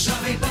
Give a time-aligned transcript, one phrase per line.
[0.00, 0.49] Jovem Pan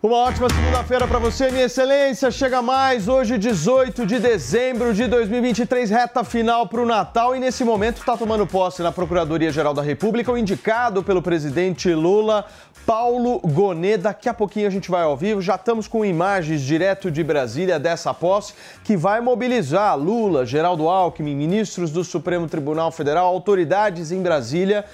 [0.00, 2.30] Uma ótima segunda-feira para você, minha excelência.
[2.30, 7.34] Chega mais hoje, 18 de dezembro de 2023, reta final para o Natal.
[7.34, 12.44] E nesse momento está tomando posse na Procuradoria-Geral da República o indicado pelo presidente Lula,
[12.86, 13.98] Paulo Gonet.
[13.98, 15.42] Daqui a pouquinho a gente vai ao vivo.
[15.42, 21.34] Já estamos com imagens direto de Brasília dessa posse que vai mobilizar Lula, Geraldo Alckmin,
[21.34, 24.84] ministros do Supremo Tribunal Federal, autoridades em Brasília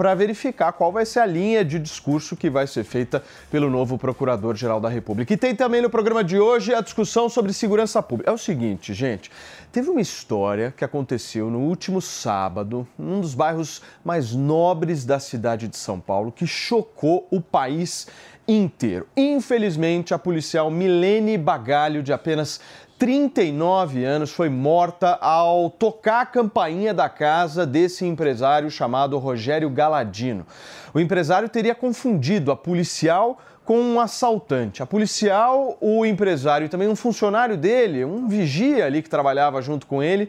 [0.00, 3.98] para verificar qual vai ser a linha de discurso que vai ser feita pelo novo
[3.98, 5.34] Procurador-Geral da República.
[5.34, 8.30] E tem também no programa de hoje a discussão sobre segurança pública.
[8.30, 9.30] É o seguinte, gente,
[9.70, 15.68] teve uma história que aconteceu no último sábado, num dos bairros mais nobres da cidade
[15.68, 18.06] de São Paulo, que chocou o país
[18.48, 19.06] inteiro.
[19.14, 22.58] Infelizmente, a policial Milene Bagalho, de apenas
[23.00, 30.46] 39 anos, foi morta ao tocar a campainha da casa desse empresário chamado Rogério Galadino.
[30.92, 34.82] O empresário teria confundido a policial com um assaltante.
[34.82, 39.86] A policial, o empresário e também um funcionário dele, um vigia ali que trabalhava junto
[39.86, 40.28] com ele,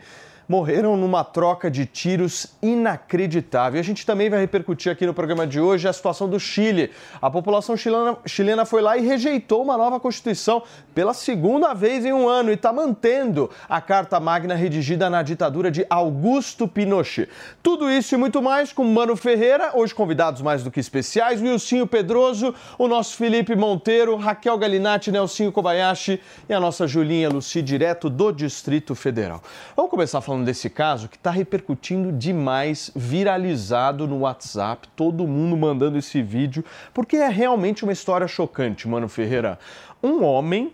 [0.52, 3.80] morreram numa troca de tiros inacreditável.
[3.80, 6.92] A gente também vai repercutir aqui no programa de hoje a situação do Chile.
[7.22, 10.62] A população chilena, chilena foi lá e rejeitou uma nova Constituição
[10.94, 15.72] pela segunda vez em um ano e está mantendo a Carta Magna redigida na ditadura
[15.72, 17.30] de Augusto Pinochet.
[17.64, 21.88] Tudo isso e muito mais com Mano Ferreira, hoje convidados mais do que especiais, Wilcinho
[21.88, 26.20] Pedroso, o nosso Felipe Monteiro, Raquel Galinatti, Nelsinho Kobayashi
[26.50, 29.42] e a nossa Julinha Luci, direto do Distrito Federal.
[29.78, 35.98] Vamos começar falando desse caso que está repercutindo demais, viralizado no WhatsApp, todo mundo mandando
[35.98, 36.64] esse vídeo,
[36.94, 39.60] porque é realmente uma história chocante, Mano Ferreira.
[40.02, 40.74] Um homem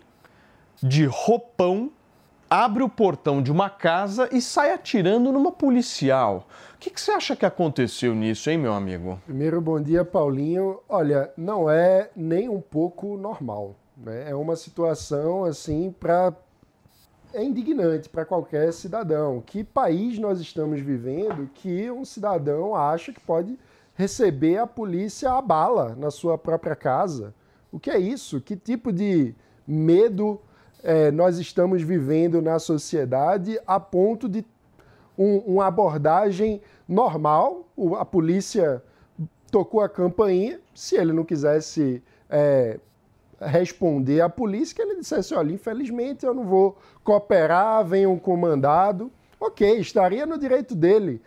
[0.82, 1.92] de roupão
[2.50, 6.48] abre o portão de uma casa e sai atirando numa policial.
[6.76, 9.20] O que, que você acha que aconteceu nisso, hein, meu amigo?
[9.26, 10.80] Primeiro, bom dia, Paulinho.
[10.88, 13.76] Olha, não é nem um pouco normal.
[13.98, 14.30] Né?
[14.30, 16.34] É uma situação assim para
[17.34, 19.42] é indignante para qualquer cidadão.
[19.46, 23.58] Que país nós estamos vivendo que um cidadão acha que pode
[23.96, 27.34] receber a polícia a bala na sua própria casa?
[27.72, 28.40] O que é isso?
[28.40, 29.36] Que tipo de
[29.68, 30.40] medo
[30.84, 34.46] é, nós estamos vivendo na sociedade a ponto de
[35.18, 37.68] um, uma abordagem normal?
[38.00, 38.82] A polícia
[39.52, 42.80] tocou a campainha, se ele não quisesse é,
[43.40, 49.12] responder à polícia que ele dissesse, olha, infelizmente eu não vou cooperar, venha um comandado.
[49.40, 51.22] Ok, estaria no direito dele,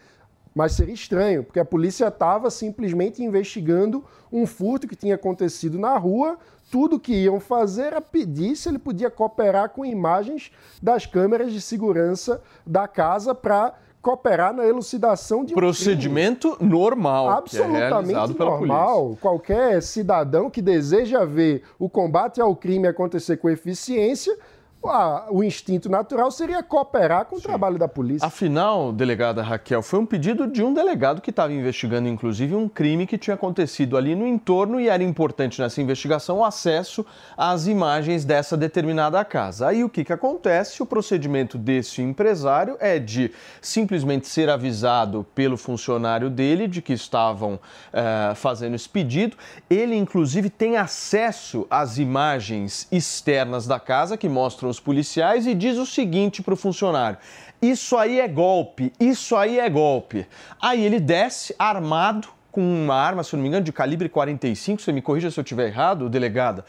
[0.53, 5.97] mas seria estranho, porque a polícia estava simplesmente investigando um furto que tinha acontecido na
[5.97, 6.37] rua.
[6.73, 10.51] Tudo que iam fazer era pedir se ele podia cooperar com imagens
[10.83, 16.71] das câmeras de segurança da casa para cooperar na elucidação de um Procedimento crime.
[16.71, 17.29] normal.
[17.31, 19.19] Absolutamente que é normal.
[19.21, 24.37] Qualquer cidadão que deseja ver o combate ao crime acontecer com eficiência
[24.83, 27.45] o instinto natural seria cooperar com o Sim.
[27.45, 28.27] trabalho da polícia.
[28.27, 33.07] Afinal, delegada Raquel, foi um pedido de um delegado que estava investigando, inclusive, um crime
[33.07, 37.05] que tinha acontecido ali no entorno e era importante nessa investigação o acesso
[37.37, 39.69] às imagens dessa determinada casa.
[39.69, 40.83] Aí o que, que acontece?
[40.83, 47.61] O procedimento desse empresário é de simplesmente ser avisado pelo funcionário dele de que estavam
[47.93, 49.37] eh, fazendo esse pedido.
[49.69, 55.77] Ele, inclusive, tem acesso às imagens externas da casa que mostram os policiais e diz
[55.77, 57.19] o seguinte para o funcionário:
[57.61, 60.27] Isso aí é golpe, isso aí é golpe.
[60.61, 64.93] Aí ele desce armado com uma arma, se não me engano, de calibre 45, você
[64.93, 66.65] me corrija se eu estiver errado, delegada,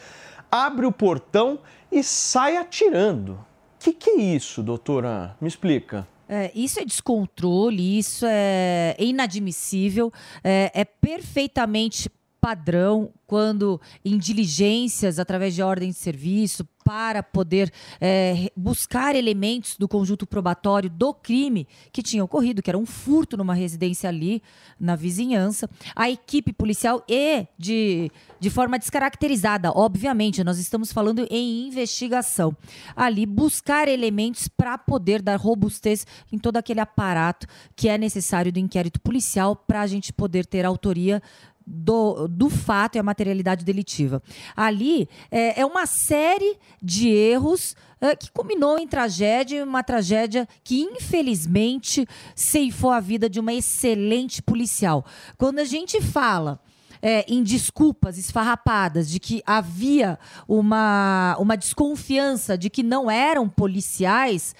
[0.52, 1.60] abre o portão
[1.92, 3.34] e sai atirando.
[3.34, 5.36] O que, que é isso, doutora?
[5.42, 6.08] Me explica.
[6.30, 10.14] É, isso é descontrole, isso é inadmissível,
[10.44, 12.10] é, é perfeitamente
[12.40, 19.88] padrão quando em diligências através de ordem de serviço para poder é, buscar elementos do
[19.88, 24.42] conjunto probatório do crime que tinha ocorrido, que era um furto numa residência ali
[24.80, 25.70] na vizinhança.
[25.96, 32.56] A equipe policial e de, de forma descaracterizada, obviamente, nós estamos falando em investigação.
[32.96, 38.60] Ali buscar elementos para poder dar robustez em todo aquele aparato que é necessário do
[38.60, 41.22] inquérito policial para a gente poder ter autoria
[41.66, 44.22] do, do fato e a materialidade delitiva.
[44.56, 50.82] Ali é, é uma série de erros é, que culminou em tragédia, uma tragédia que
[50.82, 55.06] infelizmente ceifou a vida de uma excelente policial.
[55.38, 56.60] Quando a gente fala
[57.02, 64.56] é, em desculpas esfarrapadas de que havia uma, uma desconfiança de que não eram policiais.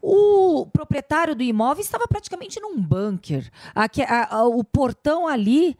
[0.00, 3.50] O proprietário do imóvel estava praticamente num bunker.
[3.74, 5.76] Aqui, a, a, o portão ali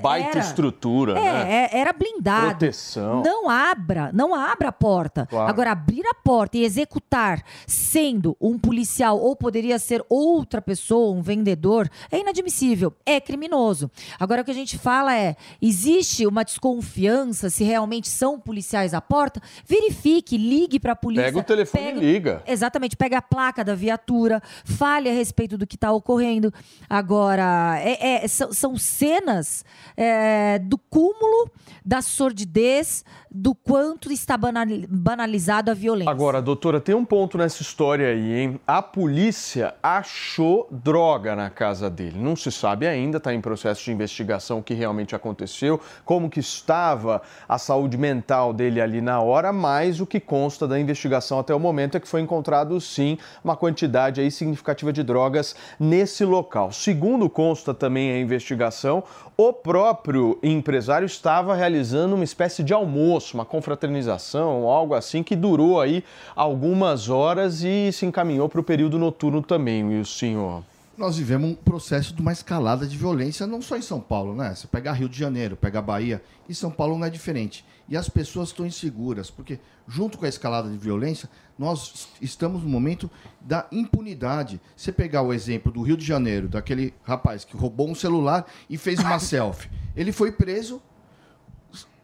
[0.00, 1.68] Baita era, estrutura, é, né?
[1.72, 2.46] é, era blindado.
[2.46, 3.22] Proteção.
[3.22, 5.26] Não abra, não abra a porta.
[5.26, 5.48] Claro.
[5.50, 11.20] Agora, abrir a porta e executar sendo um policial ou poderia ser outra pessoa, um
[11.20, 13.90] vendedor, é inadmissível, é criminoso.
[14.18, 19.00] Agora, o que a gente fala é: existe uma desconfiança se realmente são policiais à
[19.00, 19.40] porta?
[19.66, 21.24] Verifique, ligue para a polícia.
[21.26, 22.42] Pega o telefone pega- e liga.
[22.46, 26.52] Exatamente, pega a placa da viatura, fale a respeito do que está ocorrendo.
[26.88, 29.64] Agora, é- é- são, são cenas
[29.96, 31.50] é, do cúmulo
[31.84, 36.10] da sordidez, do quanto está banali- banalizado a violência.
[36.10, 38.60] Agora, doutora, tem um ponto nessa história aí, hein?
[38.66, 42.18] A polícia achou droga na casa dele.
[42.18, 46.40] Não se sabe ainda, está em processo de investigação o que realmente aconteceu, como que
[46.40, 51.54] estava a saúde mental dele ali na hora, mas o que consta da investigação até
[51.54, 56.72] o momento é que foi encontrado sim uma quantidade aí significativa de drogas nesse local.
[56.72, 59.04] Segundo consta também a investigação,
[59.36, 65.80] o próprio empresário estava realizando uma espécie de almoço, uma confraternização, algo assim que durou
[65.80, 66.04] aí
[66.34, 70.62] algumas horas e se encaminhou para o período noturno também, e o senhor.
[70.96, 74.54] Nós vivemos um processo de uma escalada de violência, não só em São Paulo, né?
[74.54, 77.66] Você pega Rio de Janeiro, pega Bahia, e São Paulo não é diferente.
[77.86, 81.28] E as pessoas estão inseguras, porque junto com a escalada de violência,
[81.58, 83.10] nós estamos no momento
[83.42, 84.58] da impunidade.
[84.74, 88.78] Você pegar o exemplo do Rio de Janeiro, daquele rapaz que roubou um celular e
[88.78, 89.68] fez uma selfie.
[89.94, 90.80] Ele foi preso,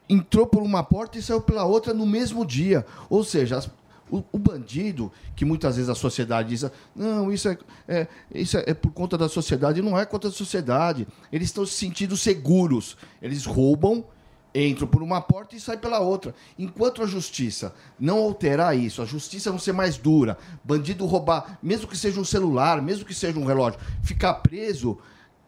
[0.07, 2.85] entrou por uma porta e saiu pela outra no mesmo dia.
[3.09, 3.71] Ou seja, as-
[4.13, 8.65] o, o bandido, que muitas vezes a sociedade diz, não, isso é, é- isso é,
[8.67, 11.09] é por conta da sociedade, não é contra a sociedade.
[11.33, 12.97] Eles estão se sentindo seguros.
[13.23, 14.05] Eles roubam,
[14.55, 16.35] entram por uma porta e saem pela outra.
[16.59, 21.89] Enquanto a justiça não alterar isso, a justiça não ser mais dura, bandido roubar, mesmo
[21.89, 24.99] que seja um celular, mesmo que seja um relógio, ficar preso,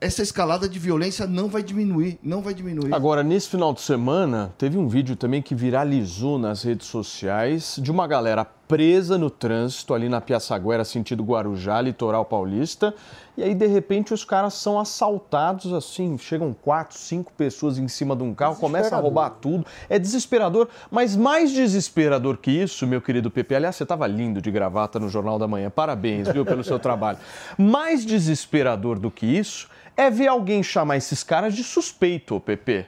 [0.05, 2.93] essa escalada de violência não vai diminuir, não vai diminuir.
[2.95, 7.91] Agora, nesse final de semana, teve um vídeo também que viralizou nas redes sociais de
[7.91, 12.95] uma galera presa no trânsito ali na Piaçaguera, sentido Guarujá, litoral paulista.
[13.35, 18.15] E aí, de repente, os caras são assaltados assim, chegam quatro, cinco pessoas em cima
[18.15, 19.65] de um carro, começam a roubar tudo.
[19.89, 23.55] É desesperador, mas mais desesperador que isso, meu querido Pepe.
[23.55, 25.71] Aliás, você estava lindo de gravata no Jornal da Manhã.
[25.71, 27.17] Parabéns, viu, pelo seu trabalho.
[27.57, 32.87] Mais desesperador do que isso é ver alguém chamar esses caras de suspeito, Pepe.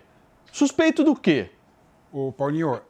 [0.52, 1.50] Suspeito do quê?
[2.12, 2.80] Ô, Paulinho,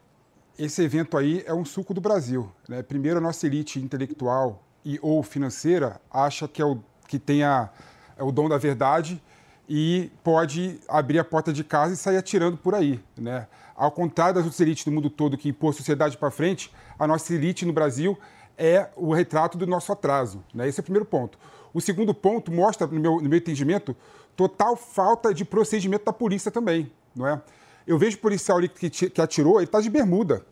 [0.59, 2.51] esse evento aí é um suco do Brasil.
[2.69, 2.83] Né?
[2.83, 7.69] Primeiro, a nossa elite intelectual e ou financeira acha que, é o, que tem a,
[8.17, 9.21] é o dom da verdade
[9.69, 13.01] e pode abrir a porta de casa e sair atirando por aí.
[13.17, 13.47] Né?
[13.75, 17.35] Ao contrário das outras elites do mundo todo que impôs sociedade para frente, a nossa
[17.35, 18.17] elite no Brasil
[18.57, 20.43] é o retrato do nosso atraso.
[20.55, 20.69] Né?
[20.69, 21.39] Esse é o primeiro ponto.
[21.77, 23.95] O segundo ponto mostra, no meu, no meu entendimento,
[24.35, 26.91] total falta de procedimento da polícia também.
[27.15, 27.39] Não é?
[27.87, 30.43] Eu vejo o policial ali que, que atirou, ele está de bermuda.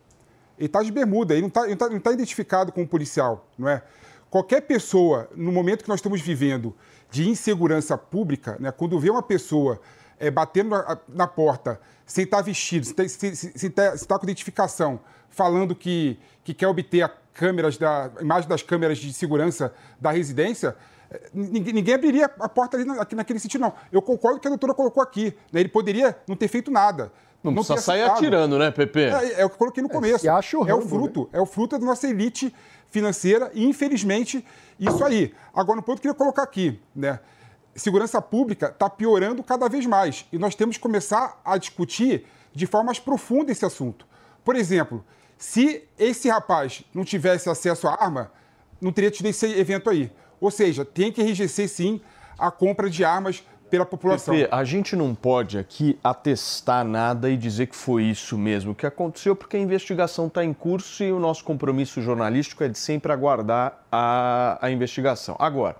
[0.59, 3.83] Ele está de bermuda, ele não está tá, não tá identificado como policial, não é?
[4.29, 6.77] Qualquer pessoa, no momento que nós estamos vivendo
[7.11, 9.81] de insegurança pública, né, quando vê uma pessoa
[10.19, 15.01] é, batendo na, na porta sem estar vestido, sem, sem, sem, sem estar com identificação,
[15.31, 20.77] falando que, que quer obter a câmeras da, imagem das câmeras de segurança da residência,
[21.33, 23.73] ninguém, ninguém abriria a porta ali na- aqui naquele sentido, não.
[23.93, 25.35] Eu concordo que a doutora colocou aqui.
[25.53, 27.13] né, Ele poderia não ter feito nada.
[27.43, 29.01] Não, precisa ter sair atirando, né, Pepe?
[29.05, 30.21] É, é o que eu coloquei no começo.
[30.21, 32.55] se acha o é o fruto, é o fruto da nossa elite
[32.91, 34.45] financeira e, infelizmente,
[34.81, 35.35] isso aí.
[35.55, 37.21] Agora, no ponto que eu queria colocar aqui, né?
[37.77, 42.67] Segurança pública está piorando cada vez mais e nós temos que começar a discutir de
[42.67, 44.07] forma mais profunda esse assunto.
[44.45, 45.05] Por exemplo,
[45.37, 48.31] se esse rapaz não tivesse acesso à arma,
[48.81, 50.11] não teria tido esse evento aí.
[50.41, 52.01] Ou seja, tem que enrijecer sim
[52.39, 54.35] a compra de armas pela população.
[54.35, 58.87] Pepe, a gente não pode aqui atestar nada e dizer que foi isso mesmo que
[58.87, 63.13] aconteceu, porque a investigação está em curso e o nosso compromisso jornalístico é de sempre
[63.13, 65.35] aguardar a, a investigação.
[65.39, 65.77] Agora,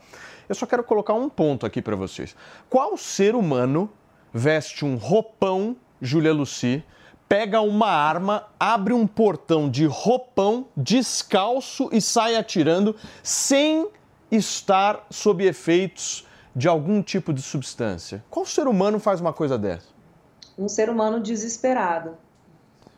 [0.49, 2.35] eu só quero colocar um ponto aqui para vocês.
[2.69, 3.91] Qual ser humano
[4.33, 6.83] veste um roupão, Júlia Luci,
[7.29, 13.89] pega uma arma, abre um portão de roupão, descalço e sai atirando sem
[14.37, 18.25] estar sob efeitos de algum tipo de substância?
[18.31, 19.95] Qual ser humano faz uma coisa dessa?
[20.57, 22.17] um ser humano desesperado,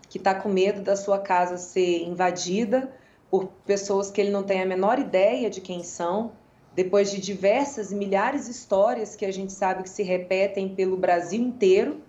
[0.09, 2.93] que está com medo da sua casa ser invadida
[3.31, 6.33] por pessoas que ele não tem a menor ideia de quem são,
[6.75, 11.41] depois de diversas milhares de histórias que a gente sabe que se repetem pelo Brasil
[11.41, 12.01] inteiro,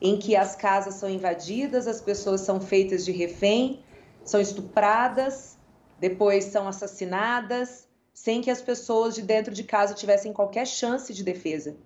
[0.00, 3.80] em que as casas são invadidas, as pessoas são feitas de refém,
[4.24, 5.58] são estupradas,
[5.98, 7.83] depois são assassinadas,
[8.14, 11.76] sem que as pessoas de dentro de casa tivessem qualquer chance de defesa.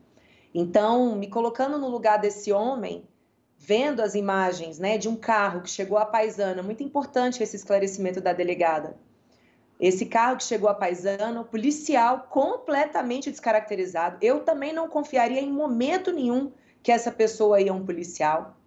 [0.54, 3.08] Então, me colocando no lugar desse homem,
[3.56, 8.20] vendo as imagens né, de um carro que chegou à paisana, muito importante esse esclarecimento
[8.20, 8.96] da delegada.
[9.80, 14.18] Esse carro que chegou à paisana, policial completamente descaracterizado.
[14.20, 18.57] Eu também não confiaria em momento nenhum que essa pessoa ia um policial.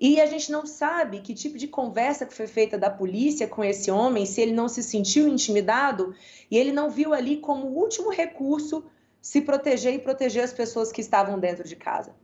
[0.00, 3.62] E a gente não sabe que tipo de conversa que foi feita da polícia com
[3.62, 6.14] esse homem, se ele não se sentiu intimidado
[6.50, 8.84] e ele não viu ali como último recurso
[9.20, 12.14] se proteger e proteger as pessoas que estavam dentro de casa.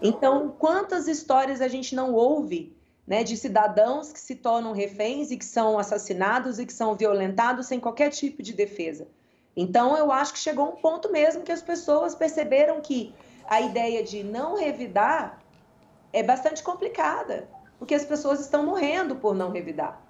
[0.00, 2.76] Então, quantas histórias a gente não ouve
[3.06, 7.66] né, de cidadãos que se tornam reféns e que são assassinados e que são violentados
[7.66, 9.08] sem qualquer tipo de defesa?
[9.56, 13.12] Então, eu acho que chegou um ponto mesmo que as pessoas perceberam que
[13.48, 15.39] a ideia de não revidar
[16.12, 17.48] é bastante complicada,
[17.78, 20.00] porque as pessoas estão morrendo por não revidar.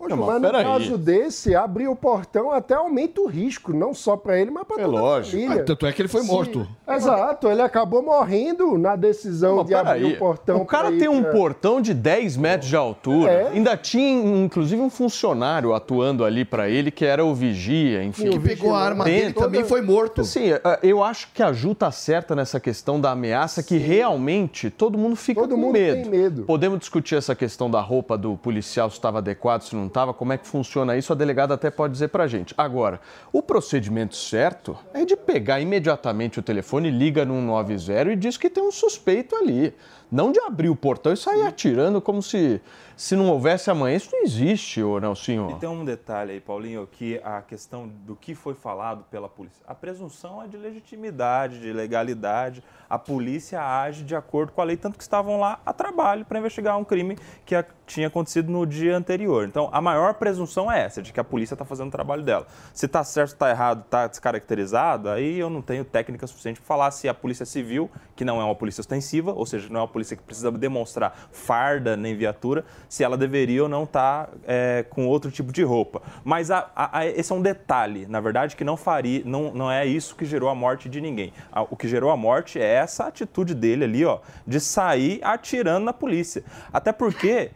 [0.00, 0.64] Poxa, Não, mas mas no peraí.
[0.64, 4.80] caso desse, abrir o portão até aumenta o risco, não só para ele, mas para
[4.80, 5.36] É toda lógico.
[5.36, 5.62] a família.
[5.62, 6.26] Ah, tanto é que ele foi Sim.
[6.28, 6.66] morto.
[6.88, 10.56] Exato, ele acabou morrendo na decisão Mas de abrir o portão.
[10.62, 13.30] o cara pra tem um portão de 10 metros de altura.
[13.30, 13.48] É.
[13.48, 18.30] Ainda tinha, inclusive, um funcionário atuando ali para ele, que era o vigia, enfim.
[18.30, 20.22] Que pegou a arma dele Toda- também foi morto.
[20.22, 24.70] Assim, eh, eu acho que a Ju tá certa nessa questão da ameaça, que realmente
[24.70, 26.02] todo mundo fica Todo com mundo medo.
[26.02, 26.42] tem medo.
[26.44, 30.32] Podemos discutir essa questão da roupa do policial, se estava adequado, se não estava, como
[30.32, 32.54] é que funciona isso, a delegada até pode dizer pra gente.
[32.56, 33.00] Agora,
[33.32, 38.48] o procedimento certo é de pegar imediatamente o telefone, liga no 190 e diz que
[38.48, 39.74] tem um suspeito ali.
[40.10, 42.60] Não de abrir o portão e sair atirando como se,
[42.96, 43.96] se não houvesse amanhã.
[43.96, 45.52] Isso não existe, ô Nelsinho.
[45.52, 49.62] E tem um detalhe aí, Paulinho, que a questão do que foi falado pela polícia.
[49.68, 52.62] A presunção é de legitimidade, de legalidade.
[52.88, 56.40] A polícia age de acordo com a lei, tanto que estavam lá a trabalho para
[56.40, 57.54] investigar um crime que
[57.86, 59.46] tinha acontecido no dia anterior.
[59.46, 62.46] Então, a maior presunção é essa, de que a polícia está fazendo o trabalho dela.
[62.72, 66.90] Se está certo, está errado, está descaracterizado, aí eu não tenho técnica suficiente para falar
[66.90, 69.88] se a polícia civil, que não é uma polícia ostensiva, ou seja, não é uma
[69.88, 75.06] polícia que precisa demonstrar farda nem viatura, se ela deveria ou não estar é, com
[75.06, 76.02] outro tipo de roupa.
[76.24, 79.70] Mas a- a- a- esse é um detalhe, na verdade, que não faria, não, não
[79.70, 81.32] é isso que gerou a morte de ninguém.
[81.70, 85.92] O que gerou a morte é essa atitude dele ali, ó, de sair atirando na
[85.92, 86.42] polícia.
[86.72, 87.50] Até porque,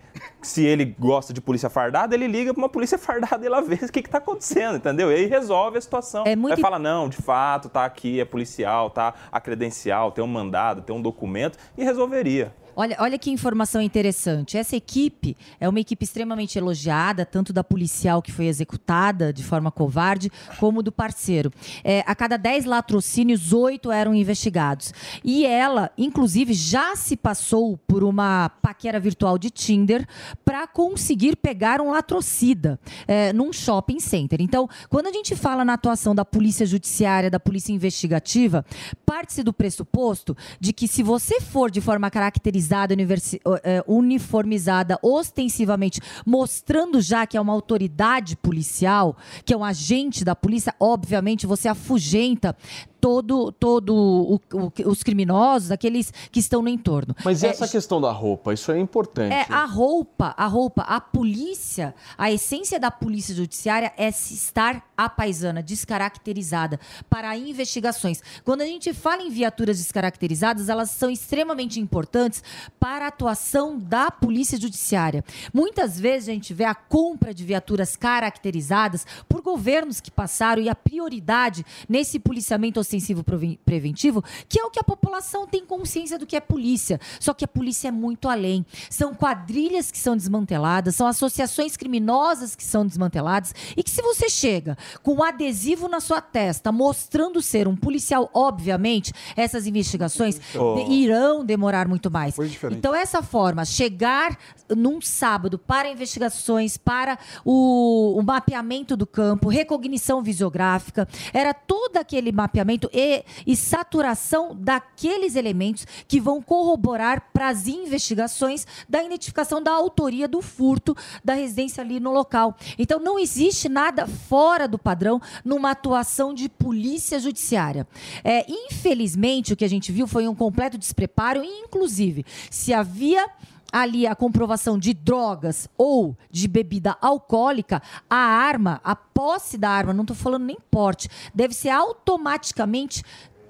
[0.47, 3.75] se ele gosta de polícia fardada, ele liga para uma polícia fardada e ela vê
[3.77, 5.11] o que está acontecendo, entendeu?
[5.11, 6.25] E aí resolve a situação.
[6.27, 10.23] É muito Aí fala, não, de fato, tá aqui, é policial, tá a credencial, tem
[10.23, 12.53] um mandado, tem um documento, e resolveria.
[12.77, 14.59] Olha, olha que informação interessante.
[14.59, 19.71] Essa equipe é uma equipe extremamente elogiada, tanto da policial que foi executada de forma
[19.71, 21.53] covarde, como do parceiro.
[21.85, 24.93] É, a cada 10 latrocínios, oito eram investigados.
[25.23, 30.05] E ela, inclusive, já se passou por uma paquera virtual de Tinder
[30.45, 34.41] para conseguir pegar um latrocida é, num shopping center.
[34.41, 38.65] Então, quando a gente fala na atuação da polícia judiciária, da polícia investigativa,
[39.07, 46.01] parte-se do pressuposto de que se você for de forma caracterizada, universi- eh, uniformizada, ostensivamente,
[46.25, 51.69] mostrando já que é uma autoridade policial, que é um agente da polícia, obviamente você
[51.69, 52.57] afugenta
[53.01, 57.15] todo, todo o- o- os criminosos, aqueles que estão no entorno.
[57.23, 58.55] Mas e É, essa questão da roupa?
[58.55, 59.31] Isso é importante.
[59.31, 65.07] é, a roupa, a roupa, a polícia, a essência da polícia judiciária é estar a
[65.11, 66.81] paisana, descaracterizada
[67.11, 68.23] para investigações.
[68.43, 72.43] Quando a gente fala em viaturas descaracterizadas, elas são extremamente importantes
[72.79, 75.25] para a atuação da polícia judiciária.
[75.53, 80.69] Muitas vezes a gente vê a compra de viaturas caracterizadas por governos que passaram e
[80.69, 83.25] a prioridade nesse policiamento ostensivo
[83.65, 87.01] preventivo, que é o que a população tem consciência do que é polícia.
[87.21, 88.65] Só que a polícia é muito além.
[88.91, 94.29] São quadrilhas que são desmanteladas, são associações criminosas que são desmanteladas e que se você
[94.29, 100.79] chega com um adesivo na sua testa mostrando ser um policial, obviamente, essas investigações Oh.
[100.91, 102.37] irão demorar muito mais.
[102.49, 102.79] Diferente.
[102.79, 104.39] Então essa forma, chegar
[104.75, 112.33] num sábado para investigações, para o, o mapeamento do campo, recognição visiográfica, era todo aquele
[112.33, 119.73] mapeamento e, e saturação daqueles elementos que vão corroborar para as investigações da identificação da
[119.73, 122.57] autoria do furto da residência ali no local.
[122.79, 127.87] Então não existe nada fora do padrão numa atuação de polícia judiciária.
[128.23, 133.27] É, infelizmente, o que a gente viu foi um completo despreparo, inclusive, se havia
[133.73, 139.93] ali a comprovação de drogas ou de bebida alcoólica, a arma, a posse da arma,
[139.93, 143.03] não estou falando nem porte, deve ser automaticamente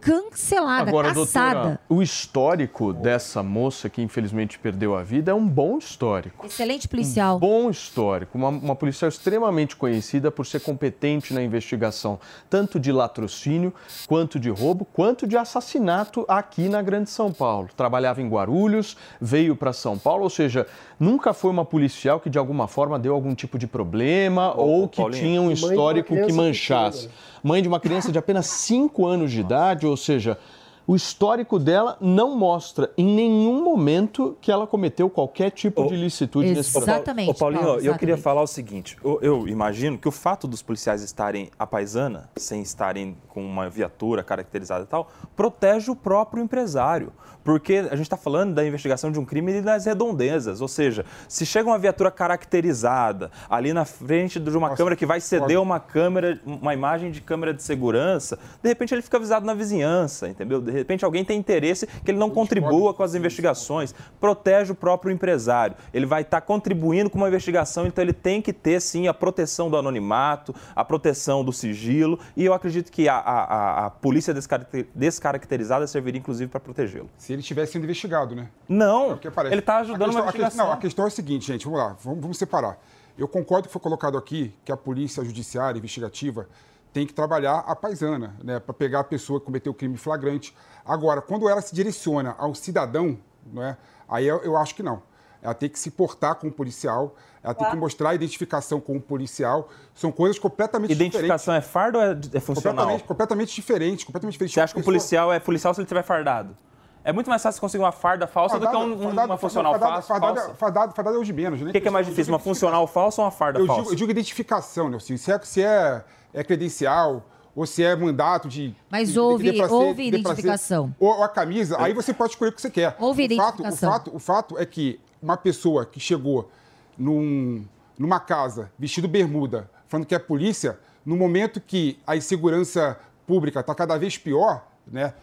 [0.04, 1.54] cancelada, Agora, caçada.
[1.54, 6.46] doutora, o histórico dessa moça que infelizmente perdeu a vida é um bom histórico.
[6.46, 7.36] Excelente policial.
[7.36, 8.36] Um bom histórico.
[8.36, 12.20] Uma, uma policial extremamente conhecida por ser competente na investigação,
[12.50, 13.72] tanto de latrocínio,
[14.06, 17.70] quanto de roubo, quanto de assassinato aqui na Grande São Paulo.
[17.74, 20.66] Trabalhava em Guarulhos, veio para São Paulo, ou seja,
[20.98, 24.98] nunca foi uma policial que de alguma forma deu algum tipo de problema ou que
[24.98, 25.22] Paulinho.
[25.22, 27.08] tinha um histórico que manchasse.
[27.42, 30.38] Mãe de uma criança de apenas 5 anos de idade, ou seja,
[30.86, 36.48] o histórico dela não mostra em nenhum momento que ela cometeu qualquer tipo de ilicitude
[36.48, 36.96] nesse processo.
[36.98, 37.30] Exatamente.
[37.30, 40.62] Ô, Paulinho, Paulo, eu queria falar o seguinte: eu, eu imagino que o fato dos
[40.62, 46.42] policiais estarem à paisana, sem estarem com uma viatura caracterizada e tal, protege o próprio
[46.42, 47.12] empresário.
[47.42, 50.62] Porque a gente está falando da investigação de um crime nas redondezas.
[50.62, 55.04] Ou seja, se chega uma viatura caracterizada ali na frente de uma Nossa, câmera que
[55.04, 59.44] vai ceder uma câmera, uma imagem de câmera de segurança, de repente ele fica avisado
[59.44, 60.58] na vizinhança, entendeu?
[60.58, 65.12] De repente alguém tem interesse que ele não contribua com as investigações, protege o próprio
[65.12, 65.76] empresário.
[65.92, 69.70] Ele vai estar contribuindo com uma investigação, então ele tem que ter sim a proteção
[69.70, 74.32] do anonimato, a proteção do sigilo, e eu acredito que a, a- a- a polícia
[74.34, 77.08] descaracter- descaracterizada serviria inclusive para protegê-lo.
[77.16, 78.48] Se ele estivesse sendo investigado, né?
[78.68, 80.66] Não, parece- ele está A ajudando questão- uma a que- investigação.
[80.66, 82.78] Não, a questão é a seguinte, gente, vamos lá, vamos, vamos separar.
[83.16, 86.48] Eu concordo que foi colocado aqui que a polícia judiciária investigativa
[86.94, 90.56] tem que trabalhar a paisana, né, para pegar a pessoa que cometeu o crime flagrante.
[90.86, 93.18] Agora, quando ela se direciona ao cidadão,
[93.52, 93.76] né,
[94.08, 95.02] aí eu, eu acho que não.
[95.42, 99.68] Ela tem que se portar como policial, ela tem que mostrar a identificação como policial.
[99.94, 101.18] São coisas completamente diferentes.
[101.18, 102.76] Identificação é fardo ou é, é funcional?
[102.76, 104.54] Completamente, completamente diferentes, completamente diferentes.
[104.54, 106.56] Você acha que o policial é policial se ele tiver fardado?
[107.02, 109.92] É muito mais fácil conseguir uma farda falsa do que um- Fardado- uma funcional fardado-
[109.94, 110.08] falsa.
[110.08, 110.54] fardado- falsa.
[110.54, 111.60] Fardado, fardado é o de menos.
[111.60, 111.68] né?
[111.68, 113.82] O que, que é mais difícil, uma funcional falsa ou uma farda Eu falsa?
[113.82, 115.16] digo, eu digo identificação, Nelson.
[115.18, 116.02] Se é, se é,
[116.34, 117.24] é credencial
[117.56, 118.74] ou se é mandato de.
[118.90, 120.94] Mas de- de- houve- ser- houve identificação.
[120.98, 122.96] Ou, ou a camisa, aí você pode escolher o que você quer.
[122.98, 123.90] Houve o fato, o identificação.
[123.92, 126.50] fato, o fato é que uma pessoa que chegou
[126.98, 127.64] num-
[127.98, 133.74] numa casa vestido bermuda, falando que é polícia, no momento que a insegurança pública está
[133.74, 135.14] cada vez pior, né?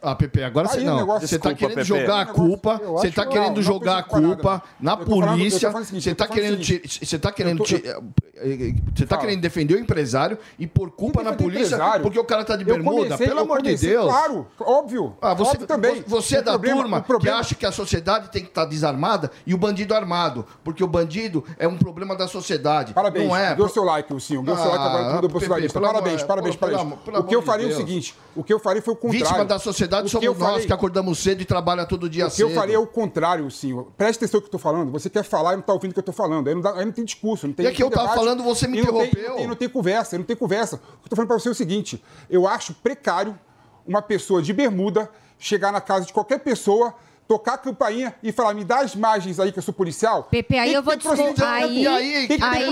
[0.00, 0.96] Ah, Pepe, agora Aí você o não.
[0.98, 1.88] negócio- Você tá Desculpa, querendo Pepe.
[1.88, 4.62] jogar a culpa, Eu você acho tá que querendo não, jogar a culpa nada.
[4.80, 5.70] na Eu tô falando- eu tô polícia.
[5.70, 9.20] falando o seguinte, Você eu tá falando querendo você tá querendo você tá Fala.
[9.22, 12.02] querendo defender o empresário e por culpa na polícia empresário.
[12.02, 14.06] porque o cara tá de Eu bermuda, comecei- pelo eu amor de comecei, Deus.
[14.06, 15.16] Claro, óbvio.
[15.20, 16.04] Ah, você, óbvio também.
[16.06, 18.48] você é O da problema- turma o problema- que acha que a sociedade tem que
[18.48, 22.94] estar desarmada e o bandido armado, porque o bandido é um problema da sociedade.
[22.94, 23.54] Parabéns, Não é?
[23.56, 24.44] deu seu like, o senhor.
[24.44, 25.80] Deu seu like agora Ah, tudo do Pepe, bolsonarista.
[25.80, 26.92] pelo Parabéns, amor- parabéns, pelo parabéns.
[26.92, 27.80] amor- pelo O que eu amor de faria é o Deus.
[27.88, 29.26] seguinte: o que eu faria foi o contrário.
[29.26, 29.58] Vítima da
[29.88, 32.48] sociedade somos eu nós falei- que acordamos cedo e trabalha todo dia O que cedo.
[32.50, 33.90] eu faria é o contrário, senhor.
[33.96, 34.90] Preste atenção no que eu estou falando.
[34.92, 36.48] Você quer falar e não está ouvindo o que eu estou falando.
[36.48, 37.96] Aí não, dá- aí não tem discurso, não tem E é que eu não tem
[37.96, 39.28] tava debate, falando, você me e não tem- interrompeu.
[39.30, 40.76] Não tem, não tem conversa, não tem conversa.
[40.76, 43.38] O que eu estou falando para você é o seguinte: eu acho precário
[43.86, 46.94] uma pessoa de bermuda chegar na casa de qualquer pessoa.
[47.28, 50.22] Tocar a campainha e falar, me dá as imagens aí que eu sou policial.
[50.30, 51.62] Pepe, aí eu vou desculpar.
[51.62, 52.64] Aí- E aí, Tem que aí,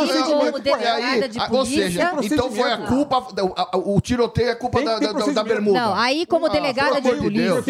[0.62, 3.26] delegada de ou seja, polícia- então foi a culpa,
[3.74, 5.78] o, tiroteio é culpa da, da- bermuda.
[5.78, 7.62] Não, aí como delegada de polícia-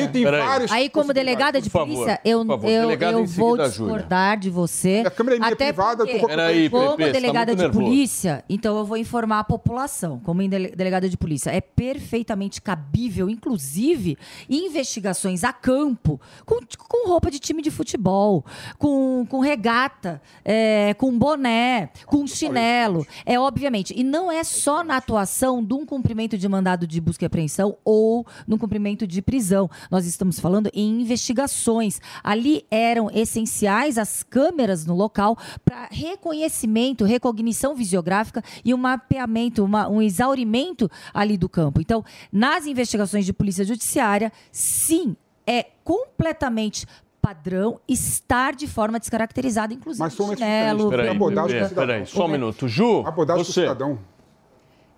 [0.71, 5.03] Aí, como delegada de polícia, eu, eu, vou discordar de você.
[5.05, 8.79] A câmera é minha até privada, eu tô Peraí, como tá delegada de polícia, então
[8.79, 10.21] eu vou informar a população.
[10.21, 14.17] Como delegada de polícia, é perfeitamente cabível, inclusive,
[14.49, 18.45] investigações a campo, com, com roupa de time de futebol,
[18.79, 23.07] com, com regata, é, com boné, com chinelo.
[23.25, 23.95] É obviamente.
[23.97, 27.77] E não é só na atuação de um cumprimento de mandado de busca e apreensão
[27.85, 29.71] ou no cumprimento de prisão.
[29.91, 32.01] Nós estamos falando em investigações.
[32.23, 39.89] Ali eram essenciais as câmeras no local para reconhecimento, recognição visiográfica e um mapeamento, uma,
[39.89, 41.81] um exaurimento ali do campo.
[41.81, 46.87] Então, nas investigações de polícia judiciária, sim, é completamente
[47.21, 51.87] padrão estar de forma descaracterizada, inclusive Mas uma chinelo, Peraí, Abordagem cidadão.
[51.87, 52.69] peraí, só um minuto.
[52.69, 53.63] Ju, Abordagem do você.
[53.63, 53.99] cidadão.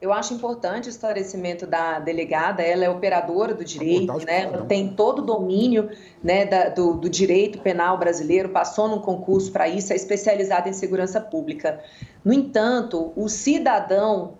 [0.01, 4.43] Eu acho importante o esclarecimento da delegada, ela é operadora do direito, né?
[4.43, 5.91] ela tem todo o domínio
[6.23, 10.73] né, da- do, do direito penal brasileiro, passou num concurso para isso, é especializada em
[10.73, 11.81] segurança pública.
[12.25, 14.35] No entanto, o cidadão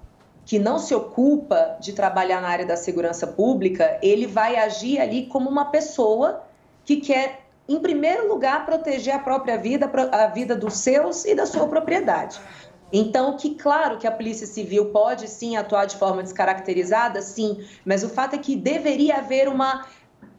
[0.49, 5.27] que não se ocupa de trabalhar na área da segurança pública, ele vai agir ali
[5.27, 6.43] como uma pessoa
[6.87, 11.45] que quer, em primeiro lugar, proteger a própria vida, a vida dos seus e da
[11.45, 12.41] sua propriedade.
[12.91, 18.03] Então, que claro que a Polícia Civil pode sim atuar de forma descaracterizada, sim, mas
[18.03, 19.87] o fato é que deveria haver uma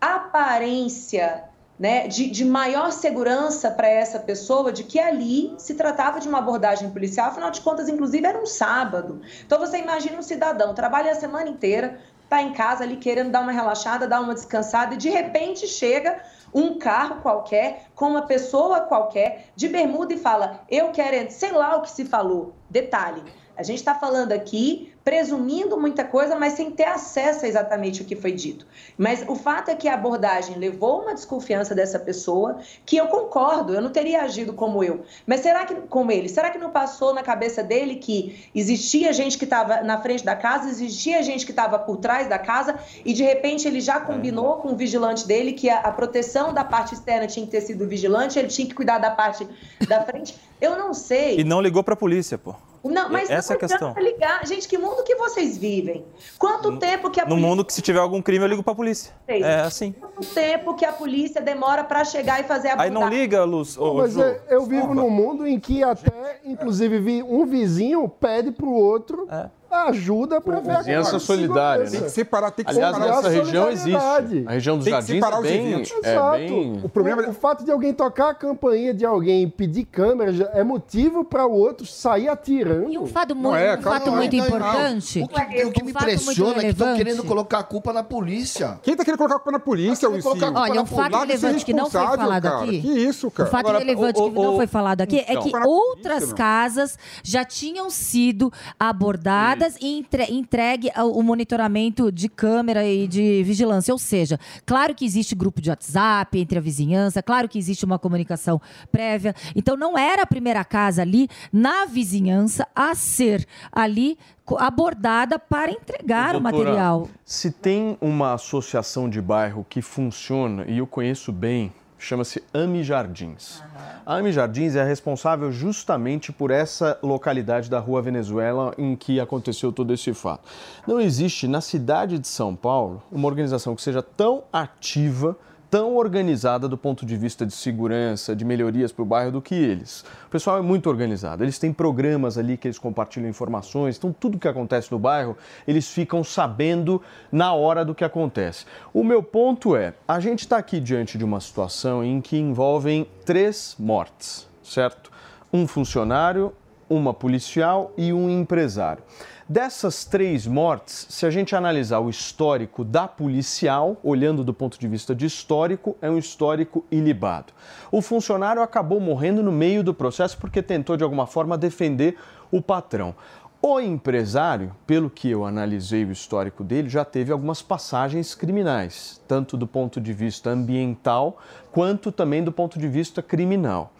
[0.02, 1.48] aparência
[1.79, 6.39] né, de, de maior segurança para essa pessoa de que ali se tratava de uma
[6.39, 9.21] abordagem policial, afinal de contas, inclusive, era um sábado.
[9.45, 13.41] Então, você imagina um cidadão, trabalha a semana inteira, está em casa ali querendo dar
[13.41, 16.21] uma relaxada, dar uma descansada, e de repente chega
[16.53, 21.51] um carro qualquer, com uma pessoa qualquer, de bermuda e fala: Eu quero, entrar", sei
[21.51, 22.53] lá o que se falou.
[22.69, 23.23] Detalhe.
[23.57, 28.06] A gente está falando aqui, presumindo muita coisa, mas sem ter acesso a exatamente o
[28.06, 28.63] que foi dito.
[28.95, 33.74] Mas o fato é que a abordagem levou uma desconfiança dessa pessoa, que eu concordo,
[33.74, 35.02] eu não teria agido como eu.
[35.26, 39.36] Mas será que, como ele, será que não passou na cabeça dele que existia gente
[39.36, 43.12] que estava na frente da casa, existia gente que estava por trás da casa, e
[43.12, 46.93] de repente ele já combinou com o vigilante dele que a, a proteção da parte
[46.93, 49.48] externa tinha que ter sido vigilante, ele tinha que cuidar da parte
[49.88, 50.36] da frente?
[50.62, 51.39] Eu não sei.
[51.39, 52.54] E não ligou para a polícia, pô.
[52.83, 54.03] Não, mas Essa é a não adianta questão.
[54.03, 54.45] ligar.
[54.47, 56.05] Gente, que mundo que vocês vivem?
[56.37, 58.73] Quanto tempo que a No polícia mundo que se tiver algum crime, eu ligo para
[58.73, 59.13] a polícia.
[59.25, 59.43] fez?
[59.43, 59.91] É assim.
[59.91, 63.77] Quanto tempo que a polícia demora para chegar e fazer a Aí não liga, Luz.
[63.77, 68.07] Ô, Mas Ju, é, eu vivo num mundo em que até, inclusive, vi- um vizinho
[68.07, 69.49] pede pro outro É.
[69.71, 71.97] ajuda para ver a Vizinhança de solidária, segurança.
[71.97, 73.15] Tem que separar, tem que Aliás, separar.
[73.15, 74.43] nessa a região existe.
[74.47, 76.38] A região dos Tem que jardins separar é os bem, é Exato.
[76.38, 76.82] bem...
[76.84, 77.21] O, problema...
[77.29, 81.23] o fato de alguém tocar a campainha de alguém e pedir câmera já é motivo
[81.23, 82.89] para o outro sair atirando.
[82.91, 84.67] E um fato, muito, é, um fato muito Não, não, não.
[84.67, 85.21] importante.
[85.21, 87.93] O que, o que um me fato impressiona é que estão querendo colocar a culpa
[87.93, 88.79] na polícia.
[88.82, 91.73] Quem tá querendo colocar a culpa na polícia, colocar a Olha, um fato relevante que
[91.73, 92.63] não foi falado cara.
[92.63, 92.82] aqui.
[92.82, 93.49] Que isso, O cara?
[93.49, 96.32] fato Agora, relevante o- que o- não o- foi falado aqui é que a outras
[96.34, 103.93] casas já tinham sido abordadas e entre- entregue o monitoramento de câmera e de vigilância.
[103.93, 108.00] Ou seja, claro que existe grupo de WhatsApp entre a vizinhança, claro que existe uma
[108.00, 109.36] comunicação prévia.
[109.56, 114.17] Então não era a primeira casa ali na vizinhança a ser ali
[114.58, 117.10] abordada para entregar o Doutora, material.
[117.24, 123.62] Se tem uma associação de bairro que funciona, e eu conheço bem, chama-se Ami Jardins.
[124.05, 129.71] A Ami Jardins é responsável justamente por essa localidade da Rua Venezuela em que aconteceu
[129.71, 130.49] todo esse fato.
[130.88, 135.38] Não existe na cidade de São Paulo uma organização que seja tão ativa
[135.69, 139.53] tão organizada do ponto de vista de segurança, de melhorias para o bairro do que
[139.53, 140.03] eles.
[140.25, 141.43] O pessoal é muito organizado.
[141.43, 143.97] Eles têm programas ali que eles compartilham informações.
[143.97, 147.01] Então, tudo que acontece no bairro, eles ficam sabendo
[147.32, 148.65] na hora do que acontece.
[148.93, 153.08] O meu ponto é: a gente está aqui diante de uma situação em que envolvem
[153.23, 155.12] três mortes, certo?
[155.53, 156.53] Um funcionário,
[156.89, 159.03] uma policial e um empresário.
[159.51, 164.88] Dessas três mortes, se a gente analisar o histórico da policial, olhando do ponto de
[164.88, 167.51] vista de histórico, é um histórico ilibado.
[167.91, 172.15] O funcionário acabou morrendo no meio do processo porque tentou de alguma forma defender
[172.51, 173.15] o patrão.
[173.59, 179.57] O empresário, pelo que eu analisei o histórico dele, já teve algumas passagens criminais, tanto
[179.57, 181.39] do ponto de vista ambiental
[181.71, 183.91] quanto também do ponto de vista criminal.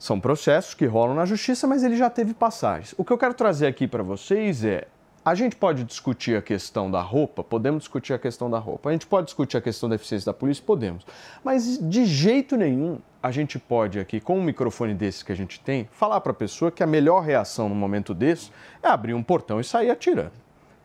[0.00, 2.94] São processos que rolam na justiça, mas ele já teve passagens.
[2.96, 4.88] O que eu quero trazer aqui para vocês é:
[5.22, 8.92] a gente pode discutir a questão da roupa, podemos discutir a questão da roupa, a
[8.92, 11.04] gente pode discutir a questão da eficiência da polícia, podemos.
[11.44, 15.60] Mas de jeito nenhum a gente pode aqui, com um microfone desse que a gente
[15.60, 18.50] tem, falar para a pessoa que a melhor reação no momento desse
[18.82, 20.32] é abrir um portão e sair atirando.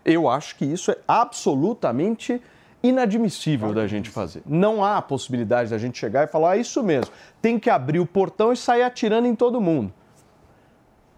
[0.03, 2.41] Eu acho que isso é absolutamente
[2.89, 4.41] inadmissível da gente fazer.
[4.45, 8.05] Não há possibilidade da gente chegar e falar, ah, isso mesmo, tem que abrir o
[8.05, 9.93] portão e sair atirando em todo mundo.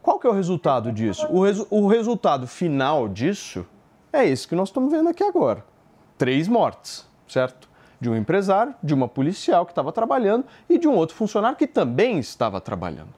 [0.02, 1.28] Qual que é o resultado disso?
[1.30, 3.66] O, resu- o resultado final disso
[4.14, 5.64] é esse que nós estamos vendo aqui agora.
[6.18, 7.68] Três mortes, certo?
[8.00, 11.66] de um empresário, de uma policial que estava trabalhando e de um outro funcionário que
[11.66, 13.10] também estava trabalhando.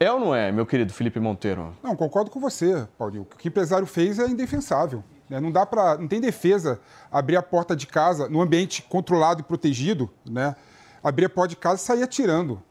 [0.00, 1.72] É ou não é, meu querido Felipe Monteiro?
[1.80, 3.22] Não, concordo com você, Paulinho.
[3.22, 5.04] O que o empresário fez é indefensável.
[5.28, 5.40] Né?
[5.40, 9.44] Não dá para, não tem defesa abrir a porta de casa no ambiente controlado e
[9.44, 10.54] protegido, né?
[11.02, 12.62] Abrir a porta de casa e sair atirando.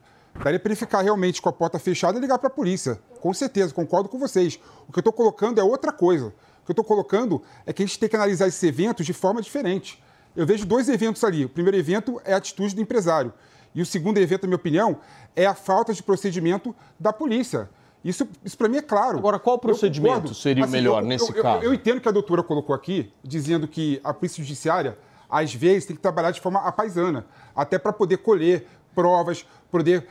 [0.41, 2.99] Daria para ele ficar realmente com a porta fechada e ligar para a polícia.
[3.21, 4.59] Com certeza, concordo com vocês.
[4.87, 6.27] O que eu estou colocando é outra coisa.
[6.27, 9.13] O que eu estou colocando é que a gente tem que analisar esses eventos de
[9.13, 10.01] forma diferente.
[10.35, 11.45] Eu vejo dois eventos ali.
[11.45, 13.31] O primeiro evento é a atitude do empresário.
[13.75, 14.97] E o segundo evento, na minha opinião,
[15.35, 17.69] é a falta de procedimento da polícia.
[18.03, 19.17] Isso, isso para mim é claro.
[19.17, 20.35] Agora, qual Eu procedimento concordo.
[20.35, 21.63] seria o melhor eu- nesse eu- eu- caso?
[21.63, 24.97] Eu entendo que a doutora colocou aqui, dizendo que a polícia judiciária,
[25.29, 30.05] às vezes, tem que trabalhar de forma apaisana, até para poder colher provas, poder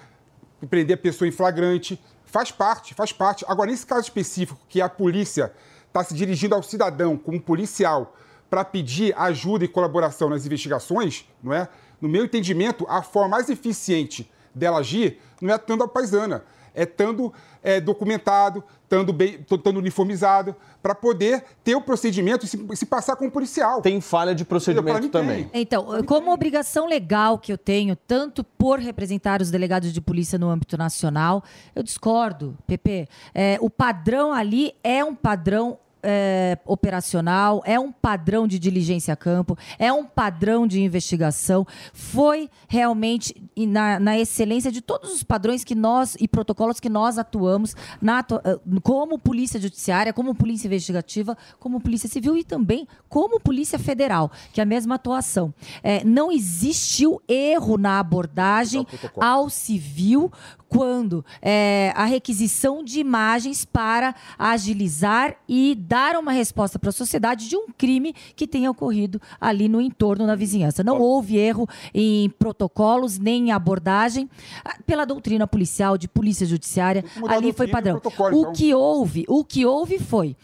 [0.71, 2.01] prender a pessoa em flagrante.
[2.25, 3.45] Faz parte, faz parte.
[3.47, 5.53] Agora, nesse caso específico, que a polícia
[5.89, 8.17] está se dirigindo ao cidadão como policial
[8.49, 11.69] para pedir ajuda e colaboração nas investigações, não é?
[12.01, 16.43] No meu entendimento, a forma mais eficiente dela agir não é estando apaisana,
[16.75, 17.33] é estando
[17.63, 23.17] é, documentado, estando bem, estando uniformizado, para poder ter o procedimento e se, se passar
[23.17, 23.81] como policial.
[23.81, 25.45] Tem falha de procedimento também.
[25.45, 25.63] tem.
[25.63, 30.51] Então, como obrigação legal que eu tenho, tanto por representar os delegados de polícia no
[30.51, 31.43] âmbito nacional,
[31.75, 33.09] eu discordo, Pepe.
[33.35, 39.17] É, o padrão ali é um padrão é, operacional, é um padrão de diligência a
[39.17, 41.67] campo, é um padrão de investigação.
[41.93, 47.19] Foi realmente na, na excelência de todos os padrões que nós e protocolos que nós
[47.19, 53.39] atuamos na eh, como polícia judiciária, como polícia investigativa, como polícia civil e também como
[53.39, 55.55] polícia federal, que é a mesma atuação.
[55.83, 58.87] É, não existiu erro na abordagem
[59.17, 60.31] ao civil
[60.73, 67.47] quando é, a requisição de imagens para agilizar e dar uma resposta para a sociedade
[67.47, 70.83] de um crime que tenha ocorrido ali no entorno, na vizinhança.
[70.83, 74.31] Não houve erro em protocolos nem em abordagem
[74.65, 77.05] ah, pela doutrina policial, de polícia judiciária.
[77.29, 78.01] Ali foi padrão.
[78.03, 78.53] O então.
[78.55, 80.35] que houve, o que houve foi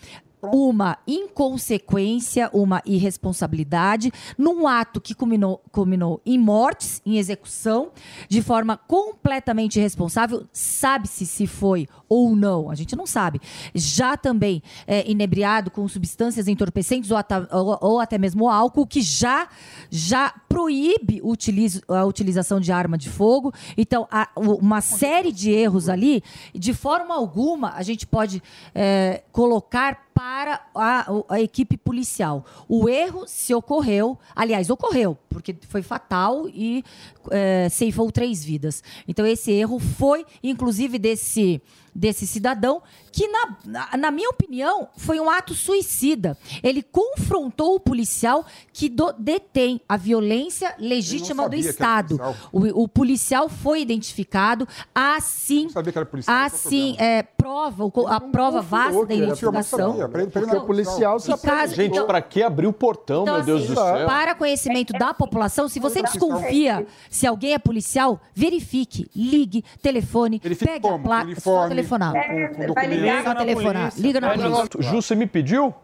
[0.42, 7.90] uma inconsequência, uma irresponsabilidade, num ato que culminou, culminou em mortes, em execução,
[8.28, 10.46] de forma completamente irresponsável.
[10.52, 13.40] Sabe-se se foi ou não, a gente não sabe.
[13.74, 19.02] Já também é, inebriado com substâncias entorpecentes ou, ata- ou- ou até mesmo álcool, que
[19.02, 19.48] já,
[19.90, 23.52] já proíbe utilizo- a utilização de arma de fogo.
[23.76, 26.22] Então, há uma série de erros ali,
[26.54, 28.42] de forma alguma, a gente pode
[28.74, 32.44] é, colocar para a, a equipe policial.
[32.68, 36.82] O erro, se ocorreu, aliás, ocorreu, porque foi fatal e
[37.30, 38.82] é, ceifou três vidas.
[39.06, 41.62] Então, esse erro foi, inclusive, desse,
[41.98, 42.80] desse cidadão,
[43.10, 43.56] que, na,
[43.96, 46.38] na, minha opinião, foi um ato suicida.
[46.62, 52.16] Ele confrontou o policial que do- detém a violência legítima do Estado.
[52.18, 52.36] policial.
[52.52, 57.22] O, o policial foi identificado, assim, Não sabia que era policial, esse o assim é,
[57.22, 59.94] prova, o a prova vasta da identificação.
[59.94, 61.74] Ele- ele Porque não o policial se Em caso-.
[61.74, 64.06] Gente, Então- pra que abrir o portão, Então, meu Deus assim, do céu?
[64.06, 70.70] para conhecimento da população, se você desconfia se alguém é policial, verifique, ligue, telefone, Verifique
[70.72, 71.04] pegue a como?
[71.04, 72.12] placa, Com só uniforme, telefonar.
[72.56, 73.92] com- com vai ligar Só telefonar.
[73.96, 74.82] Liga na polícia.
[74.82, 75.74] Ju, você me pediu?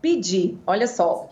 [0.00, 0.58] pedir.
[0.66, 1.28] Olha só.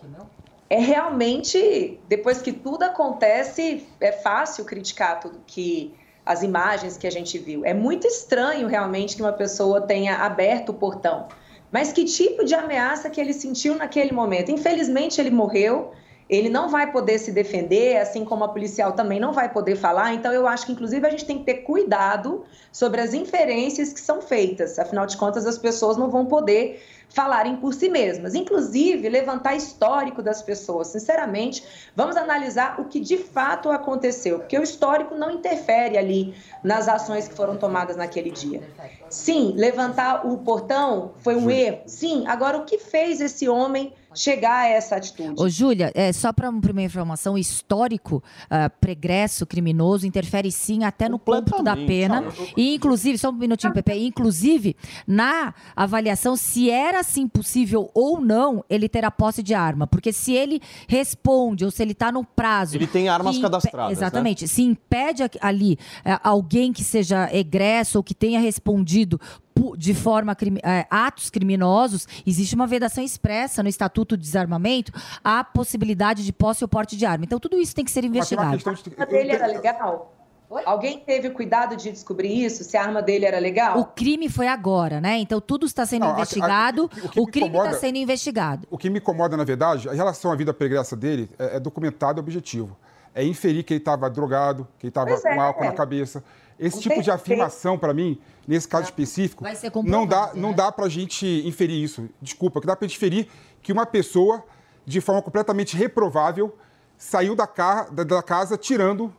[0.69, 7.11] É realmente, depois que tudo acontece, é fácil criticar tudo que as imagens que a
[7.11, 7.65] gente viu.
[7.65, 11.27] É muito estranho realmente que uma pessoa tenha aberto o portão.
[11.71, 14.51] Mas que tipo de ameaça que ele sentiu naquele momento?
[14.51, 15.91] Infelizmente ele morreu.
[16.29, 20.13] Ele não vai poder se defender, assim como a policial também não vai poder falar.
[20.13, 23.99] Então, eu acho que, inclusive, a gente tem que ter cuidado sobre as inferências que
[23.99, 24.77] são feitas.
[24.77, 28.35] Afinal de contas, as pessoas não vão poder falarem por si mesmas.
[28.35, 30.87] Inclusive, levantar histórico das pessoas.
[30.87, 31.63] Sinceramente,
[31.95, 37.27] vamos analisar o que de fato aconteceu, porque o histórico não interfere ali nas ações
[37.27, 38.61] que foram tomadas naquele dia.
[39.09, 41.81] Sim, levantar o portão foi um erro.
[41.87, 45.41] Sim, agora o que fez esse homem chegar a essa atitude?
[45.41, 50.83] Ô, Júlia, é, só para uma primeira informação, o histórico ah, pregresso criminoso interfere sim
[50.83, 52.25] até no cômputo da pena.
[52.55, 54.75] E, inclusive, só um minutinho, Pepe, inclusive,
[55.07, 59.87] na avaliação se era assim possível ou não ele ter a posse de arma.
[59.87, 62.75] Porque se ele responde ou se ele está no prazo.
[62.75, 63.93] Ele tem armas cadastradas, né?
[63.93, 64.47] Exatamente.
[64.47, 69.19] Se impede ali eh, alguém que seja egresso ou que tenha respondido
[69.77, 74.91] de forma eh, atos criminosos, existe uma vedação expressa no Estatuto de Desarmamento
[75.23, 77.25] a possibilidade de posse ou porte de arma.
[77.25, 78.57] Então tudo isso tem que ser investigado.
[78.57, 80.15] de- A arma dele era legal?
[80.65, 82.63] Alguém teve cuidado de descobrir isso?
[82.63, 83.77] Se a arma dele era legal?
[83.79, 85.19] O crime foi agora, né?
[85.19, 86.85] Então tudo está sendo Não, a- a- investigado.
[86.85, 88.67] o que- o que o me crime está sendo investigado.
[88.71, 92.19] O que me incomoda, na verdade, em relação à vida pregressa dele, é, é documentado
[92.19, 92.75] e objetivo.
[93.15, 95.33] é inferir que ele estava drogado, que ele estava Pois é.
[95.35, 96.23] com álcool na cabeça.
[96.59, 99.43] Esse tipo de afirmação, para mim, nesse caso específico,
[99.85, 100.55] não dá, não né?
[100.55, 102.09] dá para a gente inferir isso.
[102.21, 103.29] Desculpa, que dá para gente inferir
[103.61, 104.43] que uma pessoa,
[104.85, 106.53] de forma completamente reprovável,
[106.97, 109.13] saiu da, ca- da- da casa tirando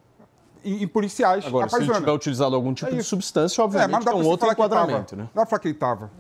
[0.63, 1.47] em, policiais.
[1.47, 4.19] Agora, se ele tiver utilizado algum tipo É de substância, É, obviamente mas não dá
[4.19, 5.23] é um outro enquadramento, tava.
[5.23, 5.29] né?
[5.35, 6.11] Não dá pra falar que ele estava.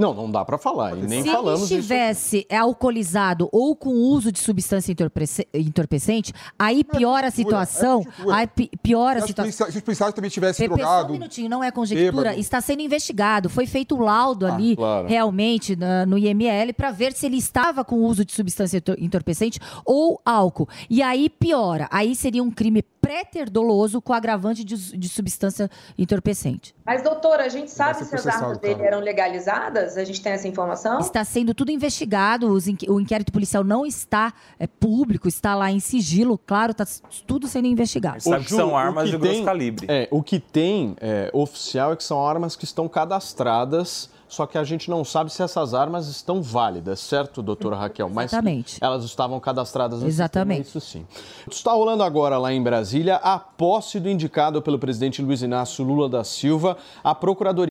[0.00, 0.96] Não, não dá para falar.
[0.96, 1.92] E nem Se falamos ele isso.
[1.92, 8.02] estivesse alcoolizado ou com uso de substância entorpece- entorpecente, aí piora a situação.
[8.28, 8.32] é.
[8.32, 9.44] Aí pi- piora a Se os situação.
[9.44, 11.12] policiais, se os policiais também tivessem Pepe, só um drogado.
[11.12, 12.40] minutinho, não é conjectura, bêbado.
[12.40, 13.48] está sendo investigado.
[13.50, 15.06] Foi feito o laudo ali, claro.
[15.06, 19.58] realmente, na- no IML, para ver se ele estava com uso de substância entor- entorpecente
[19.84, 20.68] ou álcool.
[20.88, 21.88] E aí piora.
[21.90, 26.74] Aí seria um crime pré-ter-doloso com agravante de, de substância entorpecente.
[26.84, 29.89] Mas, doutora, a gente sabe se as armas dele eram legalizadas?
[29.96, 30.98] A gente tem essa informação?
[31.00, 32.52] Está sendo tudo investigado,
[32.88, 36.86] o inquérito policial não está é, público, está lá em sigilo, claro, está
[37.26, 38.22] tudo sendo investigado.
[38.22, 39.86] Sabe que são armas que de grosso tem- calibre.
[39.88, 44.56] É, o que tem é, oficial é que são armas que estão cadastradas, só que
[44.56, 48.08] a gente não sabe se essas armas estão válidas, certo, doutora Raquel?
[48.08, 48.78] Mas Exatamente.
[48.80, 50.68] elas estavam cadastradas no Exatamente.
[50.70, 51.50] sistema, isso sim.
[51.50, 56.08] Está rolando agora lá em Brasília a posse do indicado pelo presidente Luiz Inácio Lula
[56.08, 57.70] da Silva à Procuradoria.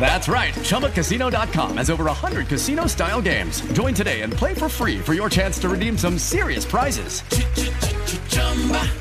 [0.00, 0.54] That's right.
[0.54, 3.60] ChumbaCasino.com has over 100 casino style games.
[3.72, 7.22] Join today and play for free for your chance to redeem some serious prizes.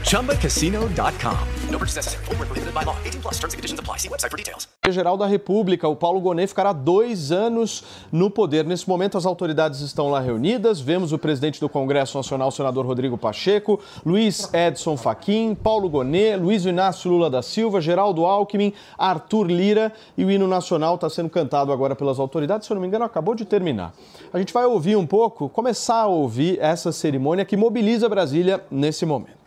[0.04, 1.48] ChumbaCasino.com.
[1.70, 2.26] No purchase necessary.
[2.26, 2.96] Void where prohibited by law.
[3.06, 3.98] 18 plus terms and conditions apply.
[3.98, 4.68] See website for details.
[4.90, 8.66] Geral da República, o Paulo Gonet ficará dois anos no poder.
[8.66, 10.82] Nesse momento, as autoridades estão lá reunidas.
[10.82, 16.66] Vemos o presidente do Congresso Nacional, senador Rodrigo Pacheco, Luiz Edson Fachin, Paulo Gonet, Luiz
[16.66, 21.72] Inácio Lula da Silva, Geraldo Alckmin, Arthur Lira e o hino nacional está sendo cantado
[21.72, 22.68] agora pelas autoridades.
[22.68, 23.94] Se eu não me engano, acabou de terminar.
[24.32, 29.06] A gente vai ouvir um pouco, começar a ouvir essa cerimônia que mobiliza Brasília nesse
[29.06, 29.40] momento.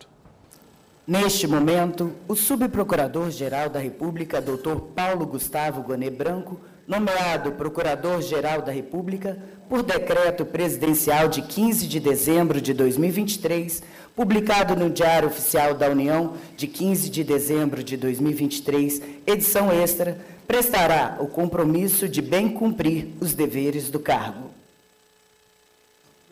[1.06, 4.76] Neste momento, o subprocurador-geral da República, Dr.
[4.94, 12.60] Paulo Gustavo Gonet Branco, nomeado Procurador-Geral da República por decreto presidencial de 15 de dezembro
[12.60, 13.82] de 2023,
[14.14, 21.16] publicado no Diário Oficial da União de 15 de dezembro de 2023, edição extra, prestará
[21.20, 24.50] o compromisso de bem cumprir os deveres do cargo.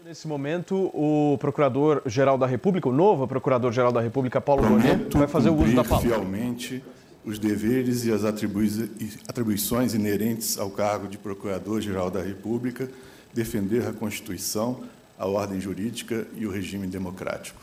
[0.05, 5.51] Nesse momento, o Procurador-Geral da República, o novo Procurador-Geral da República, Paulo Gonet, vai fazer
[5.51, 6.09] o uso da palavra.
[6.09, 6.83] fielmente
[7.25, 8.91] os deveres e as atribui-
[9.29, 12.91] atribuições inerentes ao cargo de Procurador-Geral da República,
[13.33, 14.81] defender a Constituição,
[15.19, 17.61] a ordem jurídica e o regime democrático.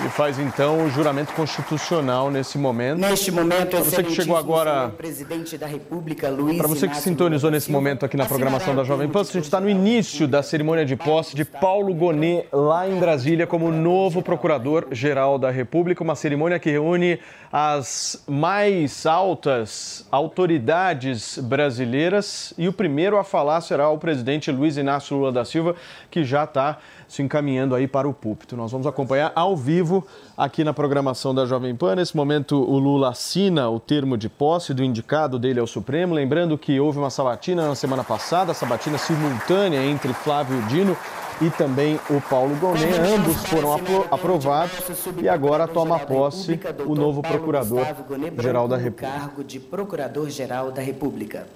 [0.00, 2.98] Ele faz então o juramento constitucional nesse momento.
[3.00, 7.02] Neste momento, Pra você que chegou agora, presidente da República, Luiz para você que Inácio
[7.02, 10.40] sintonizou nesse momento aqui na programação da Jovem Pan, a gente está no início da
[10.40, 16.14] cerimônia de posse de Paulo Gonet lá em Brasília como novo Procurador-Geral da República, uma
[16.14, 17.18] cerimônia que reúne
[17.52, 22.54] as mais altas autoridades brasileiras.
[22.56, 25.74] E o primeiro a falar será o presidente Luiz Inácio Lula da Silva,
[26.08, 28.54] que já está se encaminhando aí para o púlpito.
[28.56, 31.94] Nós vamos acompanhar ao vivo aqui na programação da Jovem Pan.
[31.96, 36.14] Nesse momento, o Lula assina o termo de posse do indicado dele ao Supremo.
[36.14, 40.94] Lembrando que houve uma sabatina na semana passada, sabatina simultânea entre Flávio Dino
[41.40, 42.92] e também o Paulo Gonet.
[42.98, 44.74] Ambos foram apro- aprovados
[45.22, 49.18] e agora toma posse o novo Procurador-Geral da República.
[49.18, 51.46] cargo de Procurador-Geral da República.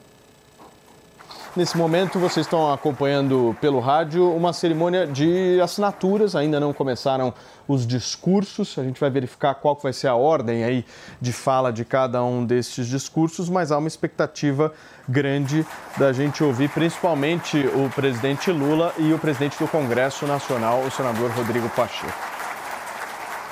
[1.54, 6.34] Nesse momento, vocês estão acompanhando pelo rádio uma cerimônia de assinaturas.
[6.34, 7.34] Ainda não começaram
[7.68, 8.78] os discursos.
[8.78, 10.82] A gente vai verificar qual vai ser a ordem aí
[11.20, 14.72] de fala de cada um desses discursos, mas há uma expectativa
[15.06, 15.66] grande
[15.98, 21.30] da gente ouvir principalmente o presidente Lula e o presidente do Congresso Nacional, o senador
[21.32, 22.32] Rodrigo Pacheco.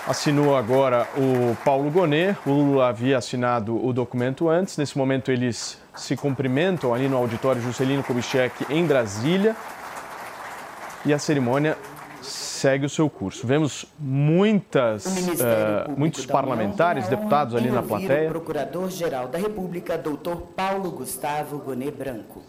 [0.09, 2.35] Assinou agora o Paulo Gonet.
[2.47, 4.79] O Lula havia assinado o documento antes.
[4.79, 9.57] Nesse momento, eles se cumprimentam ali no auditório Juscelino Kubitschek em Brasília.
[11.05, 11.77] E a cerimônia
[12.23, 13.47] segue o seu curso.
[13.47, 18.29] Vemos muitas, Público muitos parlamentares, deputados ali na plateia.
[18.29, 20.37] O Procurador-Geral da República, Dr.
[20.55, 22.43] Paulo Gustavo Gonet Branco.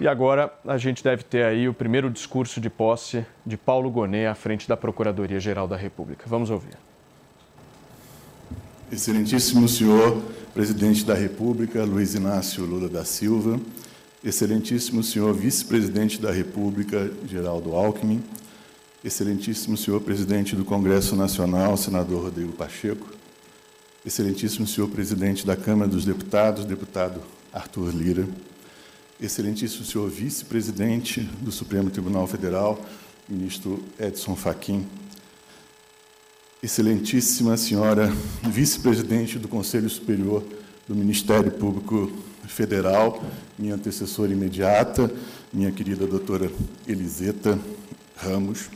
[0.00, 4.26] E agora a gente deve ter aí o primeiro discurso de posse de Paulo Gonet
[4.26, 6.24] à frente da Procuradoria-Geral da República.
[6.26, 6.76] Vamos ouvir.
[8.92, 13.58] Excelentíssimo senhor presidente da República, Luiz Inácio Lula da Silva,
[14.22, 18.22] Excelentíssimo senhor vice-presidente da República, Geraldo Alckmin,
[19.02, 23.08] Excelentíssimo senhor presidente do Congresso Nacional, senador Rodrigo Pacheco,
[24.04, 28.28] Excelentíssimo senhor presidente da Câmara dos Deputados, deputado Arthur Lira,
[29.18, 32.78] Excelentíssimo senhor vice-presidente do Supremo Tribunal Federal,
[33.26, 34.86] ministro Edson Fachin,
[36.64, 38.06] Excelentíssima senhora
[38.44, 40.44] vice-presidente do Conselho Superior
[40.86, 42.12] do Ministério Público
[42.46, 43.20] Federal,
[43.58, 45.10] minha antecessora imediata,
[45.52, 46.48] minha querida doutora
[46.86, 47.58] Eliseta
[48.14, 48.70] Ramos,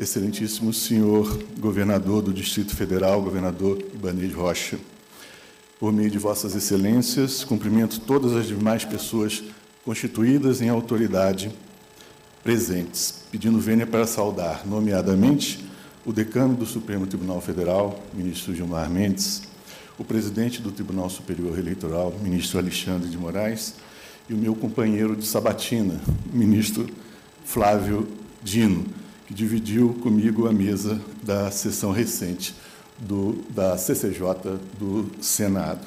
[0.00, 4.76] excelentíssimo senhor governador do Distrito Federal, governador Ibanez Rocha.
[5.78, 9.40] Por meio de vossas excelências, cumprimento todas as demais pessoas
[9.84, 11.48] constituídas em autoridade
[12.42, 15.69] presentes, pedindo vênia para saudar, nomeadamente,
[16.10, 19.42] o decano do Supremo Tribunal Federal, ministro Gilmar Mendes,
[19.96, 23.76] o presidente do Tribunal Superior Eleitoral, ministro Alexandre de Moraes,
[24.28, 26.00] e o meu companheiro de sabatina,
[26.32, 26.88] ministro
[27.44, 28.08] Flávio
[28.42, 28.86] Dino,
[29.28, 32.56] que dividiu comigo a mesa da sessão recente
[32.98, 35.86] do, da CCJ do Senado.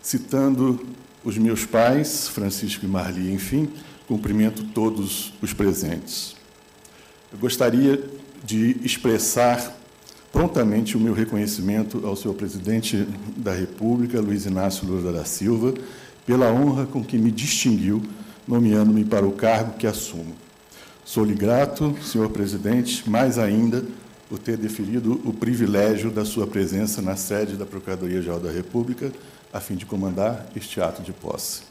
[0.00, 0.86] Citando
[1.24, 3.68] os meus pais, Francisco e Marli, enfim,
[4.06, 6.36] cumprimento todos os presentes.
[7.32, 9.76] Eu gostaria de expressar
[10.32, 15.74] prontamente o meu reconhecimento ao senhor presidente da República, Luiz Inácio Lula da Silva,
[16.26, 18.02] pela honra com que me distinguiu,
[18.46, 20.34] nomeando-me para o cargo que assumo.
[21.04, 23.82] Sou-lhe grato, senhor presidente, mais ainda
[24.28, 29.10] por ter deferido o privilégio da sua presença na sede da Procuradoria-Geral da República,
[29.50, 31.62] a fim de comandar este ato de posse.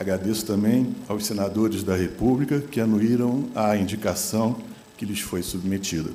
[0.00, 4.56] Agradeço também aos senadores da República que anuíram a indicação
[4.98, 6.10] que lhes foi submetida.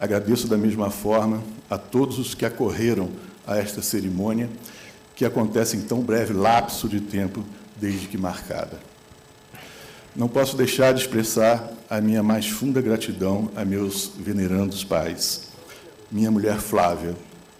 [0.00, 3.10] Agradeço da mesma forma a todos os que acorreram
[3.46, 4.48] a esta cerimônia,
[5.14, 7.44] que acontece em tão breve lapso de tempo
[7.76, 8.78] desde que marcada.
[10.16, 15.48] Não posso deixar de expressar a minha mais funda gratidão a meus venerandos pais,
[16.10, 17.14] minha mulher Flávia,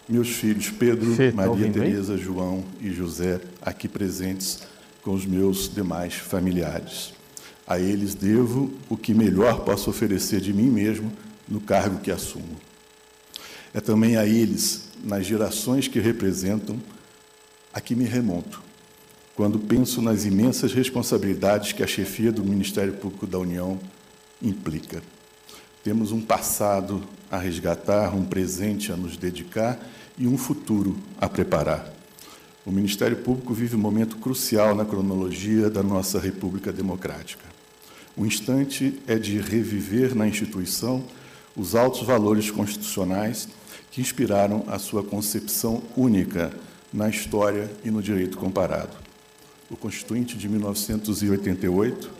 [0.07, 1.71] meus filhos Pedro, Fê, tá Maria aí?
[1.71, 4.61] Tereza, João e José, aqui presentes
[5.03, 7.13] com os meus demais familiares.
[7.69, 11.13] A eles devo o que melhor posso oferecer de mim mesmo
[11.47, 12.59] no cargo que assumo.
[13.71, 16.81] É também a eles, nas gerações que representam,
[17.71, 18.59] a que me remonto,
[19.35, 23.79] quando penso nas imensas responsabilidades que a chefia do Ministério Público da União
[24.41, 25.03] implica.
[25.83, 29.79] Temos um passado a resgatar, um presente a nos dedicar
[30.17, 31.93] e um futuro a preparar.
[32.65, 37.48] O Ministério Público vive um momento crucial na cronologia da nossa República Democrática.
[38.19, 41.05] O instante é de reviver na instituição
[41.55, 43.47] os altos valores constitucionais
[43.89, 46.51] que inspiraram a sua concepção única
[46.91, 48.97] na história e no direito comparado.
[49.71, 52.11] O Constituinte de 1988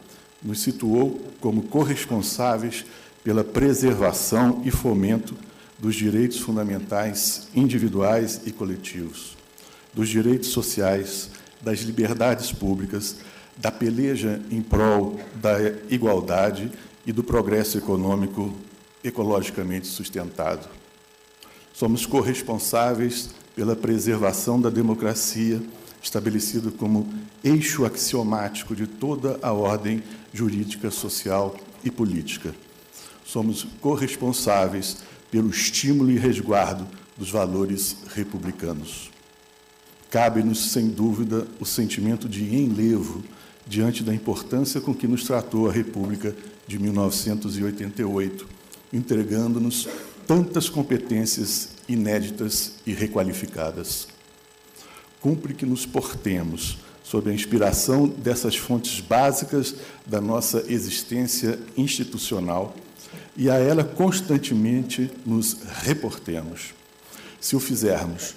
[0.42, 2.86] nos situou como corresponsáveis
[3.22, 5.36] pela preservação e fomento
[5.78, 9.36] dos direitos fundamentais individuais e coletivos,
[9.94, 11.30] dos direitos sociais,
[11.62, 13.18] das liberdades públicas,
[13.60, 15.58] da peleja em prol da
[15.90, 16.72] igualdade
[17.06, 18.54] e do progresso econômico
[19.04, 20.68] ecologicamente sustentado.
[21.74, 25.62] Somos corresponsáveis pela preservação da democracia,
[26.02, 30.02] estabelecido como eixo axiomático de toda a ordem
[30.34, 32.56] jurídica, social e política.
[33.26, 34.98] Somos corresponsáveis
[35.30, 36.88] pelo estímulo e resguardo
[37.18, 39.12] dos valores republicanos.
[40.10, 43.22] Cabe-nos, sem dúvida, o sentimento de enlevo
[43.70, 46.36] diante da importância com que nos tratou a República
[46.68, 48.48] de 1988,
[48.92, 49.88] entregando-nos
[50.26, 54.08] tantas competências inéditas e requalificadas.
[55.22, 62.76] Cumpre que nos portemos sob a inspiração dessas fontes básicas da nossa existência institucional
[63.38, 66.74] e a ela constantemente nos reportemos.
[67.40, 68.36] Se o fizermos,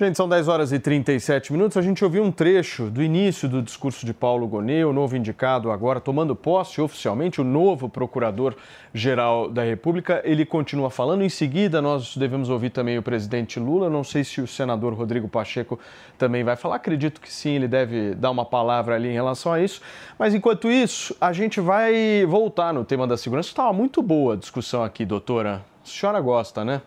[0.00, 1.76] Gente, são 10 horas e 37 minutos.
[1.76, 5.70] A gente ouviu um trecho do início do discurso de Paulo Gonet, o novo indicado
[5.70, 10.22] agora, tomando posse oficialmente, o novo procurador-geral da República.
[10.24, 11.20] Ele continua falando.
[11.22, 13.90] Em seguida, nós devemos ouvir também o presidente Lula.
[13.90, 15.78] Não sei se o senador Rodrigo Pacheco
[16.16, 16.76] também vai falar.
[16.76, 19.82] Acredito que sim, ele deve dar uma palavra ali em relação a isso.
[20.18, 23.50] Mas enquanto isso, a gente vai voltar no tema da segurança.
[23.50, 25.60] Estava muito boa a discussão aqui, doutora.
[25.90, 26.80] A senhora gosta, né?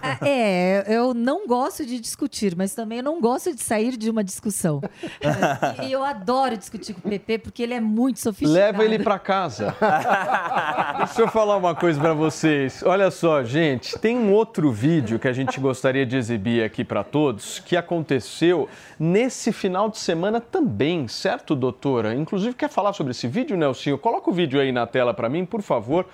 [0.00, 4.08] Ah, É, eu não gosto de discutir, mas também eu não gosto de sair de
[4.08, 4.80] uma discussão.
[5.82, 8.54] E eu adoro discutir com o PP porque ele é muito sofisticado.
[8.54, 9.74] Leva ele pra casa.
[10.98, 12.82] Deixa eu falar uma coisa pra vocês.
[12.84, 17.02] Olha só, gente, tem um outro vídeo que a gente gostaria de exibir aqui pra
[17.02, 22.14] todos, que aconteceu nesse final de semana também, certo, doutora?
[22.14, 23.98] Inclusive, quer falar sobre esse vídeo, Nelsinho?
[23.98, 26.06] Coloca o vídeo aí na tela pra mim, por favor.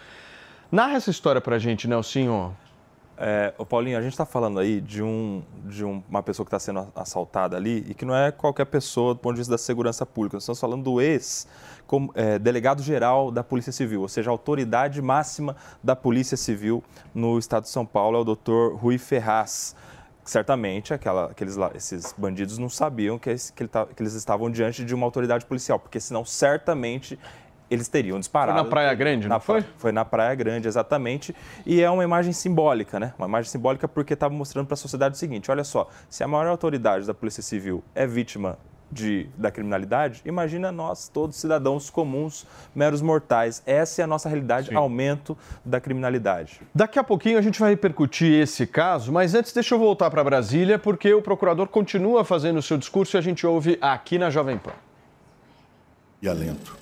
[0.70, 2.54] Narra essa história pra gente, Nelsinho.
[3.22, 6.58] É, Paulinho, a gente está falando aí de, um, de um- uma pessoa que está
[6.58, 10.06] sendo assaltada ali e que não é qualquer pessoa do ponto de vista da segurança
[10.06, 10.36] pública.
[10.36, 15.54] Nós estamos falando do ex-delegado-geral da Polícia Civil, ou seja, a autoridade máxima
[15.84, 16.82] da Polícia Civil
[17.14, 19.76] no estado de São Paulo, é o doutor Rui Ferraz.
[20.24, 24.82] Certamente aquela- aqueles esses bandidos não sabiam que, que ele tá- que eles estavam diante
[24.84, 27.18] de uma autoridade policial, porque senão certamente
[27.70, 28.58] eles teriam disparado.
[28.58, 29.64] Foi na Praia Grande, não Na foi?
[29.78, 31.34] foi na Praia Grande, exatamente.
[31.64, 33.14] E é uma imagem simbólica, né?
[33.16, 36.28] Uma imagem simbólica porque estava mostrando para a sociedade o seguinte: olha só, se a
[36.28, 38.58] maior autoridade da Polícia Civil é vítima
[38.92, 42.44] de, da criminalidade, imagina nós, todos cidadãos comuns,
[42.74, 43.62] meros mortais.
[43.64, 46.60] Essa é a nossa realidade, aumento da criminalidade.
[46.74, 50.24] Daqui a pouquinho a gente vai repercutir esse caso, mas antes deixa eu voltar para
[50.24, 54.28] Brasília, porque o procurador continua fazendo o seu discurso e a gente ouve aqui na
[54.28, 54.72] Jovem Pan.
[56.20, 56.79] e alento.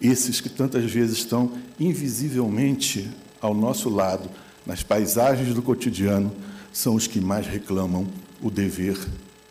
[0.00, 3.08] Esses que tantas vezes estão invisivelmente
[3.40, 4.30] ao nosso lado,
[4.64, 6.32] nas paisagens do cotidiano,
[6.72, 8.06] são os que mais reclamam
[8.40, 8.96] o dever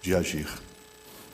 [0.02, 0.48] de agir.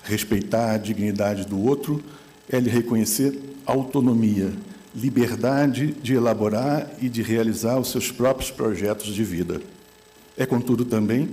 [0.04, 2.04] Respeitar a dignidade do outro
[2.50, 4.54] é lhe reconhecer autonomia,
[4.94, 9.62] liberdade de elaborar e de realizar os seus próprios projetos de vida.
[10.38, 11.30] É, contudo, também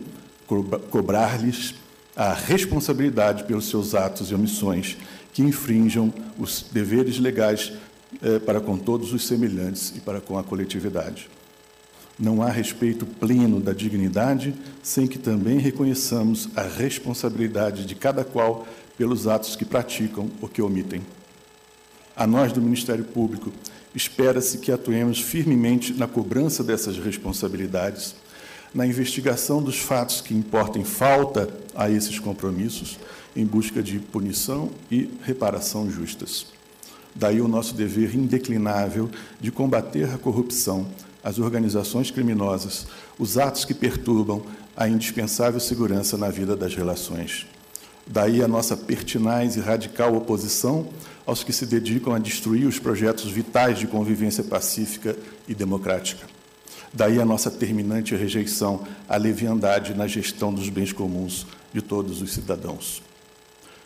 [0.47, 1.75] cobra- cobrar-lhes
[2.15, 4.97] a responsabilidade pelos seus atos e omissões
[5.33, 7.73] que infringam os deveres legais
[8.23, 11.29] eh, para com todos os semelhantes e para com a coletividade.
[12.19, 18.67] Não há respeito pleno da dignidade sem que também reconheçamos a responsabilidade de cada qual
[18.99, 21.03] pelos atos que praticam ou que omitem.
[22.15, 23.51] A nós do Ministério Público,
[23.95, 28.15] espera-se que atuemos firmemente na cobrança dessas responsabilidades,
[28.75, 32.99] na investigação dos fatos que importem falta a esses compromissos,
[33.35, 36.47] em busca de punição e reparação justas.
[37.15, 39.11] Daí o nosso dever indeclinável
[39.41, 40.87] de combater a corrupção,
[41.23, 42.87] as organizações criminosas,
[43.19, 44.43] os atos que perturbam
[44.77, 47.47] a indispensável segurança na vida das relações.
[48.07, 50.89] Daí a nossa pertinaz e radical oposição
[51.25, 55.17] aos que se dedicam a destruir os projetos vitais de convivência pacífica
[55.47, 56.27] e democrática.
[56.93, 62.33] Daí a nossa terminante rejeição à leviandade na gestão dos bens comuns de todos os
[62.33, 63.03] cidadãos.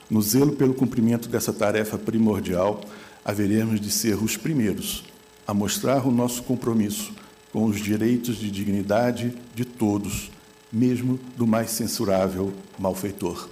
[0.08, 2.80] No zelo pelo cumprimento dessa tarefa primordial,
[3.24, 5.04] haveremos de ser os primeiros
[5.46, 7.12] a mostrar o nosso compromisso
[7.52, 10.30] com os direitos de dignidade de todos,
[10.72, 13.48] mesmo do mais censurável malfeitor.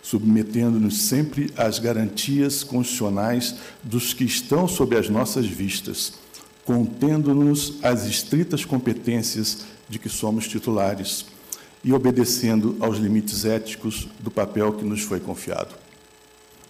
[0.00, 6.14] Submetendo-nos sempre às garantias constitucionais dos que estão sob as nossas vistas,
[6.64, 11.26] contendo-nos às estritas competências de que somos titulares
[11.82, 15.74] e obedecendo aos limites éticos do papel que nos foi confiado.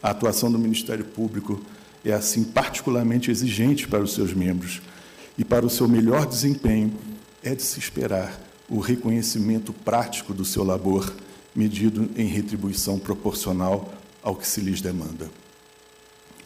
[0.02, 1.60] A atuação do Ministério Público
[2.04, 4.80] é, assim, particularmente exigente para os seus membros
[5.36, 6.92] e, para o seu melhor desempenho,
[7.42, 11.12] é de se esperar o reconhecimento prático do seu labor
[11.54, 13.92] medido em retribuição proporcional
[14.22, 15.30] ao que se lhes demanda.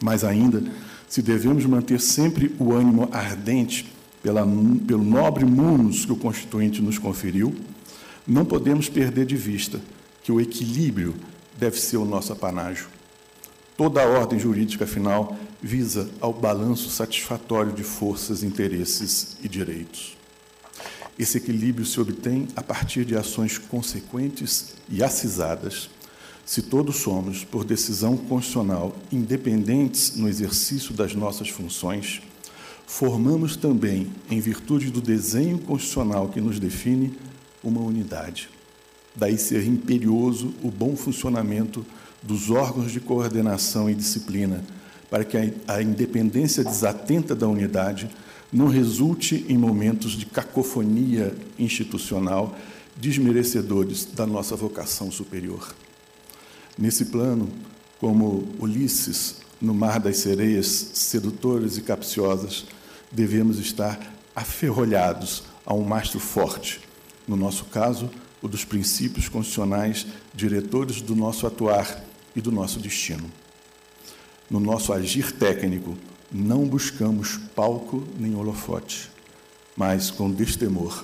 [0.01, 0.63] Mais ainda,
[1.07, 3.91] se devemos manter sempre o ânimo ardente
[4.21, 4.45] pela,
[4.87, 7.53] pelo nobre munus que o Constituinte nos conferiu,
[8.25, 9.81] não podemos perder de vista
[10.23, 11.15] que o equilíbrio
[11.57, 12.87] deve ser o nosso apanágio.
[13.75, 20.17] Toda a ordem jurídica, afinal, visa ao balanço satisfatório de forças, interesses e direitos.
[21.17, 25.89] Esse equilíbrio se obtém a partir de ações consequentes e acisadas,
[26.45, 32.21] se todos somos, por decisão constitucional, independentes no exercício das nossas funções,
[32.85, 37.17] formamos também, em virtude do desenho constitucional que nos define,
[37.63, 38.49] uma unidade.
[39.15, 41.85] Daí ser imperioso o bom funcionamento
[42.21, 44.63] dos órgãos de coordenação e disciplina,
[45.09, 48.09] para que a independência desatenta da unidade
[48.51, 52.57] não resulte em momentos de cacofonia institucional
[52.95, 55.73] desmerecedores da nossa vocação superior.
[56.77, 57.49] Nesse plano,
[57.99, 62.65] como Ulisses no Mar das Sereias, sedutoras e capciosas,
[63.11, 66.81] devemos estar aferrolhados a um mastro forte,
[67.27, 68.09] no nosso caso,
[68.41, 72.03] o dos princípios constitucionais diretores do nosso atuar
[72.35, 73.31] e do nosso destino.
[74.49, 75.97] No nosso agir técnico,
[76.31, 79.11] não buscamos palco nem holofote.
[79.75, 81.03] mas com destemor,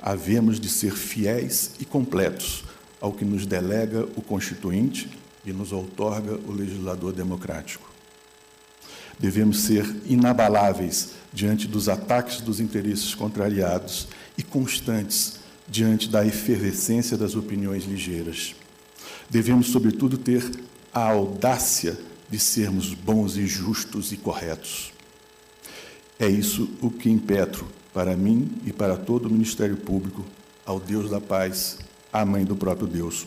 [0.00, 2.64] havemos de ser fiéis e completos
[3.00, 5.08] ao que nos delega o Constituinte
[5.44, 7.90] e nos outorga o legislador democrático.
[9.18, 14.06] Devemos ser inabaláveis diante dos ataques dos interesses contrariados
[14.38, 18.54] e constantes diante da efervescência das opiniões ligeiras.
[19.28, 20.42] Devemos, sobretudo, ter
[20.92, 21.98] a audácia
[22.28, 24.92] de sermos bons e justos e corretos.
[26.18, 30.24] É isso o que impetro para mim e para todo o Ministério Público,
[30.64, 31.78] ao Deus da paz,
[32.12, 33.26] à Mãe do próprio Deus,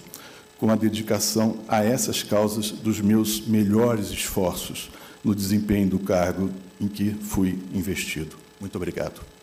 [0.58, 4.90] com a dedicação a essas causas dos meus melhores esforços
[5.24, 8.36] no desempenho do cargo em que fui investido.
[8.60, 9.37] Muito obrigado.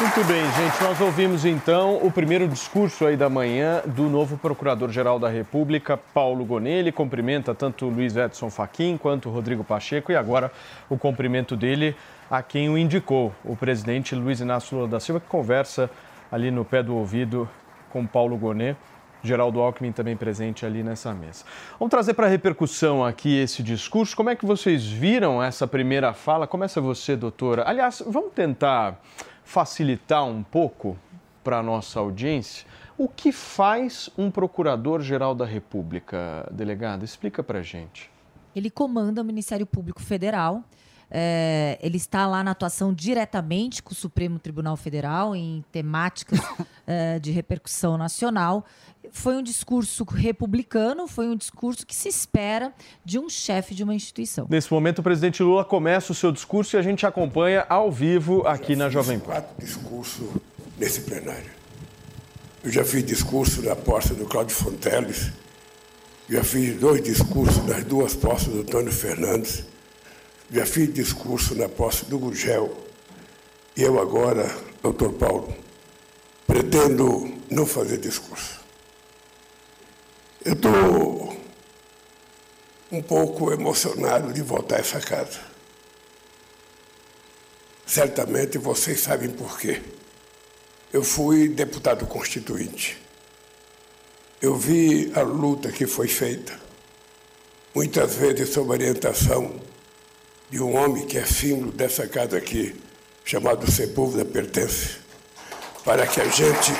[0.00, 0.82] Muito bem, gente.
[0.82, 6.44] Nós ouvimos então o primeiro discurso aí da manhã do novo Procurador-Geral da República, Paulo
[6.44, 6.78] Gonet.
[6.78, 10.50] Ele cumprimenta tanto Luiz Edson Fachin quanto Rodrigo Pacheco e agora
[10.90, 11.96] o cumprimento dele
[12.28, 15.88] a quem o indicou, o presidente Luiz Inácio Lula da Silva, que conversa
[16.30, 17.48] ali no pé do ouvido
[17.90, 18.76] com Paulo Gonet.
[19.22, 21.44] Geraldo Alckmin também presente ali nessa mesa.
[21.78, 24.14] Vamos trazer para repercussão aqui esse discurso.
[24.14, 26.46] Como é que vocês viram essa primeira fala?
[26.46, 27.64] Começa você, doutora.
[27.66, 29.00] Aliás, vamos tentar
[29.44, 30.98] facilitar um pouco
[31.42, 32.66] para a nossa audiência.
[32.96, 37.04] O que faz um procurador-geral da República, delegado?
[37.04, 38.10] Explica para gente.
[38.54, 40.62] Ele comanda o Ministério Público Federal.
[41.10, 46.40] É, ele está lá na atuação diretamente com o Supremo Tribunal Federal em temáticas
[46.86, 48.64] é, de repercussão nacional.
[49.16, 53.94] Foi um discurso republicano, foi um discurso que se espera de um chefe de uma
[53.94, 54.46] instituição.
[54.50, 58.46] Nesse momento, o presidente Lula começa o seu discurso e a gente acompanha ao vivo
[58.46, 59.26] aqui na Jovem Pan.
[59.26, 60.28] quatro discursos
[60.76, 61.50] nesse plenário.
[62.62, 65.30] Eu já fiz discurso na posse do Cláudio Fonteles,
[66.28, 69.64] já fiz dois discursos nas duas posses do Antônio Fernandes,
[70.50, 72.76] já fiz discurso na posse do Gurgel,
[73.76, 74.52] e eu agora,
[74.82, 75.54] doutor Paulo,
[76.48, 78.63] pretendo não fazer discurso.
[80.44, 81.36] Eu estou
[82.92, 85.40] um pouco emocionado de voltar a essa casa.
[87.86, 89.80] Certamente vocês sabem por quê.
[90.92, 93.00] Eu fui deputado constituinte.
[94.42, 96.52] Eu vi a luta que foi feita,
[97.74, 99.58] muitas vezes sob orientação
[100.50, 102.78] de um homem que é símbolo dessa casa aqui,
[103.24, 104.98] chamado Sepúlveda Pertence,
[105.82, 106.72] para que a gente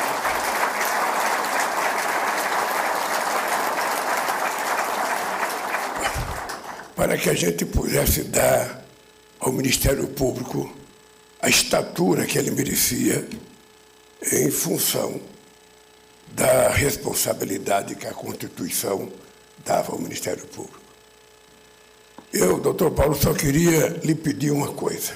[7.04, 8.82] para que a gente pudesse dar
[9.38, 10.74] ao Ministério Público
[11.38, 13.28] a estatura que ele merecia
[14.32, 15.20] em função
[16.32, 19.12] da responsabilidade que a Constituição
[19.62, 20.80] dava ao Ministério Público.
[22.32, 25.12] Eu, doutor Paulo, só queria lhe pedir uma coisa.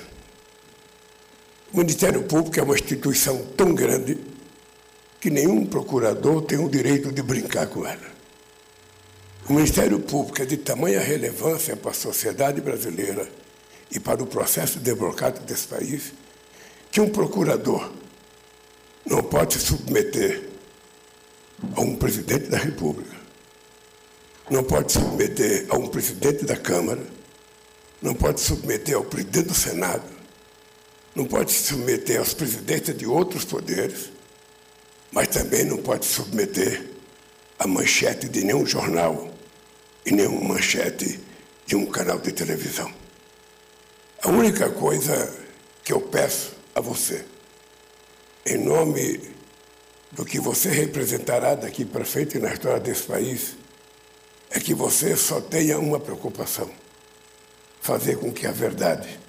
[1.73, 4.19] O Ministério Público é uma instituição tão grande
[5.19, 8.18] que nenhum procurador tem o direito de brincar com ela.
[9.49, 13.27] O Ministério Público é de tamanha relevância para a sociedade brasileira
[13.91, 16.13] e para o processo democrático desse país
[16.91, 17.91] que um procurador
[19.07, 20.51] não pode submeter
[21.75, 23.17] a um presidente da República,
[24.51, 27.03] não pode submeter a um presidente da Câmara,
[28.03, 30.05] não pode submeter ao presidente do Senado,
[31.15, 34.11] não pode submeter aos presidentes de outros poderes,
[35.11, 36.87] mas também não pode submeter
[37.59, 39.38] à manchete de nenhum jornal
[40.09, 41.21] e nenhuma manchete
[41.67, 42.91] de um canal de televisão.
[44.23, 45.31] A única coisa
[45.85, 47.27] que eu peço a você,
[48.47, 49.21] em nome
[50.11, 53.55] do que você representará daqui para frente na história desse país,
[54.49, 56.71] é que você só tenha uma preocupação:
[57.83, 59.21] fazer com que a verdade,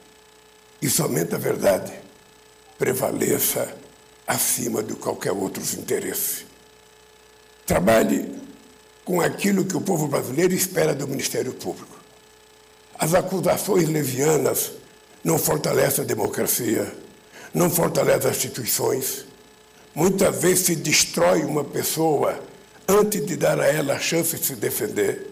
[0.82, 1.92] e somente a verdade,
[2.78, 3.76] prevaleça
[4.26, 6.46] acima de qualquer outro interesse.
[7.66, 8.49] Trabalhe
[9.10, 11.98] com aquilo que o povo brasileiro espera do Ministério Público.
[12.94, 14.74] As acusações levianas
[15.24, 16.94] não fortalecem a democracia,
[17.52, 19.26] não fortalecem as instituições.
[19.96, 22.40] Muitas vezes se destrói uma pessoa
[22.88, 25.26] antes de dar a ela a chance de se defender.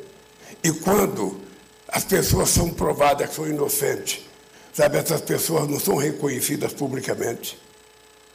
[0.64, 1.40] E quando
[1.88, 4.22] as pessoas são provadas que são inocentes,
[4.74, 7.60] sabe, essas pessoas não são reconhecidas publicamente.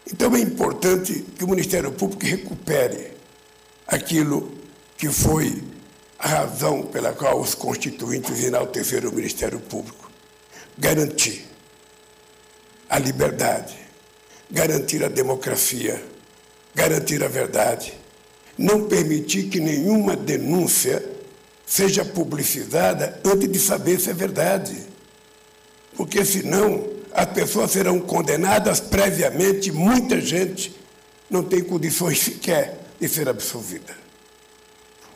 [0.06, 3.10] Então é importante que o Ministério Público recupere
[3.88, 4.61] aquilo
[5.02, 5.60] que foi
[6.16, 10.08] a razão pela qual os constituintes enalteceram o Ministério Público.
[10.78, 11.44] Garantir
[12.88, 13.76] a liberdade,
[14.48, 16.00] garantir a democracia,
[16.72, 17.92] garantir a verdade,
[18.56, 21.04] não permitir que nenhuma denúncia
[21.66, 24.86] seja publicizada antes de saber se é verdade.
[25.96, 30.72] Porque senão as pessoas serão condenadas previamente, muita gente
[31.28, 34.00] não tem condições sequer de ser absolvida.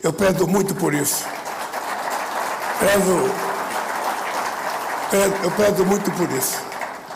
[0.06, 1.24] Eu prezo muito por isso.
[2.78, 3.28] Prezo,
[5.10, 6.60] prezo, eu prezo muito por isso.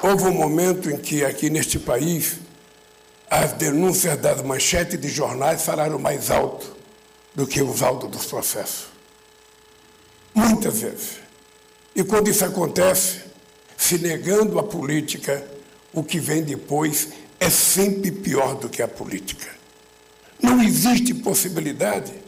[0.02, 2.40] Houve um momento em que aqui neste país
[3.30, 6.76] as denúncias das manchetes de jornais falaram mais alto
[7.32, 8.86] do que os autos dos processos.
[10.34, 11.20] Muitas vezes.
[11.94, 13.20] E quando isso acontece,
[13.76, 15.46] se negando a política,
[15.92, 19.48] o que vem depois é sempre pior do que a política.
[20.42, 22.19] Não existe possibilidade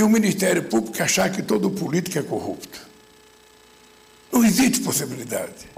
[0.00, 2.80] de o Ministério Público achar que todo político é corrupto.
[4.32, 5.68] Não existe possibilidade.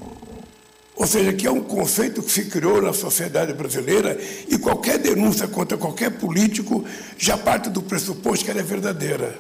[0.95, 4.17] Ou seja, que é um conceito que se criou na sociedade brasileira
[4.47, 6.85] e qualquer denúncia contra qualquer político
[7.19, 9.37] já parte do pressuposto que ela é verdadeira.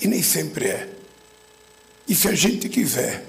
[0.00, 0.88] E nem sempre é.
[2.08, 3.22] E se a gente quiser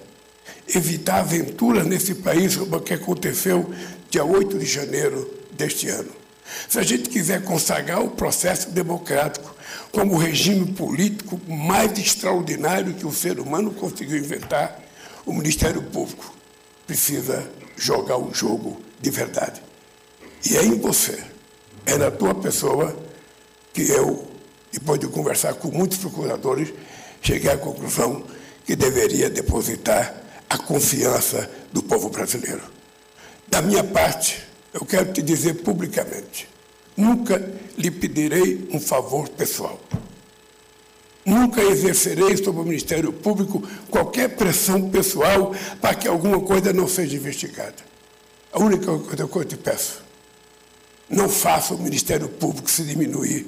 [0.73, 3.73] evitar aventuras nesse país, como o que aconteceu
[4.09, 6.13] dia 8 de janeiro deste ano,
[6.69, 9.56] se a gente quiser consagrar o processo democrático
[9.91, 14.79] como o regime político mais extraordinário que o ser humano conseguiu inventar,
[15.25, 16.33] o Ministério Público
[16.85, 19.61] precisa jogar um jogo de verdade.
[20.49, 21.21] E é em você,
[21.85, 22.97] é na tua pessoa
[23.73, 24.27] que eu,
[24.71, 26.73] depois de conversar com muitos procuradores,
[27.21, 28.23] cheguei à conclusão
[28.65, 30.15] que deveria depositar
[30.49, 32.63] a confiança do povo brasileiro.
[33.47, 36.47] Da minha parte, eu quero te dizer publicamente:
[36.97, 37.39] nunca
[37.77, 39.79] lhe pedirei um favor pessoal.
[41.23, 47.15] Nunca exercerei sobre o Ministério Público qualquer pressão pessoal para que alguma coisa não seja
[47.15, 47.75] investigada.
[48.51, 50.01] A única coisa que eu te peço,
[51.09, 53.45] não faça o Ministério Público se diminuir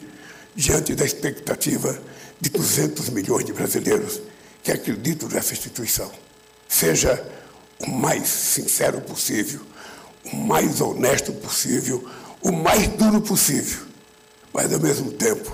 [0.56, 2.00] diante da expectativa
[2.40, 4.22] de 200 milhões de brasileiros
[4.62, 6.12] que acreditam nessa instituição.
[6.68, 7.26] Seja
[7.80, 9.62] o mais sincero possível,
[10.32, 12.06] o mais honesto possível,
[12.42, 13.86] o mais duro possível,
[14.54, 15.52] mas ao mesmo tempo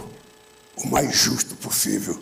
[0.83, 2.17] o mais justo possível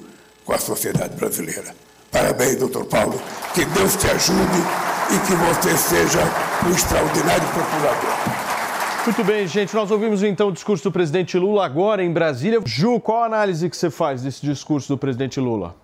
[0.45, 1.73] com a sociedade brasileira.
[2.11, 3.19] Parabéns, doutor Paulo.
[3.53, 4.61] Que Deus te ajude
[5.11, 6.19] e que você seja
[6.65, 8.43] um extraordinário procurador.
[9.05, 9.75] Muito bem, gente.
[9.75, 12.61] Nós ouvimos então o discurso do presidente Lula agora em Brasília.
[12.63, 15.75] Ju, qual a análise que você faz desse discurso do presidente Lula?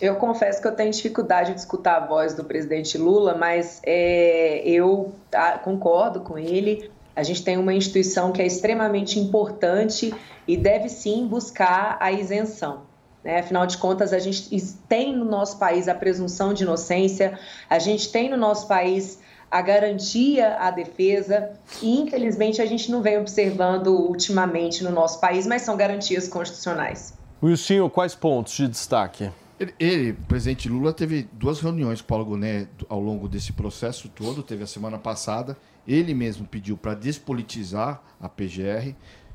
[0.00, 4.62] Eu confesso que eu tenho dificuldade de escutar a voz do presidente Lula, mas é,
[4.64, 6.90] eu tá, concordo com ele.
[7.16, 10.14] A gente tem uma instituição que é extremamente importante
[10.46, 12.82] e deve sim buscar a isenção.
[13.24, 13.40] Né?
[13.40, 14.48] Afinal de contas, a gente
[14.88, 17.38] tem no nosso país a presunção de inocência,
[17.68, 19.18] a gente tem no nosso país
[19.50, 21.50] a garantia à defesa
[21.80, 27.14] e, infelizmente, a gente não vem observando ultimamente no nosso país, mas são garantias constitucionais.
[27.42, 29.30] Wilson, quais pontos de destaque?
[29.58, 33.52] Ele, ele, o presidente Lula, teve duas reuniões com o Paulo Gonet ao longo desse
[33.52, 34.42] processo todo.
[34.42, 35.56] Teve a semana passada.
[35.86, 38.94] Ele mesmo pediu para despolitizar a PGR.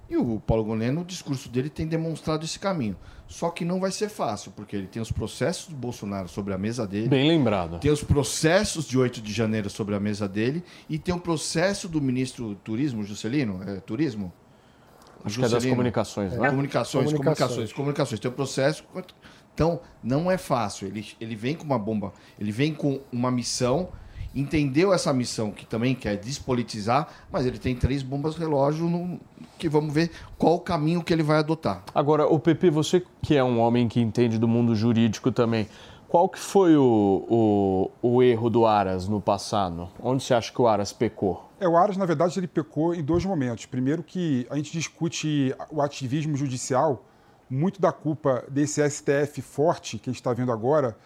[0.10, 2.97] E o Paulo Gonet, no discurso dele, tem demonstrado esse caminho.
[3.30, 6.58] Só que não vai ser fácil, porque ele tem os processos do Bolsonaro sobre a
[6.58, 7.08] mesa dele.
[7.08, 7.80] Bem lembrado.
[7.80, 10.62] Tem os processos de 8 de janeiro sobre a mesa dele.
[10.89, 13.62] E tem o processo do ministro do Turismo, Juscelino.
[13.66, 14.34] É, turismo?
[15.24, 16.49] Acho que é das comunicações, né?
[16.49, 18.20] Comunicações, comunicações, comunicações.
[18.20, 18.84] Tem o processo.
[19.54, 20.88] Então, não é fácil.
[20.88, 23.89] Ele, ele vem com uma bomba, ele vem com uma missão,
[24.34, 29.19] entendeu essa missão que também quer despolitizar, mas ele tem três bombas relógio no,
[29.57, 31.84] que vamos ver qual o caminho que ele vai adotar.
[31.93, 35.67] Agora, o PP, você que é um homem que entende do mundo jurídico também,
[36.07, 39.89] qual que foi o, o, o erro do Aras no passado?
[40.01, 41.49] Onde você acha que o Aras pecou?
[41.59, 43.65] É, o Aras, na verdade, ele pecou em dois momentos.
[43.65, 47.05] Primeiro que a gente discute o ativismo judicial,
[47.49, 50.97] muito da culpa desse STF forte que a gente está vendo agora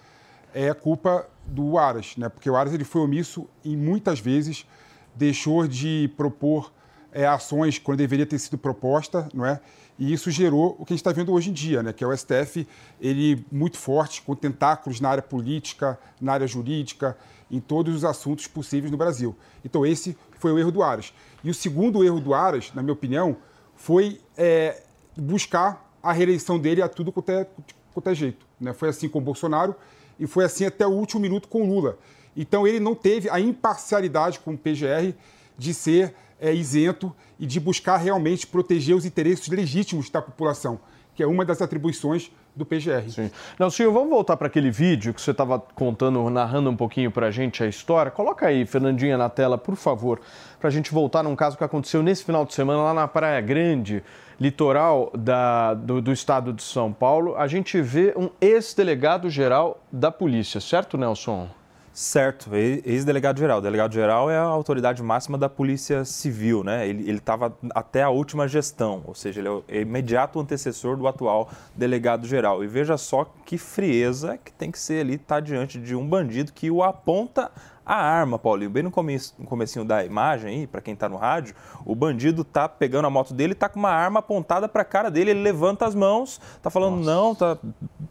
[0.55, 2.29] é culpa do Aras, né?
[2.29, 4.65] porque o Aras ele foi omisso e muitas vezes
[5.13, 6.71] deixou de propor
[7.11, 9.59] é, ações quando deveria ter sido proposta, não é?
[9.99, 11.93] E isso gerou o que a gente está vendo hoje em dia, né?
[11.93, 12.67] que é o STF
[12.99, 17.17] ele muito forte, com tentáculos na área política, na área jurídica,
[17.49, 19.35] em todos os assuntos possíveis no Brasil.
[19.63, 21.13] Então esse foi o erro do Aras.
[21.43, 23.37] E o segundo erro do Aras, na minha opinião,
[23.75, 24.83] foi é,
[25.15, 27.47] buscar a reeleição dele a tudo quanto é,
[27.93, 28.45] quanto é jeito.
[28.59, 28.73] Né?
[28.73, 29.75] Foi assim com o Bolsonaro
[30.19, 31.97] e foi assim até o último minuto com Lula.
[32.35, 35.13] Então ele não teve a imparcialidade com o PGR
[35.57, 40.79] de ser é, isento e de buscar realmente proteger os interesses legítimos da população,
[41.13, 43.09] que é uma das atribuições do PGR.
[43.09, 43.31] Sim.
[43.59, 47.27] Não, senhor, vamos voltar para aquele vídeo que você estava contando, narrando um pouquinho para
[47.27, 48.11] a gente a história.
[48.11, 50.21] Coloca aí, Fernandinha, na tela, por favor,
[50.59, 53.41] para a gente voltar num caso que aconteceu nesse final de semana lá na Praia
[53.41, 54.01] Grande,
[54.39, 60.11] litoral da, do, do, estado de São Paulo, a gente vê um ex-delegado geral da
[60.11, 61.47] polícia, certo, Nelson?
[61.95, 63.59] Certo, e- ex-delegado geral.
[63.59, 66.85] O delegado geral é a autoridade máxima da Polícia Civil, né?
[66.85, 71.49] Ele estava até a última gestão, ou seja, ele é o imediato antecessor do atual
[71.73, 72.61] delegado geral.
[72.61, 76.51] E veja só que frieza que tem que ser ali estar diante de um bandido
[76.51, 77.49] que o aponta
[77.85, 78.69] a arma, Paulinho.
[78.69, 81.53] Bem no, começo, no comecinho da imagem aí, para quem está no rádio,
[81.85, 85.11] o bandido tá pegando a moto dele, tá com uma arma apontada para a cara
[85.11, 87.57] dele, ele levanta as mãos, tá falando não, tá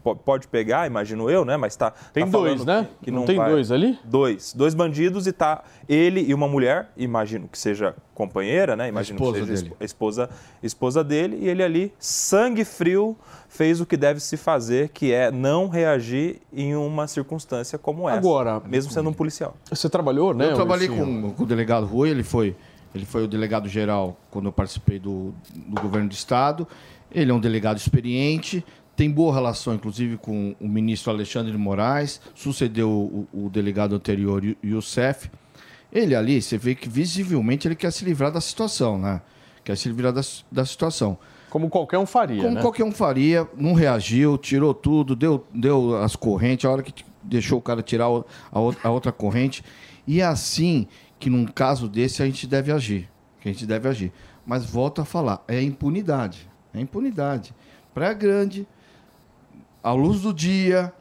[0.02, 1.56] po- pode pegar, imagino eu, né?
[1.56, 2.88] Mas tá Tem tá dois, né?
[3.00, 3.98] Que, que Não não tem vai- dois ali?
[4.04, 4.52] Dois.
[4.54, 8.88] Dois bandidos e tá ele e uma mulher, imagino que seja companheira, né?
[8.88, 9.76] Imagino esposa que seja dele.
[9.80, 10.30] esposa,
[10.62, 13.16] esposa dele, e ele ali, sangue frio,
[13.54, 18.18] fez o que deve se fazer, que é não reagir em uma circunstância como essa.
[18.18, 19.56] Agora- mesmo sendo um policial.
[19.70, 20.50] Você trabalhou, né?
[20.50, 22.56] Eu trabalhei com, com o delegado Rui, ele foi,
[22.92, 26.66] ele foi o delegado geral quando eu participei do, do governo do estado.
[27.12, 28.64] Ele é um delegado experiente,
[28.96, 34.42] tem boa relação, inclusive, com o ministro Alexandre de Moraes, sucedeu o, o delegado anterior,
[34.64, 35.30] Youssef.
[35.92, 39.20] Ele ali, você vê que visivelmente ele quer se livrar da situação, né?
[39.62, 41.16] Quer se livrar da, da situação.
[41.54, 42.60] Como qualquer um faria, Como né?
[42.60, 47.60] qualquer um faria, não reagiu, tirou tudo, deu, deu as correntes, a hora que deixou
[47.60, 48.06] o cara tirar
[48.50, 49.62] a, outra corrente.
[50.04, 53.08] E é assim que num caso desse a gente deve agir.
[53.40, 54.12] Que a gente deve agir.
[54.44, 56.50] Mas volto a falar, é impunidade.
[56.74, 57.54] É impunidade.
[57.94, 58.66] Praia Grande,
[59.80, 60.92] à luz do dia,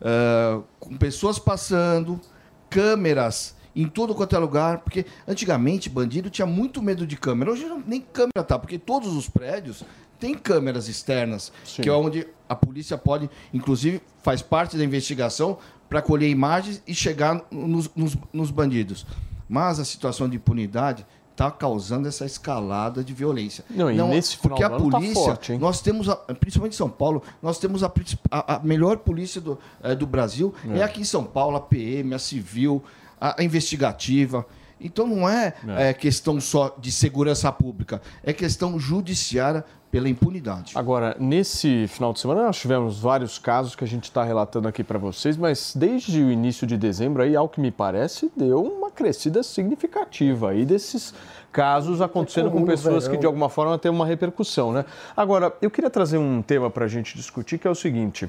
[0.00, 2.20] eh, com pessoas passando,
[2.68, 7.50] câmeras em todo quanto é lugar, porque antigamente bandido tinha muito medo de câmera.
[7.52, 9.82] Hoje não- nem câmera tá, porque todos os prédios
[10.20, 11.52] têm câmeras externas,
[11.82, 15.58] que é onde a polícia pode, inclusive, faz parte da investigação
[15.88, 19.04] para colher imagens e chegar nos, nos- nos bandidos.
[19.48, 23.64] Mas a situação de impunidade está causando essa escalada de violência.
[23.68, 25.58] Não, e nesse porque a tá polícia, forte, hein?
[25.58, 27.92] nós temos, a- principalmente em São Paulo, nós temos a,
[28.30, 30.54] a- a melhor polícia do, eh, do Brasil.
[30.72, 30.78] É.
[30.78, 30.82] É.
[30.84, 32.82] aqui em São Paulo, a PM, a civil,
[33.28, 34.44] a, a investigativa.
[34.80, 35.90] Então não é, É.
[35.90, 40.72] eh, questão só de segurança pública, é questão judiciária pela impunidade.
[40.74, 44.82] Agora, nesse final de semana, nós tivemos vários casos que a gente está relatando aqui
[44.82, 48.90] para vocês, mas desde o início de dezembro, aí, ao que me parece, deu uma
[48.90, 51.14] crescida significativa aí desses
[51.52, 54.84] casos acontecendo com comum no pessoas que, de alguma forma, têm uma repercussão, né?
[55.16, 58.28] Agora, eu queria trazer um tema para a gente discutir, que é o seguinte.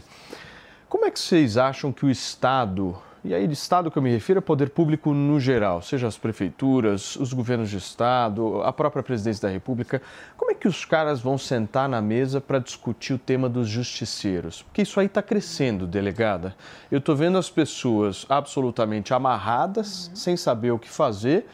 [0.88, 4.12] Como é que vocês acham que o Estado, e aí de Estado que eu me
[4.12, 9.02] refiro é poder público no geral, seja as prefeituras, os governos de Estado, a própria
[9.02, 10.00] presidência da República,
[10.38, 14.62] como é que os caras vão sentar na mesa para discutir o tema dos justiceiros?
[14.62, 16.56] Porque isso aí está crescendo, delegada.
[16.92, 21.48] Eu estou vendo as pessoas absolutamente amarradas, sem saber o que fazer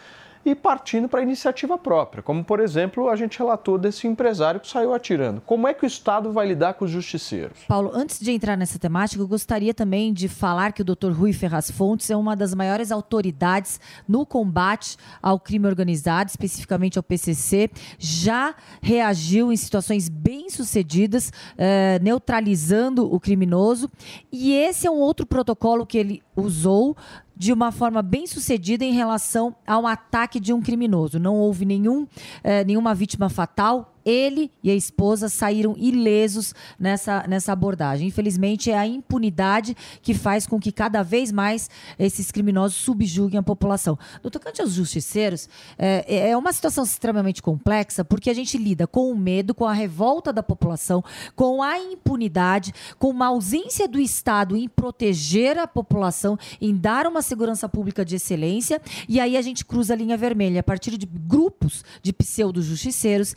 [0.45, 4.67] e partindo para a iniciativa própria, como por exemplo a gente relatou desse empresário que
[4.67, 5.41] saiu atirando.
[5.41, 7.59] Como é que o Estado vai lidar com os justiceiros?
[7.67, 11.11] Paulo, antes de entrar nessa temática, eu gostaria também de falar que o Dr.
[11.11, 17.03] Rui Ferraz Fontes é uma das maiores autoridades no combate ao crime organizado, especificamente ao
[17.03, 17.69] PCC.
[17.99, 23.89] Já reagiu em situações bem sucedidas, eh, neutralizando o criminoso.
[24.31, 26.95] E esse é um outro protocolo que ele usou
[27.35, 31.19] de uma forma bem sucedida em relação ao ataque de um criminoso.
[31.19, 32.07] Não houve nenhum,
[32.43, 33.90] eh, nenhuma vítima fatal.
[34.05, 38.07] Ele e a esposa saíram ilesos nessa, nessa abordagem.
[38.07, 43.43] Infelizmente, é a impunidade que faz com que cada vez mais esses criminosos subjuguem a
[43.43, 43.97] população.
[44.23, 45.47] No tocante aos justiceiros,
[45.77, 49.73] é, é uma situação extremamente complexa, porque a gente lida com o medo, com a
[49.73, 51.03] revolta da população,
[51.35, 57.21] com a impunidade, com uma ausência do Estado em proteger a população, em dar uma
[57.21, 61.05] segurança pública de excelência, e aí a gente cruza a linha vermelha a partir de
[61.05, 63.35] grupos de pseudo-justiceiros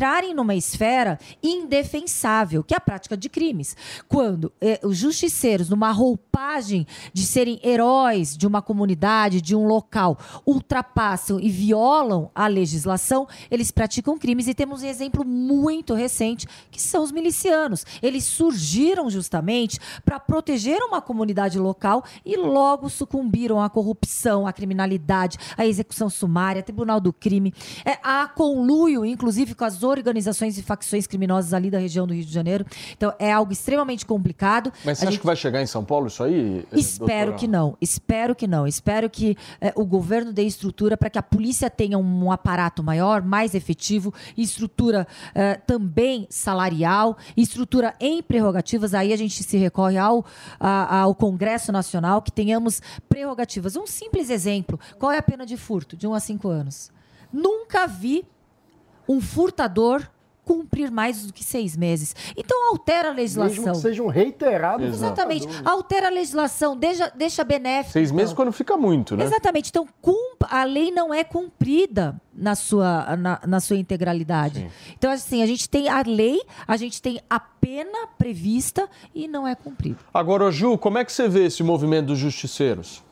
[0.00, 3.76] entrarem numa esfera indefensável, que é a prática de crimes.
[4.08, 10.16] Quando eh, os justiceiros, numa roupagem de serem heróis de uma comunidade, de um local,
[10.46, 16.80] ultrapassam e violam a legislação, eles praticam crimes e temos um exemplo muito recente, que
[16.80, 17.84] são os milicianos.
[18.02, 25.36] Eles surgiram justamente para proteger uma comunidade local e logo sucumbiram à corrupção, à criminalidade,
[25.58, 27.52] à execução sumária, tribunal do crime,
[27.84, 32.24] é, a conluio, inclusive, com as organizações e facções criminosas ali da região do Rio
[32.24, 32.64] de Janeiro.
[32.92, 34.72] Então, é algo extremamente complicado.
[34.84, 36.64] Mas você A acha gente- que vai chegar em São Paulo isso aí?
[36.72, 37.32] Espero doutora?
[37.38, 38.66] que não, espero que não.
[38.66, 43.22] Espero que eh, o governo dê estrutura para que a polícia tenha um aparato maior,
[43.22, 48.94] mais efetivo, estrutura eh, também salarial, estrutura em prerrogativas.
[48.94, 50.24] Aí a gente se recorre ao,
[50.58, 53.76] a- ao Congresso Nacional, que tenhamos prerrogativas.
[53.76, 55.96] Um simples exemplo: qual é a pena de furto?
[55.96, 56.90] De 1 a 5 anos.
[57.32, 58.24] Nunca vi
[59.10, 60.08] um furtador
[60.44, 62.14] cumprir mais do que seis meses.
[62.36, 63.56] Então altera a legislação.
[63.56, 64.86] Mesmo que sejam reiterados.
[64.86, 65.46] Exatamente.
[65.64, 67.92] Altera a legislação, deixa, deixa benéfico.
[67.92, 69.24] Seis meses quando fica muito, né?
[69.24, 69.68] Exatamente.
[69.68, 69.86] Então,
[70.42, 74.68] a lei não é cumprida na sua, na, na sua integralidade.
[74.96, 79.46] Então, assim, a gente tem a lei, a gente tem a pena prevista e não
[79.46, 79.98] é cumprida.
[80.12, 83.04] Agora, ô, Ju, como é que você vê esse movimento dos justiceiros?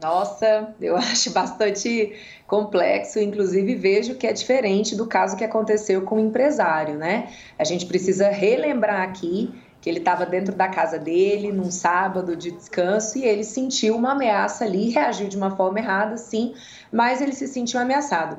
[0.00, 2.14] Nossa, eu acho bastante
[2.46, 7.28] complexo, inclusive vejo que é diferente do caso que aconteceu com o empresário, né?
[7.58, 12.50] A gente precisa relembrar aqui que ele estava dentro da casa dele num sábado de
[12.50, 16.54] descanso e ele sentiu uma ameaça ali, reagiu de uma forma errada, sim,
[16.90, 18.38] mas ele se sentiu ameaçado.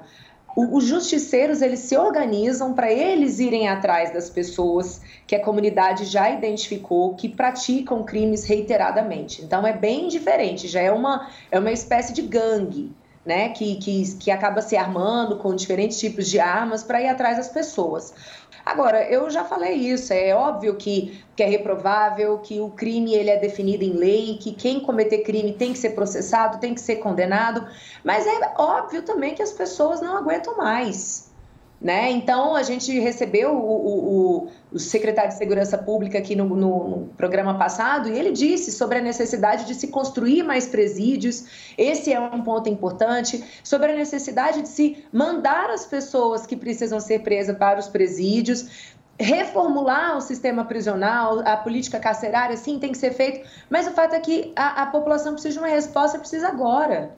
[0.68, 6.30] Os justiceiros eles se organizam para eles irem atrás das pessoas que a comunidade já
[6.30, 9.41] identificou que praticam crimes reiteradamente.
[9.41, 12.91] Então é bem diferente, já é uma, é uma espécie de gangue,
[13.26, 13.49] né?
[13.49, 17.49] Que, que, que acaba se armando com diferentes tipos de armas para ir atrás das
[17.49, 18.14] pessoas.
[18.66, 23.30] Agora, eu já falei isso, é óbvio que, que é reprovável, que o crime ele
[23.30, 26.97] é definido em lei, que quem cometer crime tem que ser processado, tem que ser
[26.97, 27.68] condenado,
[28.03, 31.29] mas é óbvio também que as pessoas não aguentam mais.
[31.82, 32.12] Né?
[32.12, 37.06] Então, a gente recebeu o, o- o- secretário de Segurança Pública aqui no, no- no
[37.16, 41.72] programa passado e ele disse sobre a necessidade de se construir mais presídios.
[41.78, 43.42] Esse é um ponto importante.
[43.64, 48.94] Sobre a necessidade de se mandar as pessoas que precisam ser presas para os presídios.
[49.18, 54.16] Reformular o sistema prisional, a política carcerária, sim, tem que ser feito, mas o fato
[54.16, 57.12] é que a, a população precisa de uma resposta, precisa agora.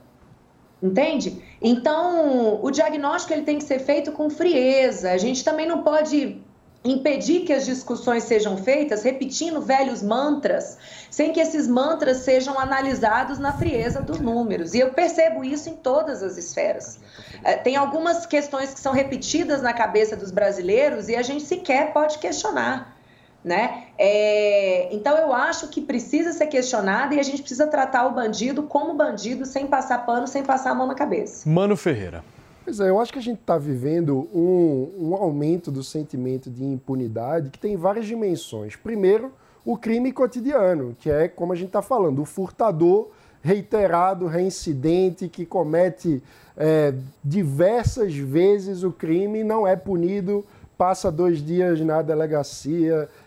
[0.82, 1.41] Entende?
[1.61, 5.11] Então, o diagnóstico ele tem que ser feito com frieza.
[5.11, 6.41] A gente também não pode
[6.84, 10.77] impedir que as discussões sejam feitas repetindo velhos mantras,
[11.11, 14.73] sem que esses mantras sejam analisados na frieza dos números.
[14.73, 16.99] E eu percebo isso em todas as esferas.
[17.43, 21.93] Eh, Tem algumas questões que são repetidas na cabeça dos brasileiros e a gente sequer
[21.93, 22.97] pode questionar.
[23.43, 23.85] Né?
[23.97, 28.63] É, então eu acho que precisa ser questionado e a gente precisa tratar o bandido
[28.63, 31.49] como bandido, sem passar pano, sem passar a mão na cabeça.
[31.49, 32.23] Mano Ferreira.
[32.63, 36.63] Pois é, eu acho que a gente está vivendo um, um aumento do sentimento de
[36.63, 38.75] impunidade que tem várias dimensões.
[38.75, 39.33] Primeiro,
[39.65, 43.09] o crime cotidiano, que é, como a gente está falando, o furtador
[43.41, 46.21] reiterado, reincidente, que comete
[46.55, 50.45] é, diversas vezes o crime, não é punido,
[50.77, 53.09] passa dois dias na delegacia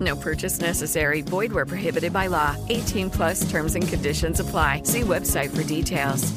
[0.00, 1.22] No purchase necessary.
[1.22, 2.56] Void where prohibited by law.
[2.68, 4.82] 18 plus terms and conditions apply.
[4.84, 6.32] See website for details.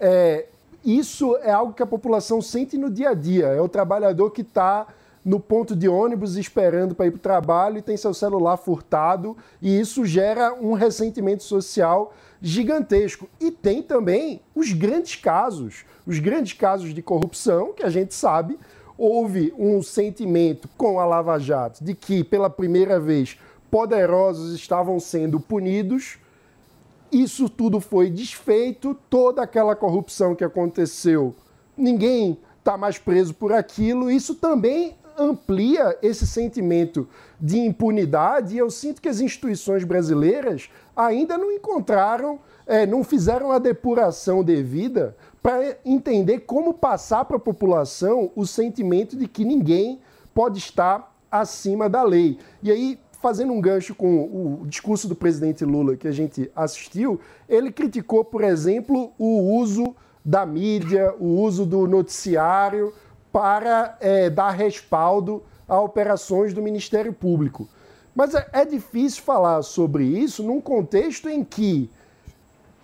[0.00, 0.46] é,
[0.84, 3.46] isso é algo que a população sente no dia a dia.
[3.46, 4.86] É o trabalhador que está
[5.24, 9.36] no ponto de ônibus esperando para ir para o trabalho e tem seu celular furtado,
[9.60, 13.28] e isso gera um ressentimento social gigantesco.
[13.40, 18.58] E tem também os grandes casos, os grandes casos de corrupção, que a gente sabe,
[19.04, 23.36] houve um sentimento com a Lava Jato de que, pela primeira vez,
[23.68, 26.18] poderosos estavam sendo punidos.
[27.10, 31.34] Isso tudo foi desfeito, toda aquela corrupção que aconteceu,
[31.76, 34.08] ninguém está mais preso por aquilo.
[34.08, 37.08] Isso também amplia esse sentimento
[37.40, 43.50] de impunidade e eu sinto que as instituições brasileiras ainda não encontraram, eh, não fizeram
[43.50, 50.00] a depuração devida para entender como passar para a população o sentimento de que ninguém
[50.34, 52.38] pode estar acima da lei.
[52.62, 57.20] E aí, fazendo um gancho com o discurso do presidente Lula que a gente assistiu,
[57.48, 62.92] ele criticou, por exemplo, o uso da mídia, o uso do noticiário
[63.32, 67.68] para eh, dar respaldo a operações do Ministério Público.
[68.14, 71.90] Mas é, é difícil falar sobre isso num contexto em que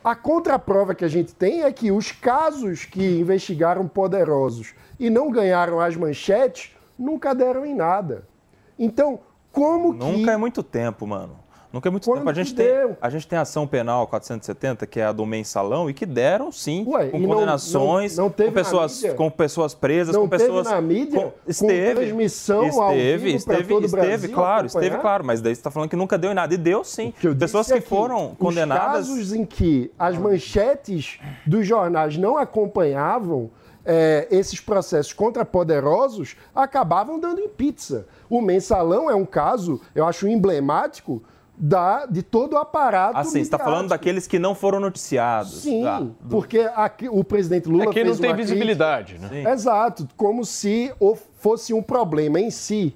[0.02, 5.30] a contraprova que a gente tem é que os casos que investigaram poderosos e não
[5.30, 8.26] ganharam as manchetes nunca deram em nada.
[8.78, 9.20] Então,
[9.52, 10.04] como que.
[10.04, 11.38] Nunca é muito tempo, mano.
[11.70, 12.30] Nunca é muito Quando tempo.
[12.30, 15.90] A gente, que tem, a gente tem ação penal 470, que é a do mensalão,
[15.90, 19.74] e que deram, sim, com e não- condenações, não- não teve com, pessoas, com pessoas
[19.74, 20.66] presas, Não com teve pessoas.
[20.70, 21.20] na mídia?
[21.20, 21.94] com- Com esteve.
[21.94, 25.24] transmissão ao esteve, esteve, esteve, Brasil claro, esteve, claro.
[25.26, 26.54] Mas daí você está falando que nunca deu em nada.
[26.54, 27.12] E deu sim.
[27.38, 29.08] Pessoas disse que é foram condenadas.
[29.08, 33.50] Os casos em que as manchetes dos jornais não acompanhavam
[33.90, 38.06] eh, esses processos contra poderosos acabavam dando em pizza.
[38.28, 41.22] O mensalão é um caso, eu acho emblemático,
[41.58, 43.18] da, de todo o aparato.
[43.18, 45.62] Assim, você está falando daqueles que não foram noticiados.
[45.62, 46.06] Sim, tá?
[46.30, 49.52] Porque aqui, o presidente Lula É quem não tem visibilidade, crítica- né?
[49.52, 50.92] Exato, como se
[51.38, 52.94] fosse um problema em si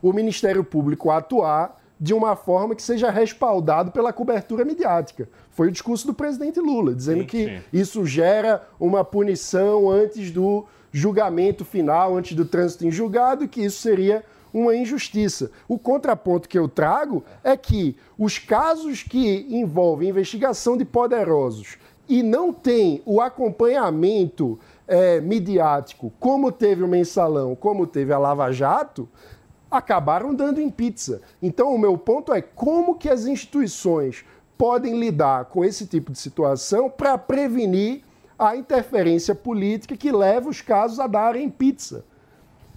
[0.00, 5.28] o Ministério Público atuar de uma forma que seja respaldado pela cobertura midiática.
[5.50, 7.60] Foi o discurso do presidente Lula, dizendo Sim, que sim.
[7.72, 13.62] isso gera uma punição antes do julgamento final, antes do trânsito em julgado, e que
[13.64, 15.50] isso seria uma injustiça.
[15.66, 21.78] O contraponto que eu trago é que os casos que envolvem investigação de poderosos
[22.08, 28.50] e não tem o acompanhamento eh, midiático, como teve o mensalão, como teve a Lava
[28.50, 29.06] Jato,
[29.70, 31.20] acabaram dando em pizza.
[31.42, 34.24] Então, o meu ponto é como que as instituições
[34.56, 38.02] podem lidar com esse tipo de situação para prevenir
[38.38, 42.04] a interferência política que leva os casos a darem pizza.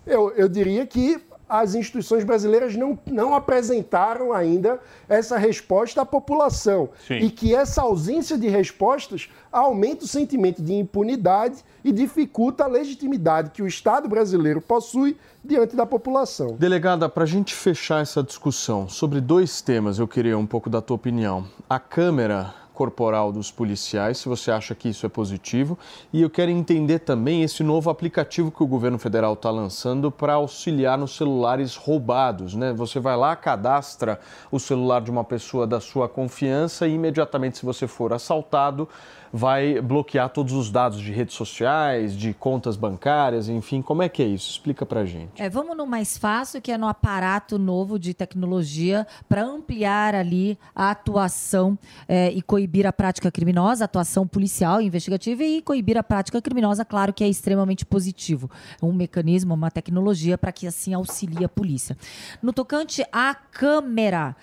[0.06, 1.20] Eu, eu diria que
[1.52, 4.80] as instituições brasileiras não, não apresentaram ainda
[5.10, 6.88] essa resposta à população.
[7.06, 7.16] Sim.
[7.16, 13.50] E que essa ausência de respostas aumenta o sentimento de impunidade e dificulta a legitimidade
[13.50, 16.56] que o Estado brasileiro possui diante da população.
[16.58, 20.82] Delegada, para a gente fechar essa discussão sobre dois temas, eu queria um pouco da
[20.82, 21.46] tua opinião.
[21.70, 25.78] A câmera corporal dos policiais, se você acha que isso é positivo,
[26.12, 30.34] e eu quero entender também esse novo aplicativo que o governo federal está lançando para
[30.34, 32.74] auxiliar nos celulares roubados, né?
[32.74, 34.20] Você vai lá, cadastra
[34.52, 38.90] o celular de uma pessoa da sua confiança e imediatamente, se você for assaltado,
[39.32, 44.22] vai bloquear todos os dados de redes sociais, de contas bancárias, enfim, como é que
[44.22, 44.52] é isso?
[44.52, 45.42] Explica pra gente.
[45.42, 50.58] É, vamos no mais fácil, que é no aparato novo de tecnologia para ampliar ali
[50.76, 51.78] a atuação
[52.08, 56.84] é, e coibir a prática criminosa, atuação policial e investigativa e coibir a prática criminosa,
[56.84, 58.50] claro que é extremamente positivo.
[58.82, 61.98] É Um mecanismo, uma tecnologia para que assim auxilie a polícia.
[62.42, 64.36] No tocante à câmera,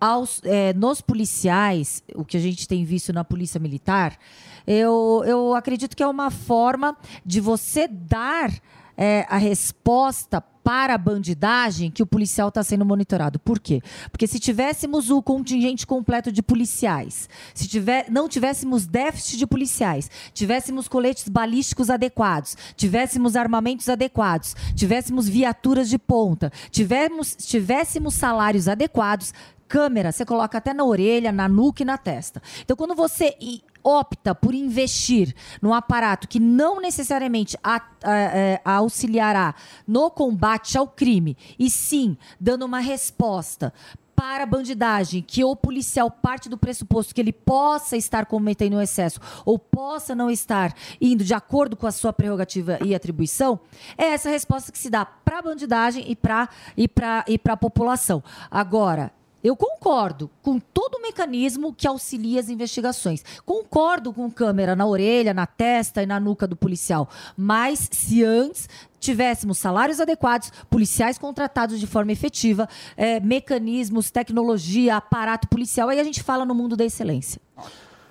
[0.00, 4.18] aos, é, nos policiais, o que a gente tem visto na polícia militar,
[4.66, 8.50] eu, eu acredito que é uma forma de você dar
[8.96, 13.38] é, a resposta para a bandidagem que o policial está sendo monitorado.
[13.38, 13.80] Por quê?
[14.10, 20.10] Porque se tivéssemos o contingente completo de policiais, se tiver, não tivéssemos déficit de policiais,
[20.34, 29.32] tivéssemos coletes balísticos adequados, tivéssemos armamentos adequados, tivéssemos viaturas de ponta, tivemos, tivéssemos salários adequados,
[29.68, 32.42] câmera, você coloca até na orelha, na nuca e na testa.
[32.62, 33.36] Então, quando você
[33.82, 39.54] opta por investir num aparato que não necessariamente a- a- é, auxiliará
[39.86, 43.72] no combate ao crime, e sim dando uma resposta
[44.16, 48.80] para a bandidagem, que o policial parte do pressuposto que ele possa estar cometendo um
[48.80, 53.60] excesso ou possa não estar indo de acordo com a sua prerrogativa e atribuição,
[53.96, 56.88] é essa resposta que se dá para a bandidagem e para e
[57.28, 58.24] e a população.
[58.50, 59.12] Agora,
[59.46, 63.24] eu concordo com todo o mecanismo que auxilia as investigações.
[63.44, 67.08] Concordo com câmera na orelha, na testa e na nuca do policial.
[67.36, 68.68] Mas se antes
[68.98, 76.04] tivéssemos salários adequados, policiais contratados de forma efetiva, eh, mecanismos, tecnologia, aparato policial, aí a
[76.04, 77.40] gente fala no mundo da excelência.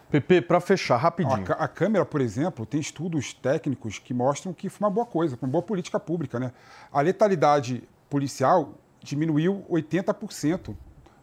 [0.09, 1.45] Pepe, para fechar, rapidinho.
[1.49, 5.37] A, a câmera, por exemplo, tem estudos técnicos que mostram que foi uma boa coisa,
[5.41, 6.39] uma boa política pública.
[6.39, 6.53] Né?
[6.93, 10.73] A letalidade policial diminuiu 80%.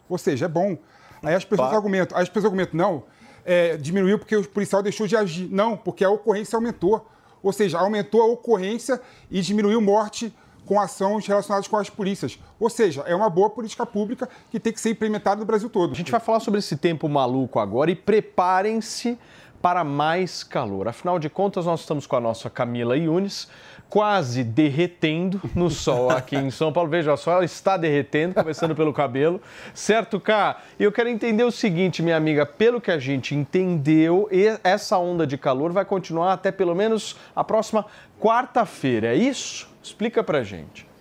[0.09, 0.77] Ou seja, é bom.
[1.21, 3.03] Aí as pessoas argumentam, as pessoas argumentam, não,
[3.45, 5.47] é, diminuiu porque o policial deixou de agir.
[5.49, 7.07] Não, porque a ocorrência aumentou.
[7.41, 10.33] Ou seja, aumentou a ocorrência e diminuiu morte
[10.65, 12.39] com ações relacionadas com as polícias.
[12.59, 15.91] Ou seja, é uma boa política pública que tem que ser implementada no Brasil todo.
[15.91, 19.17] A gente vai falar sobre esse tempo maluco agora e preparem-se
[19.61, 20.87] para mais calor.
[20.87, 23.47] Afinal de contas, nós estamos com a nossa Camila Yunes
[23.89, 26.89] quase derretendo no sol aqui em São Paulo.
[26.89, 29.41] Veja só, está derretendo, começando pelo cabelo.
[29.73, 30.61] Certo, Cá?
[30.79, 34.27] E eu quero entender o seguinte, minha amiga, pelo que a gente entendeu,
[34.63, 37.85] essa onda de calor vai continuar até pelo menos a próxima
[38.19, 39.69] quarta-feira, é isso?
[39.83, 40.92] Explica pra gente.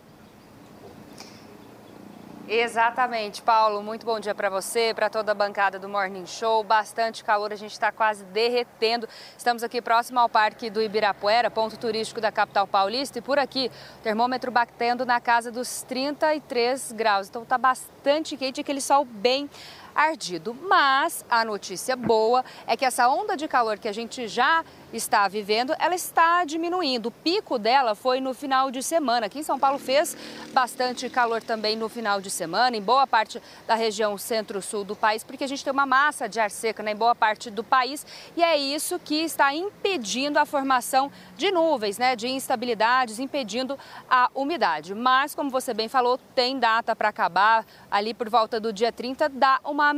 [2.55, 3.83] Exatamente, Paulo.
[3.83, 6.63] Muito bom dia para você, para toda a bancada do Morning Show.
[6.63, 9.09] Bastante calor, a gente está quase derretendo.
[9.39, 13.71] Estamos aqui próximo ao Parque do Ibirapuera, ponto turístico da capital paulista, e por aqui
[14.01, 17.27] o termômetro batendo na casa dos 33 graus.
[17.27, 19.49] Então está bastante quente, aquele sol bem
[19.95, 20.55] ardido.
[20.69, 24.63] Mas a notícia boa é que essa onda de calor que a gente já
[24.93, 27.07] está vivendo, ela está diminuindo.
[27.07, 29.27] O pico dela foi no final de semana.
[29.27, 30.17] Aqui em São Paulo fez
[30.53, 35.25] bastante calor também no final de semana, em boa parte da região centro-sul do país,
[35.25, 38.07] porque a gente tem uma massa de ar seca né, em boa parte do país
[38.37, 43.79] e é isso que está impedindo a formação de nuvens, né, de instabilidades, impedindo
[44.09, 44.95] a umidade.
[44.95, 49.29] Mas, como você bem falou, tem data para acabar ali por volta do dia 30,
[49.29, 49.93] dá uma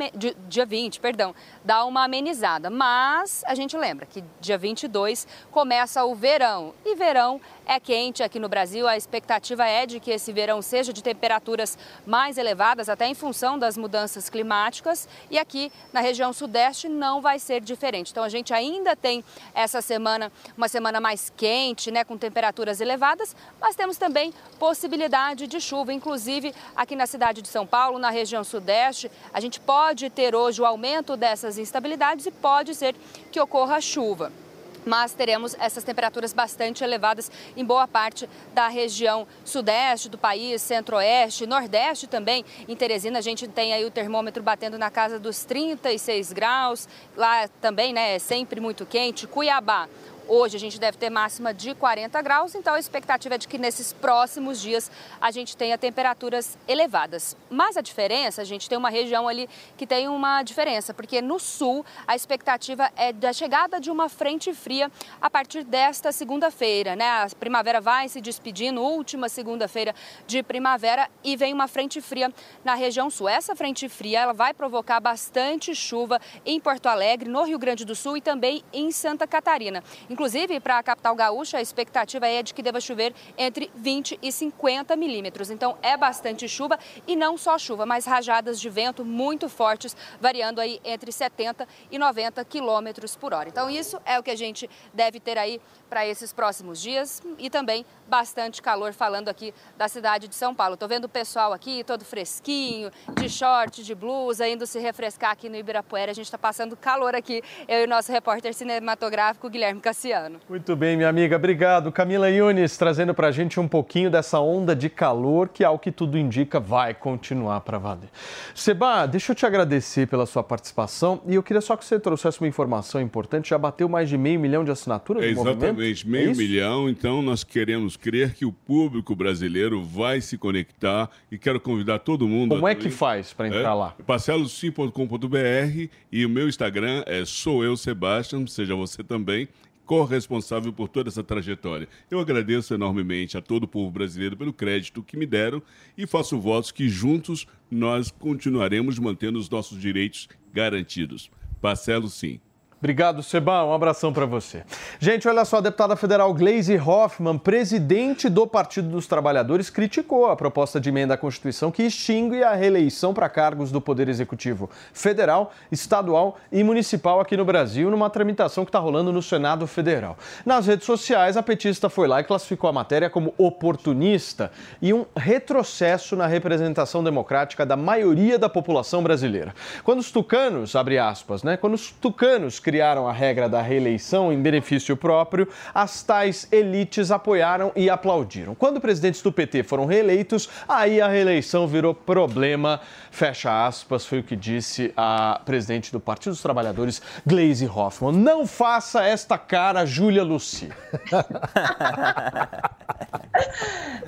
[0.49, 1.35] dia 20, perdão,
[1.65, 2.71] dá uma amenizada.
[2.71, 8.39] Mas a gente lembra que dia 22 começa o verão e verão é quente aqui
[8.39, 8.86] no Brasil.
[8.86, 13.59] A expectativa é de que esse verão seja de temperaturas mais elevadas, até em função
[13.59, 15.09] das mudanças climáticas.
[15.31, 18.11] E aqui na região sudeste não vai ser diferente.
[18.11, 19.24] Então a gente ainda tem
[19.55, 25.61] essa semana uma semana mais quente, né, com temperaturas elevadas, mas temos também possibilidade de
[25.61, 29.11] chuva, inclusive aqui na cidade de São Paulo, na região sudeste.
[29.32, 32.94] A gente pode ter hoje o aumento dessas instabilidades e pode ser
[33.32, 34.44] que ocorra chuva
[34.85, 41.47] mas teremos essas temperaturas bastante elevadas em boa parte da região sudeste do país, centro-oeste,
[41.47, 42.44] nordeste também.
[42.69, 47.48] Em Teresina a gente tem aí o termômetro batendo na casa dos 36 graus, lá
[47.61, 49.27] também, né, é sempre muito quente.
[49.27, 49.89] Cuiabá,
[50.27, 53.59] Hoje a gente deve ter máxima de 40 graus, então a expectativa é de que
[53.59, 54.91] nesses próximos dias
[55.21, 57.37] a gente tenha temperaturas elevadas.
[57.51, 59.47] Mas a diferença, a gente tem uma região ali
[59.77, 64.55] que tem uma diferença, porque no sul a expectativa é da chegada de uma frente
[64.55, 64.91] fria
[65.21, 67.07] a partir desta segunda-feira, né?
[67.07, 69.95] A primavera vai se despedindo, última segunda-feira
[70.27, 72.33] de primavera e vem uma frente fria
[72.65, 73.29] na região sul.
[73.29, 77.95] Essa frente fria ela vai provocar bastante chuva em Porto Alegre, no Rio Grande do
[77.95, 79.85] Sul e também em Santa Catarina.
[80.15, 84.31] Inclusive, para a capital gaúcha, a expectativa é de que deva chover entre 20 e
[84.31, 85.51] 50 milímetros.
[85.51, 90.61] Então, é bastante chuva e não só chuva, mas rajadas de vento muito fortes, variando
[90.61, 93.49] aí entre 70 e 90 quilômetros por hora.
[93.49, 95.61] Então, isso é o que a gente deve ter aí
[95.91, 100.74] para esses próximos dias e também bastante calor, falando aqui da cidade de São Paulo.
[100.74, 105.49] Estou vendo o pessoal aqui todo fresquinho, de short, de blusa, indo se refrescar aqui
[105.49, 106.12] no Ibirapuera.
[106.12, 110.04] A gente está passando calor aqui, eu e o nosso repórter cinematográfico, Guilherme Cassiano.
[110.49, 111.91] Muito bem, minha amiga, obrigado.
[111.91, 115.91] Camila Yunis trazendo para a gente um pouquinho dessa onda de calor que, ao que
[115.91, 118.11] tudo indica, vai continuar para valer.
[118.55, 122.39] Seba, deixa eu te agradecer pela sua participação e eu queria só que você trouxesse
[122.41, 123.49] uma informação importante.
[123.49, 126.09] Já bateu mais de meio milhão de assinaturas é, Exatamente, movimento?
[126.09, 126.89] meio é milhão.
[126.89, 132.29] Então, nós queremos crer que o público brasileiro vai se conectar e quero convidar todo
[132.29, 132.57] mundo.
[132.57, 133.95] Como é que faz para entrar é, lá?
[134.07, 139.49] Parcelosim.com.br e o meu Instagram é sou eu Sebastian, seja você também
[139.85, 141.89] corresponsável por toda essa trajetória.
[142.11, 145.62] Eu agradeço enormemente a todo o povo brasileiro pelo crédito que me deram
[145.97, 151.31] e faço votos que juntos nós continuaremos mantendo os nossos direitos garantidos.
[151.61, 152.40] Parcelo sim.
[152.85, 153.65] Obrigado, Seba.
[153.65, 154.62] Um abração para você.
[155.01, 160.36] Gente, olha só, a deputada federal Gleisi Hoffmann, presidente do Partido dos Trabalhadores, criticou a
[160.36, 165.55] proposta de emenda à Constituição que extingue a reeleição para cargos do Poder Executivo federal,
[165.73, 170.19] estadual e municipal aqui no Brasil, numa tramitação que está rolando no Senado Federal.
[170.44, 174.52] Nas redes sociais, a petista foi lá e classificou a matéria como oportunista
[174.82, 179.55] e um retrocesso na representação democrática da maioria da população brasileira.
[179.82, 181.56] Quando os tucanos, abre aspas, né?
[181.56, 187.71] Quando os tucanos criaram a regra da reeleição em benefício próprio, as tais elites apoiaram
[187.77, 188.53] e aplaudiram.
[188.53, 192.81] Quando presidentes do PT foram reeleitos, aí a reeleição virou problema.
[193.13, 198.17] Fecha aspas, foi o que disse a presidente do Partido dos Trabalhadores, Gleisi Hoffmann.
[198.19, 200.69] Não faça esta cara, Júlia Luci.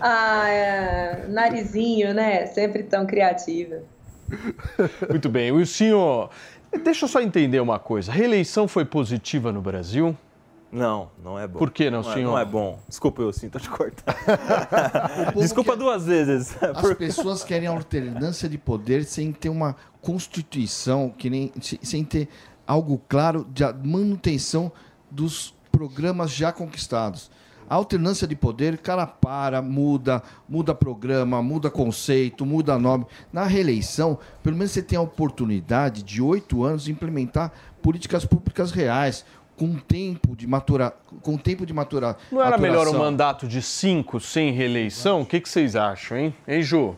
[0.00, 1.24] ah, é...
[1.28, 2.46] narizinho, né?
[2.46, 3.76] Sempre tão criativa.
[5.08, 5.52] Muito bem.
[5.52, 6.30] O senhor
[6.82, 8.12] Deixa eu só entender uma coisa.
[8.12, 10.16] Reeleição foi positiva no Brasil?
[10.70, 11.58] Não, não é bom.
[11.58, 12.18] Por que não, não senhor?
[12.18, 12.78] É, não é bom.
[12.88, 14.16] Desculpa, eu sinto te cortar.
[15.36, 15.78] Desculpa quer...
[15.78, 16.56] duas vezes.
[16.62, 16.96] As Por...
[16.96, 22.28] pessoas querem alternância de poder sem ter uma constituição, que nem, sem ter
[22.66, 24.70] algo claro de manutenção
[25.10, 27.30] dos programas já conquistados.
[27.68, 33.06] A alternância de poder, cara para, muda, muda programa, muda conceito, muda nome.
[33.32, 37.52] Na reeleição, pelo menos você tem a oportunidade de oito anos de implementar
[37.82, 39.24] políticas públicas reais,
[39.56, 42.16] com tempo de maturar, com tempo de maturar.
[42.30, 42.84] Não era maturação.
[42.84, 45.22] melhor um mandato de cinco sem reeleição?
[45.22, 46.34] O que, que vocês acham, hein?
[46.46, 46.94] Hein, Ju?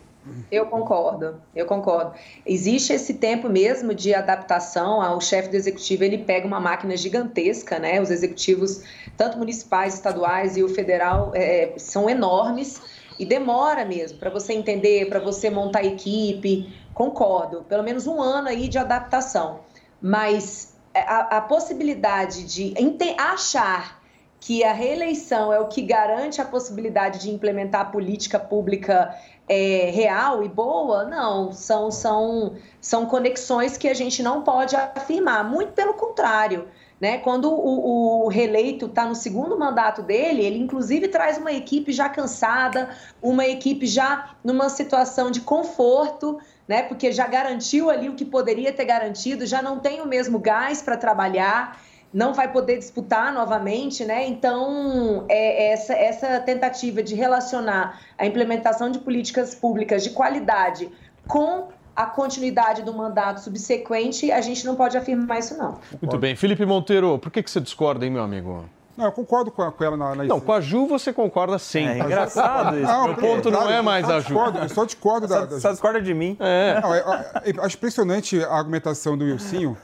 [0.50, 2.12] Eu concordo, eu concordo.
[2.44, 5.00] Existe esse tempo mesmo de adaptação.
[5.16, 8.00] O chefe do executivo ele pega uma máquina gigantesca, né?
[8.00, 8.82] Os executivos,
[9.16, 12.80] tanto municipais, estaduais e o federal, é, são enormes
[13.18, 16.72] e demora mesmo para você entender, para você montar equipe.
[16.94, 19.60] Concordo, pelo menos um ano aí de adaptação.
[20.00, 22.74] Mas a, a possibilidade de
[23.18, 23.97] achar
[24.40, 29.14] que a reeleição é o que garante a possibilidade de implementar política pública
[29.48, 31.52] é, real e boa, não.
[31.52, 35.42] São, são, são conexões que a gente não pode afirmar.
[35.44, 36.68] Muito pelo contrário.
[37.00, 37.18] Né?
[37.18, 42.08] Quando o, o reeleito está no segundo mandato dele, ele inclusive traz uma equipe já
[42.08, 42.90] cansada,
[43.22, 46.82] uma equipe já numa situação de conforto, né?
[46.82, 50.82] porque já garantiu ali o que poderia ter garantido, já não tem o mesmo gás
[50.82, 51.80] para trabalhar
[52.12, 54.26] não vai poder disputar novamente, né?
[54.26, 60.90] Então, é essa, essa tentativa de relacionar a implementação de políticas públicas de qualidade
[61.26, 65.80] com a continuidade do mandato subsequente, a gente não pode afirmar isso, não.
[66.00, 66.36] Muito bem.
[66.36, 68.64] Felipe Monteiro, por que, que você discorda, hein, meu amigo?
[68.98, 71.56] Não, eu concordo com, a- com ela na, na Não, com a Ju você concorda
[71.56, 72.00] sempre.
[72.00, 74.26] É engraçado isso, Não, o ponto não é mais a Ju.
[74.26, 76.36] discordo, eu só discordo da, da- Só discorda de mim.
[76.40, 76.80] É.
[76.82, 76.98] Não, é,
[77.44, 79.78] é, é impressionante a argumentação do Wilsinho,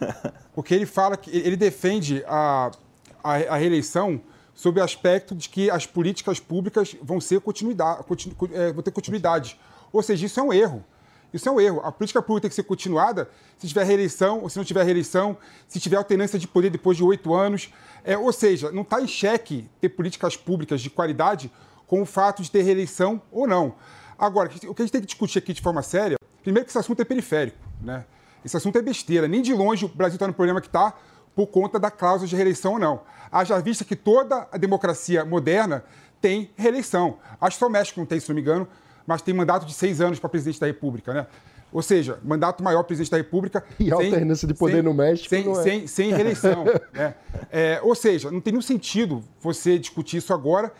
[0.53, 2.73] porque ele fala que ele defende a,
[3.23, 4.21] a, a reeleição
[4.53, 8.91] sob o aspecto de que as políticas públicas vão ser continuidade, continu, é, vão ter
[8.91, 9.57] continuidade.
[9.93, 10.85] Ou seja, isso é um erro.
[11.33, 11.81] Isso é um erro.
[11.85, 13.29] A política pública tem que ser continuada
[13.59, 15.37] se tiver reeleição ou se não tiver reeleição,
[15.67, 17.73] se tiver alternância de poder depois de oito anos.
[18.05, 21.51] É, ou seja, não está em xeque ter políticas públicas de qualidade
[21.87, 23.75] com o fato de ter reeleição ou não.
[24.19, 26.79] Agora, o que a gente tem que discutir aqui de forma séria, primeiro que esse
[26.79, 28.05] assunto é periférico, né?
[28.45, 29.27] Esse assunto é besteira.
[29.27, 30.95] Nem de longe o Brasil está no problema que está
[31.35, 33.01] por conta da cláusula de reeleição ou não.
[33.33, 35.83] Haja vista que toda a democracia moderna
[36.21, 37.19] tem reeleição.
[37.41, 38.69] Acho que só o México não tem, se não me engano,
[39.07, 41.27] mas tem mandato de seis anos para presidente da República, né?
[41.75, 43.65] Ou seja, mandato maior para presidente da República.
[43.81, 45.55] E a alternância de poder no México Sem, é.
[45.57, 46.65] sem, sem reeleição.
[46.95, 47.15] né?
[47.51, 50.73] É, ou seja, não tem nenhum sentido você discutir isso agora.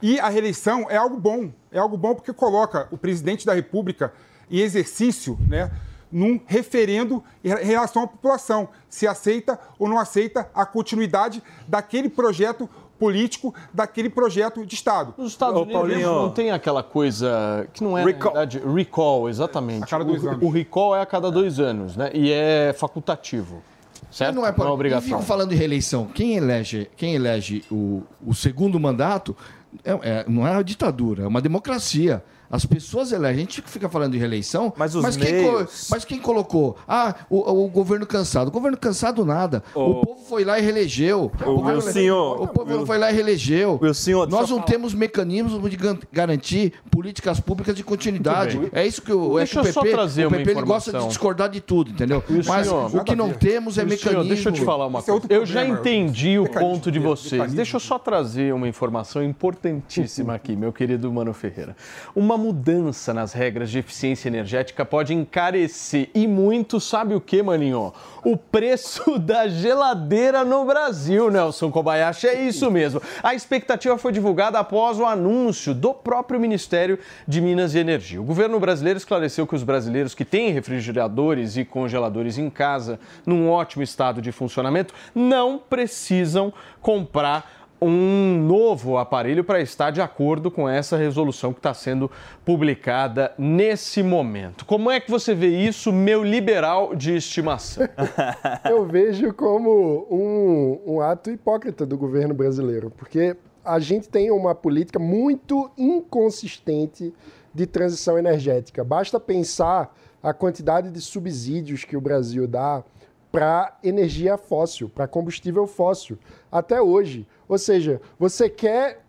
[0.00, 1.50] E a reeleição é algo bom.
[1.72, 4.12] É algo bom porque coloca o presidente da República
[4.48, 5.72] em exercício, né?
[6.12, 12.70] Num referendo em relação à população, se aceita ou não aceita a continuidade daquele projeto
[12.98, 15.14] político, daquele projeto de Estado.
[15.18, 18.32] Nos Estados Unidos não tem aquela coisa que não é, Recall.
[18.34, 19.84] na verdade, recall, exatamente.
[19.84, 20.42] A cada dois o, anos.
[20.42, 22.10] o recall é a cada dois anos, né?
[22.14, 23.62] E é facultativo.
[24.10, 24.34] Certo?
[24.36, 25.02] Não é, uma E obrigação.
[25.02, 26.06] ficam falando de reeleição.
[26.06, 29.36] Quem elege, quem elege o, o segundo mandato
[29.84, 32.22] é- é- não é uma ditadura, é uma democracia.
[32.50, 33.36] As pessoas elegem.
[33.36, 36.76] A gente fica falando de reeleição, Mas os quem, meios- mas quem colocou?
[36.86, 38.48] Ah, o, o governo cansado.
[38.48, 39.62] O governo cansado nada.
[39.74, 41.30] O, O- povo foi lá e reelegeu.
[41.44, 43.78] O governo- Wilsinho- o povo foi lá e reelegeu.
[43.82, 44.62] Wilsinho, Nós deixa eu não falar.
[44.66, 45.76] temos mecanismos de
[46.12, 48.60] garantir políticas públicas de continuidade.
[48.72, 50.50] É isso que o, é Deixa que o eu só PP, trazer o uma PP
[50.52, 52.22] ele gosta de discordar de tudo, entendeu?
[52.30, 54.28] Wilson, Mas senhor, o que não temos é Wilson, mecanismo.
[54.34, 55.26] Deixa eu te falar uma Esse é coisa.
[55.30, 57.52] Eu já entendi o ponto de vocês.
[57.52, 61.76] Deixa eu só trazer uma informação importantíssima aqui, meu querido Mano Ferreira.
[62.14, 67.92] Uma mudança nas regras de eficiência energética pode encarecer e muito, sabe o que, maninho?
[68.24, 72.26] O preço da geladeira no Brasil, Nelson Kobayashi.
[72.26, 73.00] É isso mesmo.
[73.22, 78.20] A expectativa foi divulgada após o anúncio do próprio Ministério de Minas e Energia.
[78.20, 83.48] O governo brasileiro esclareceu que os brasileiros que têm refrigeradores e congeladores em casa, num
[83.48, 90.68] ótimo estado de funcionamento, não precisam comprar um novo aparelho para estar de acordo com
[90.68, 92.10] essa resolução que está sendo
[92.44, 94.64] publicada nesse momento.
[94.64, 97.86] Como é que você vê isso, meu liberal de estimação?
[98.68, 104.54] Eu vejo como um, um ato hipócrita do governo brasileiro, porque a gente tem uma
[104.54, 107.12] política muito inconsistente
[107.52, 108.84] de transição energética.
[108.84, 112.84] Basta pensar a quantidade de subsídios que o Brasil dá
[113.30, 116.18] para energia fóssil, para combustível fóssil,
[116.50, 117.26] até hoje.
[117.48, 119.02] Ou seja, você quer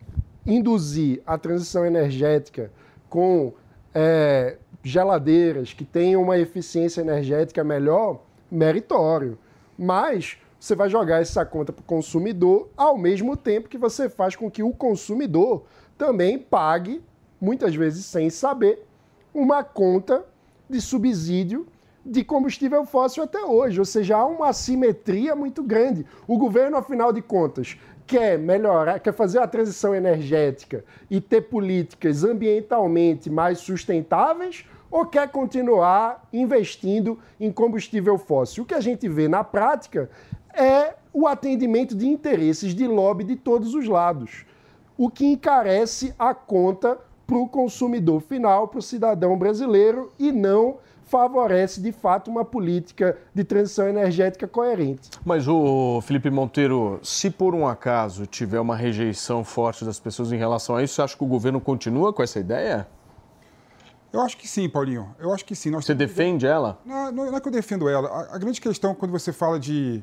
[0.46, 2.72] induzir a transição energética
[3.10, 3.54] com
[3.94, 9.38] é, geladeiras que tenham uma eficiência energética melhor, meritório.
[9.78, 14.36] Mas você vai jogar essa conta para o consumidor ao mesmo tempo que você faz
[14.36, 15.66] com que o consumidor
[15.98, 17.04] também pague,
[17.40, 18.86] muitas vezes sem saber,
[19.34, 20.26] uma conta
[20.70, 21.68] de subsídio
[22.06, 23.80] de combustível fóssil até hoje.
[23.80, 26.06] Ou seja, há uma assimetria muito grande.
[26.26, 27.78] O governo, afinal de contas,
[28.08, 35.30] quer melhorar, quer fazer a transição energética e ter políticas ambientalmente mais sustentáveis ou quer
[35.30, 38.64] continuar investindo em combustível fóssil?
[38.64, 40.10] O que a gente vê na prática
[40.56, 44.46] é o atendimento de interesses de lobby de todos os lados,
[44.98, 46.98] o que encarece a conta
[47.28, 50.78] para o consumidor final, para o cidadão brasileiro e não
[51.08, 55.10] favorece de fato uma política de transição energética coerente.
[55.26, 60.38] Mas o Felipe Monteiro, se por um acaso tiver uma rejeição forte das pessoas em
[60.38, 62.88] relação a isso, você acha que o governo continua com essa ideia?
[64.12, 65.14] Eu acho que sim, Paulinho.
[65.20, 65.70] Eu acho que sim.
[65.70, 66.80] Nós Você que- defende ela?
[66.86, 68.08] Não, não não é que eu defendo ela.
[68.08, 70.02] A, a grande questão, quando você fala de,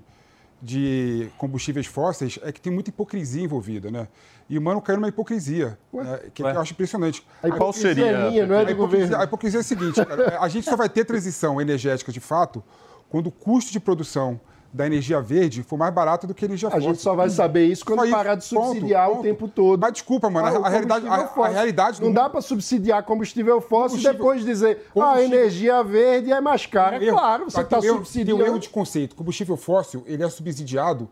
[0.65, 4.09] de combustíveis fósseis é que tem muita hipocrisia envolvida, né?
[4.49, 7.23] E o Mano caiu numa hipocrisia, né, que, que eu acho impressionante.
[7.43, 9.17] A qual hipocrisia seria, é minha, não é A do hipocrisia- governo.
[9.23, 12.65] A hipocrisia é a seguinte, cara, a gente só vai ter transição energética de fato
[13.11, 14.41] quando o custo de produção
[14.77, 16.89] da energia verde for mais barato do que a energia A fóssil.
[16.89, 19.23] gente só vai saber isso quando Só parar de ponto, subsidiar o ponto.
[19.23, 19.81] tempo todo.
[19.81, 22.41] Mas desculpa, mano, a- Ah, o a, realidade, a, a realidade Não do- dá para
[22.41, 26.97] subsidiar combustível fóssil e depois dizer ah, a energia verde é mais cara.
[27.03, 27.17] Erro.
[27.17, 28.37] Claro, você Tá, está subsidiando.
[28.43, 29.15] Tem um erro de conceito.
[29.15, 31.09] Combustível fóssil, ele é subsidiado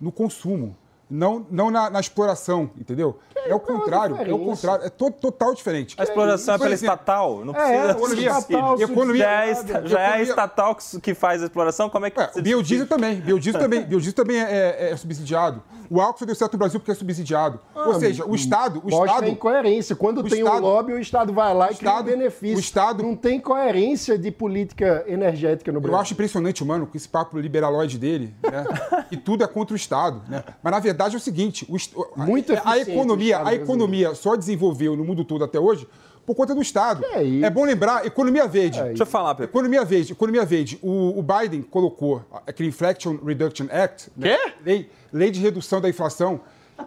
[0.00, 0.76] no consumo,
[1.10, 3.18] não, não na, na exploração, entendeu?
[3.34, 5.96] É, o contrário, é o contrário, é to- total diferente.
[5.98, 8.82] A exploração é pela exemplo, estatal, não É, precisa economia- subsídio.
[8.82, 12.10] economia- já é, esta- já é a estatal que, que faz a exploração, como é
[12.10, 14.42] que O biodiesel também, biodiesel também, biodiesel também é,
[14.88, 15.62] é- é subsidiado.
[15.90, 17.58] O álcool só deu certo no Brasil porque é subsidiado.
[17.74, 19.96] Ou seja, o Estado, o Mostra Estado a incoerência.
[19.96, 22.56] Quando o tem Estado- um lobby, o Estado vai lá e cria um Estado- benefício.
[22.56, 25.98] o Estado- Não tem coerência de política energética no Eu Brasil.
[26.00, 28.64] acho impressionante, mano, com esse papo liberaloide dele, né?
[29.10, 30.44] e tudo é contra o Estado, né?
[30.62, 31.76] Mas na verdade é o seguinte, o,
[32.20, 35.58] a- Muito a, eficiente o economia, Estado a economia só desenvolveu no mundo todo até
[35.58, 35.88] hoje
[36.24, 37.04] por conta do Estado.
[37.12, 38.80] É, bom lembrar, economia verde.
[38.80, 39.50] Deixa eu falar, Pepe.
[39.50, 40.78] Economia verde, economia verde.
[40.80, 44.36] O, o Biden colocou aquele Inflation Reduction Act, né?
[44.64, 46.40] lei, lei de redução da inflação,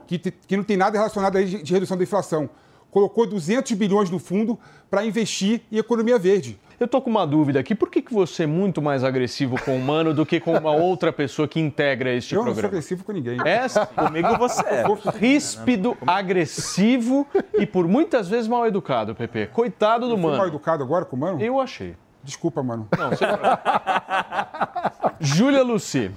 [0.07, 2.49] que, que não tem nada relacionado à lei de, de redução da inflação.
[2.89, 4.57] Colocou 200 bilhões no fundo
[4.89, 6.59] para investir em economia verde.
[6.79, 7.73] Eu tô com uma dúvida aqui.
[7.73, 10.71] Por que, que você é muito mais agressivo com o Mano do que com uma
[10.75, 12.67] outra pessoa que integra este Eu não sou programa?
[12.69, 13.37] agressivo com ninguém.
[13.45, 13.67] É?
[13.95, 14.83] Comigo você é.
[15.17, 19.47] Ríspido, agressivo e por muitas vezes mal educado, Pepe.
[19.47, 20.47] Coitado do Eu fui mal Mano.
[20.49, 21.41] educado agora com o Mano?
[21.41, 21.95] Eu achei.
[22.23, 22.87] Desculpa, mano.
[22.97, 23.25] Não, você...
[25.19, 26.11] Júlia Luci.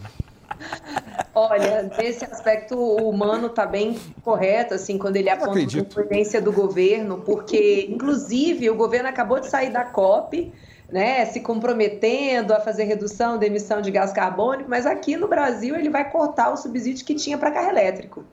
[1.34, 6.50] Olha, nesse aspecto o humano está bem correto, assim, quando ele aponta a incoerência do
[6.50, 10.52] governo, porque, inclusive, o governo acabou de sair da COP,
[10.90, 15.74] né, se comprometendo a fazer redução da emissão de gás carbônico, mas aqui no Brasil
[15.74, 18.24] ele vai cortar o subsídio que tinha para carro elétrico.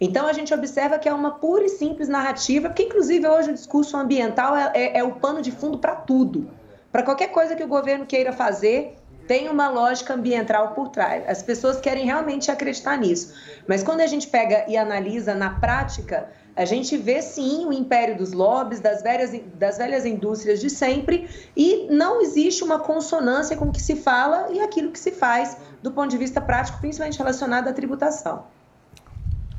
[0.00, 3.54] Então a gente observa que é uma pura e simples narrativa, porque inclusive hoje o
[3.54, 6.48] discurso ambiental é, é- é o pano de fundo para tudo.
[6.90, 8.96] Para qualquer coisa que o governo queira fazer,
[9.30, 11.22] tem uma lógica ambiental por trás.
[11.28, 13.32] As pessoas querem realmente acreditar nisso.
[13.64, 18.16] Mas quando a gente pega e analisa na prática, a gente vê sim o império
[18.16, 23.66] dos lobbies, das velhas, das velhas indústrias de sempre, e não existe uma consonância com
[23.66, 27.16] o que se fala e aquilo que se faz do ponto de vista prático, principalmente
[27.16, 28.46] relacionado à tributação.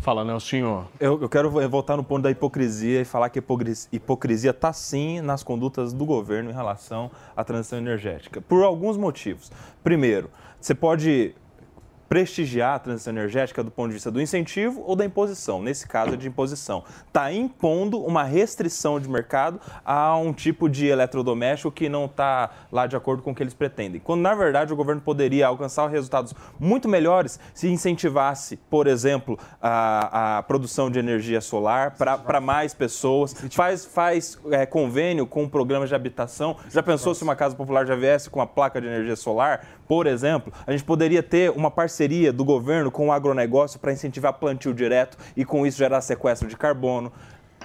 [0.01, 0.87] Fala, Nelsinho.
[0.99, 3.37] Eu, eu quero voltar no ponto da hipocrisia e falar que
[3.91, 9.51] hipocrisia está sim nas condutas do governo em relação à transição energética, por alguns motivos.
[9.83, 11.35] Primeiro, você pode
[12.11, 15.61] prestigiar a transição energética do ponto de vista do incentivo ou da imposição.
[15.61, 16.83] Nesse caso, é de imposição.
[17.07, 22.85] Está impondo uma restrição de mercado a um tipo de eletrodoméstico que não está lá
[22.85, 24.01] de acordo com o que eles pretendem.
[24.01, 30.39] Quando, na verdade, o governo poderia alcançar resultados muito melhores se incentivasse, por exemplo, a,
[30.39, 35.95] a produção de energia solar para mais pessoas, faz, faz é, convênio com programas de
[35.95, 36.57] habitação.
[36.69, 39.65] Já pensou se uma casa popular já viesse com uma placa de energia solar?
[39.87, 44.33] Por exemplo, a gente poderia ter uma parceria do governo com o agronegócio para incentivar
[44.33, 47.11] plantio direto e com isso gerar sequestro de carbono.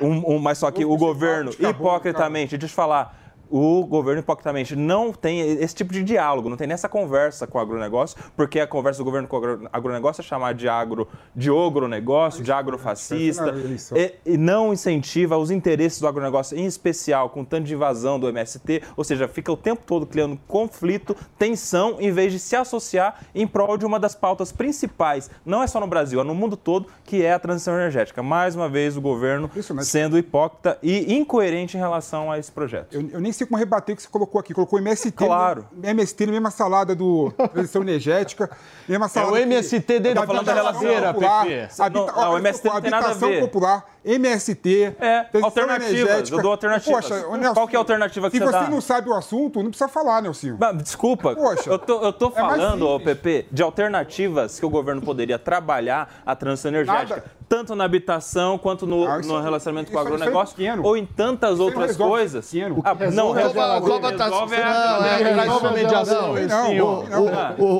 [0.00, 5.12] Um, um- mas só que o governo, hipocritamente, deixa eu falar, o governo hipocritamente não
[5.12, 8.98] tem esse tipo de diálogo, não tem nessa conversa com o agronegócio, porque a conversa
[8.98, 13.96] do governo com o agro- agronegócio é chamar de agro, de ogronegócio, de agrofascista, eleição.
[13.96, 18.28] e, e não incentiva os interesses do agronegócio, em especial com tanto de invasão do
[18.28, 23.20] MST, ou seja, fica o tempo todo criando conflito, tensão, em vez de se associar
[23.34, 26.56] em prol de uma das pautas principais, não é só no Brasil, é no mundo
[26.56, 28.22] todo, que é a transição energética.
[28.22, 29.48] Mais uma vez, o governo
[29.84, 32.94] sendo hipócrita e incoerente em relação a esse projeto.
[32.94, 34.52] Eu, eu nem sei como rebater o que você colocou aqui.
[34.54, 35.12] Colocou MST.
[35.12, 35.66] Claro.
[35.82, 38.50] MST na mesma salada do transição energética.
[38.88, 41.68] Mesma salada o MST dentro da habitação geladeira, popular, Pepe.
[41.82, 43.40] habita- Não, o MST não tem nada a habitação ver.
[43.40, 44.94] popular, MST.
[45.00, 46.36] É, alternativas, energética.
[46.36, 47.08] eu dou alternativas.
[47.08, 48.70] Poxa, Nelson, Qual que é a alternativa que se você você dá?
[48.70, 50.56] não sabe o assunto, não precisa falar, Nelson.
[50.58, 54.70] Mas, Desculpa, Poxa, eu tô, eu tô é falando, ô PP, de alternativas que o
[54.70, 57.24] governo poderia trabalhar a transição energética, Nada.
[57.48, 60.16] Tanto na habitação quanto no, Ah, isso no aí- relacionamento com o isso isso é
[60.24, 62.50] agronegócio, ou em tantas outras resolve coisas.
[62.50, 62.82] pequeno.
[62.84, 64.24] Ah, não, resolve é a resolve, geladeira.
[64.24, 66.32] resolve é é- Resolve a mediação,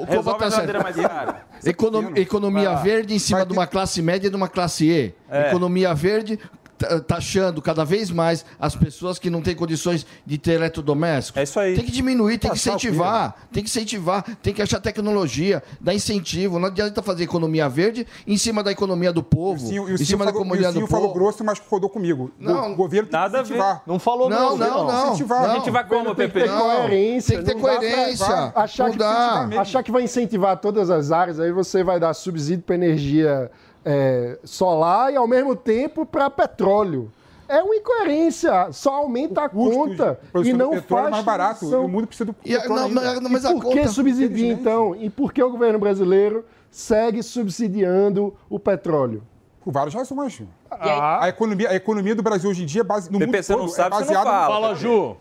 [0.07, 1.47] Resolve Cova a tá geladeira mais cara.
[1.65, 5.15] Econo- economia verde em cima de uma classe média e de uma classe E.
[5.31, 5.49] É.
[5.49, 6.39] Economia verde
[7.07, 11.39] taxando cada vez mais as pessoas que não têm condições de ter eletrodomésticos.
[11.41, 11.75] É isso aí.
[11.75, 12.69] Tem que diminuir, tem que o quê?
[12.69, 16.59] incentivar, tem que incentivar, tem que achar tecnologia, dar incentivo.
[16.59, 20.25] Não adianta fazer economia verde em cima da economia do povo, E o em cima
[20.25, 21.19] da falou, o comunidade do falou povo.
[21.21, 22.31] grosso, mas rodou comigo.
[22.39, 23.55] Não, o governo tem nada a que ver.
[23.57, 23.83] incentivar.
[23.87, 25.07] Não falou Não, grosso, não, não.
[25.09, 25.43] Incentivar.
[25.43, 25.55] não.
[25.57, 26.59] Incentivar como, Tem que ter Pepe?
[26.59, 27.37] coerência.
[27.37, 28.53] Tem que ter não dá pra- coerência.
[28.55, 29.49] achar, Não que, dá.
[29.61, 33.51] achar que vai incentivar todas as áreas, aí você vai dar subsídio para energia
[33.87, 37.11] é, solar e ao mesmo tempo para petróleo.
[37.49, 41.87] É uma incoerência, só aumenta a conta e não é faz mais barato, e o
[41.87, 44.97] mundo precisa do E petróleo não, mas- mas e a por que conta- subsidia então?
[44.97, 49.23] E por que o governo brasileiro segue subsidiando o petróleo?
[49.65, 50.43] Por várias razões.
[50.69, 51.23] Ah.
[51.25, 53.95] A, economia, a economia do Brasil hoje em dia, é base, no mundo todo, sabe,
[53.95, 54.25] é você não baseado...
[54.25, 54.47] fala.
[54.47, 55.17] Fala, Ju.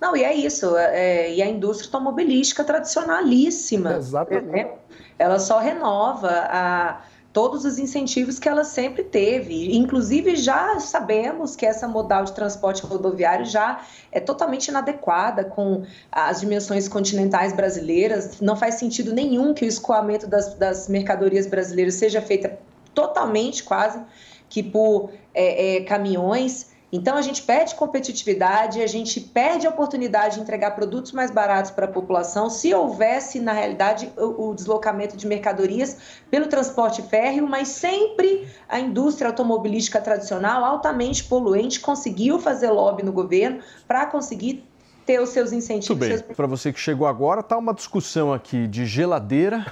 [0.00, 0.76] Não, e é isso.
[0.76, 3.94] é, e a indústria automobilística tradicionalíssima.
[3.96, 4.46] Exatamente.
[4.46, 4.70] né?
[5.18, 7.00] Ela só renova a,
[7.38, 9.76] todos os incentivos que ela sempre teve.
[9.76, 16.40] Inclusive, já sabemos que essa modal de transporte rodoviário já é totalmente inadequada com as
[16.40, 18.40] dimensões continentais brasileiras.
[18.40, 22.50] Não faz sentido nenhum que o escoamento das, das mercadorias brasileiras seja feito
[22.92, 24.00] totalmente, quase,
[24.48, 26.72] que por é, é, caminhões.
[26.90, 31.70] Então a gente perde competitividade, a gente perde a oportunidade de entregar produtos mais baratos
[31.70, 32.48] para a população.
[32.48, 35.98] Se houvesse, na realidade, o, o deslocamento de mercadorias
[36.30, 43.12] pelo transporte férreo, mas sempre a indústria automobilística tradicional, altamente poluente, conseguiu fazer lobby no
[43.12, 44.64] governo para conseguir
[45.04, 45.96] ter os seus incentivos.
[45.98, 46.24] Muito bem.
[46.26, 49.66] seus Para você que chegou agora, tá uma discussão aqui de geladeira,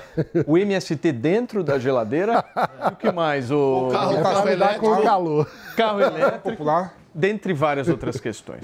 [0.46, 2.44] o MST dentro da geladeira,
[2.88, 3.50] e o que mais?
[3.50, 5.02] O, carro- É carro para lidar com o elétrico.
[5.04, 5.50] calor.
[5.76, 6.94] carro elétrico, Popular.
[7.16, 8.62] Dentre várias outras questões.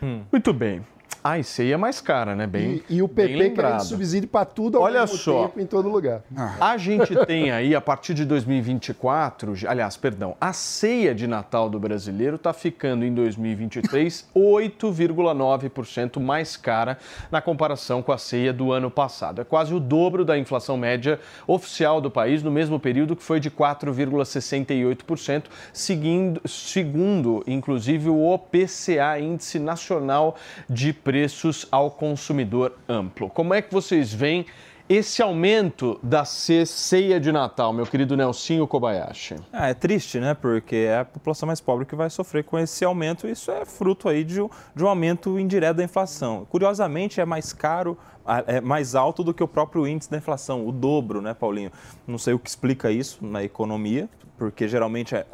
[0.30, 0.84] Muito bem.
[1.24, 2.46] Ah, e ceia é mais cara, né?
[2.48, 3.84] Bem, E, e o bem PP querendo lembrado.
[3.84, 5.44] subsídio para tudo ao Olha mesmo só.
[5.46, 6.22] tempo, em todo lugar.
[6.60, 11.78] A gente tem aí, a partir de 2024, aliás, perdão, a ceia de Natal do
[11.78, 16.98] brasileiro está ficando em 2023 8,9% mais cara
[17.30, 19.40] na comparação com a ceia do ano passado.
[19.40, 23.38] É quase o dobro da inflação média oficial do país no mesmo período, que foi
[23.38, 30.36] de 4,68%, seguindo, segundo, inclusive, o OPCA, Índice Nacional
[30.68, 33.28] de Preços ao Consumidor Amplo.
[33.28, 34.46] Como é que vocês veem
[34.88, 39.36] esse aumento da ce- ceia de Natal, meu querido Nelsinho Kobayashi?
[39.52, 40.34] Ah, é triste, né?
[40.34, 43.26] Porque é a população mais pobre que vai sofrer com esse aumento.
[43.26, 46.46] Isso é fruto aí de um, de um aumento indireto da inflação.
[46.50, 47.96] Curiosamente, é mais caro,
[48.46, 51.70] é mais alto do que o próprio índice da inflação, o dobro, né, Paulinho?
[52.06, 55.26] Não sei o que explica isso na economia, porque geralmente é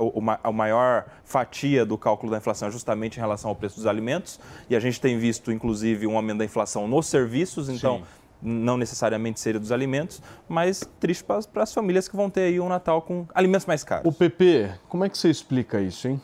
[0.43, 4.39] a maior fatia do cálculo da inflação é justamente em relação ao preço dos alimentos.
[4.69, 7.99] E a gente tem visto, inclusive, um aumento da inflação nos serviços, então.
[7.99, 8.05] Sim.
[8.41, 12.69] Não necessariamente seria dos alimentos, mas triste para as famílias que vão ter aí um
[12.69, 14.07] Natal com alimentos mais caros.
[14.07, 16.21] O PP, como é que você explica isso, hein?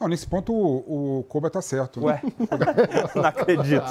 [0.00, 2.04] Não, nesse ponto o, o Koba tá certo.
[2.04, 2.22] Ué,
[3.14, 3.84] não acredito.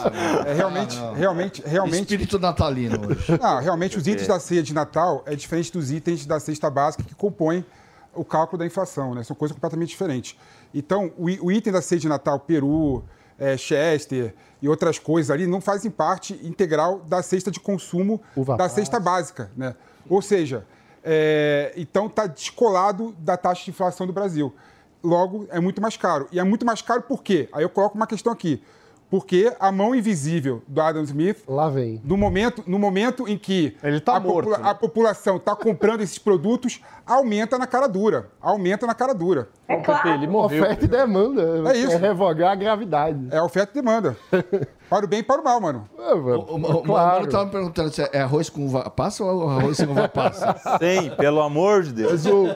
[0.45, 2.01] É realmente, realmente, realmente.
[2.01, 3.37] Espírito natalino hoje.
[3.39, 7.03] Não, realmente os itens da ceia de Natal é diferente dos itens da cesta básica
[7.03, 7.65] que compõem
[8.13, 9.23] o cálculo da inflação, né?
[9.23, 10.37] São coisas completamente diferentes.
[10.73, 13.03] Então, o, o item da ceia de Natal, peru,
[13.37, 18.53] é, chester e outras coisas ali não fazem parte integral da cesta de consumo Uva
[18.53, 18.75] da passa.
[18.75, 19.75] cesta básica, né?
[20.09, 20.65] Ou seja,
[21.03, 24.53] é, então está descolado da taxa de inflação do Brasil.
[25.03, 26.27] Logo, é muito mais caro.
[26.31, 27.47] E é muito mais caro por quê?
[27.51, 28.61] Aí eu coloco uma questão aqui.
[29.09, 32.01] Porque a mão invisível do Adam Smith Lá vem.
[32.03, 34.57] no momento, no momento em que Ele tá a, morto, né?
[34.61, 38.29] a população está comprando esses produtos, aumenta na cara dura.
[38.41, 39.47] Aumenta na cara dura.
[39.67, 40.09] É claro.
[40.09, 40.61] Ele morreu.
[40.63, 41.71] Oferta e demanda.
[41.73, 41.97] É isso.
[41.97, 43.27] revogar a gravidade.
[43.31, 44.17] É oferta e demanda.
[44.89, 45.87] para o bem e para o mal, mano.
[45.97, 47.19] É, O, o, o, o claro.
[47.21, 50.53] Mano tava me perguntando se é arroz com uva passa ou arroz sem uva passa?
[50.79, 52.11] Sim, pelo amor de Deus.
[52.11, 52.47] Mas o,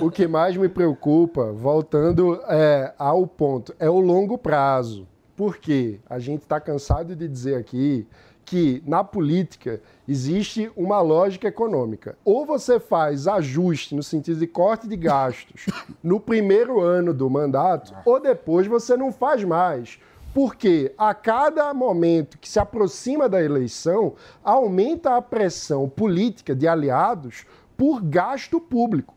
[0.00, 5.06] o que mais me preocupa, voltando é, ao ponto, é o longo prazo.
[5.40, 8.06] Porque a gente está cansado de dizer aqui
[8.44, 12.18] que na política existe uma lógica econômica.
[12.22, 15.64] Ou você faz ajuste no sentido de corte de gastos
[16.04, 19.98] no primeiro ano do mandato, ou depois você não faz mais.
[20.34, 27.46] Porque a cada momento que se aproxima da eleição, aumenta a pressão política de aliados
[27.78, 29.14] por gasto público.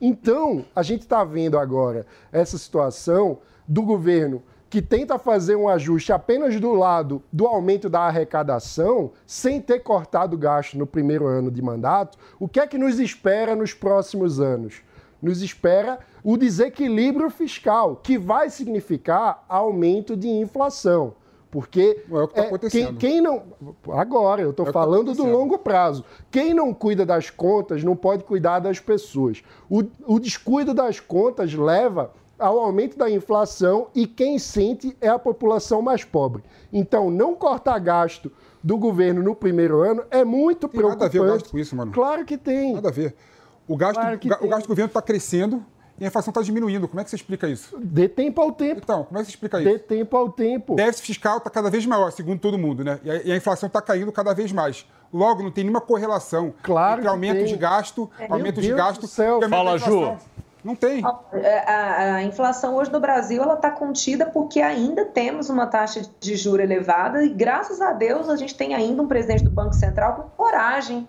[0.00, 6.12] Então, a gente está vendo agora essa situação do governo que tenta fazer um ajuste
[6.12, 11.50] apenas do lado do aumento da arrecadação, sem ter cortado o gasto no primeiro ano
[11.50, 12.18] de mandato.
[12.38, 14.82] O que é que nos espera nos próximos anos?
[15.22, 21.14] Nos espera o desequilíbrio fiscal, que vai significar aumento de inflação.
[21.48, 22.86] Porque É o que tá é, acontecendo.
[22.98, 23.44] quem, quem não.
[23.92, 25.32] Agora, eu estou É tá falando do acontecendo.
[25.32, 26.04] longo prazo.
[26.30, 29.42] Quem não cuida das contas não pode cuidar das pessoas.
[29.70, 35.18] O, o descuido das contas leva ao aumento da inflação e quem sente é a
[35.18, 36.42] população mais pobre.
[36.72, 38.30] Então, não cortar gasto
[38.62, 41.12] do governo no primeiro ano é muito Tem nada a preocupante.
[41.12, 41.92] ver o gasto com isso, mano.
[41.92, 42.74] Claro que tem.
[42.74, 43.14] Nada a ver.
[43.68, 45.64] O gasto, Claro que o o gasto do governo está crescendo
[45.98, 46.86] e a inflação está diminuindo.
[46.86, 47.76] Como é que você explica isso?
[47.80, 48.80] Dê tempo ao tempo.
[48.84, 49.68] Então, como é que você explica isso?
[49.72, 50.74] Dê tempo ao tempo.
[50.74, 53.00] O déficit fiscal está cada vez maior, segundo todo mundo, né?
[53.02, 54.86] E a, e a inflação está caindo cada vez mais.
[55.12, 57.46] Logo, não tem nenhuma correlação Claro entre aumento tem.
[57.46, 58.26] de gasto, É.
[58.30, 59.40] aumento de gasto do céu.
[59.48, 59.78] Fala.
[59.78, 60.16] Ju.
[60.66, 61.00] Não tem.
[61.32, 66.02] É, A, a inflação hoje no Brasil ela está contida porque ainda temos uma taxa
[66.18, 69.74] de juro elevada e graças a Deus a gente tem ainda um presidente do Banco
[69.74, 71.06] Central com coragem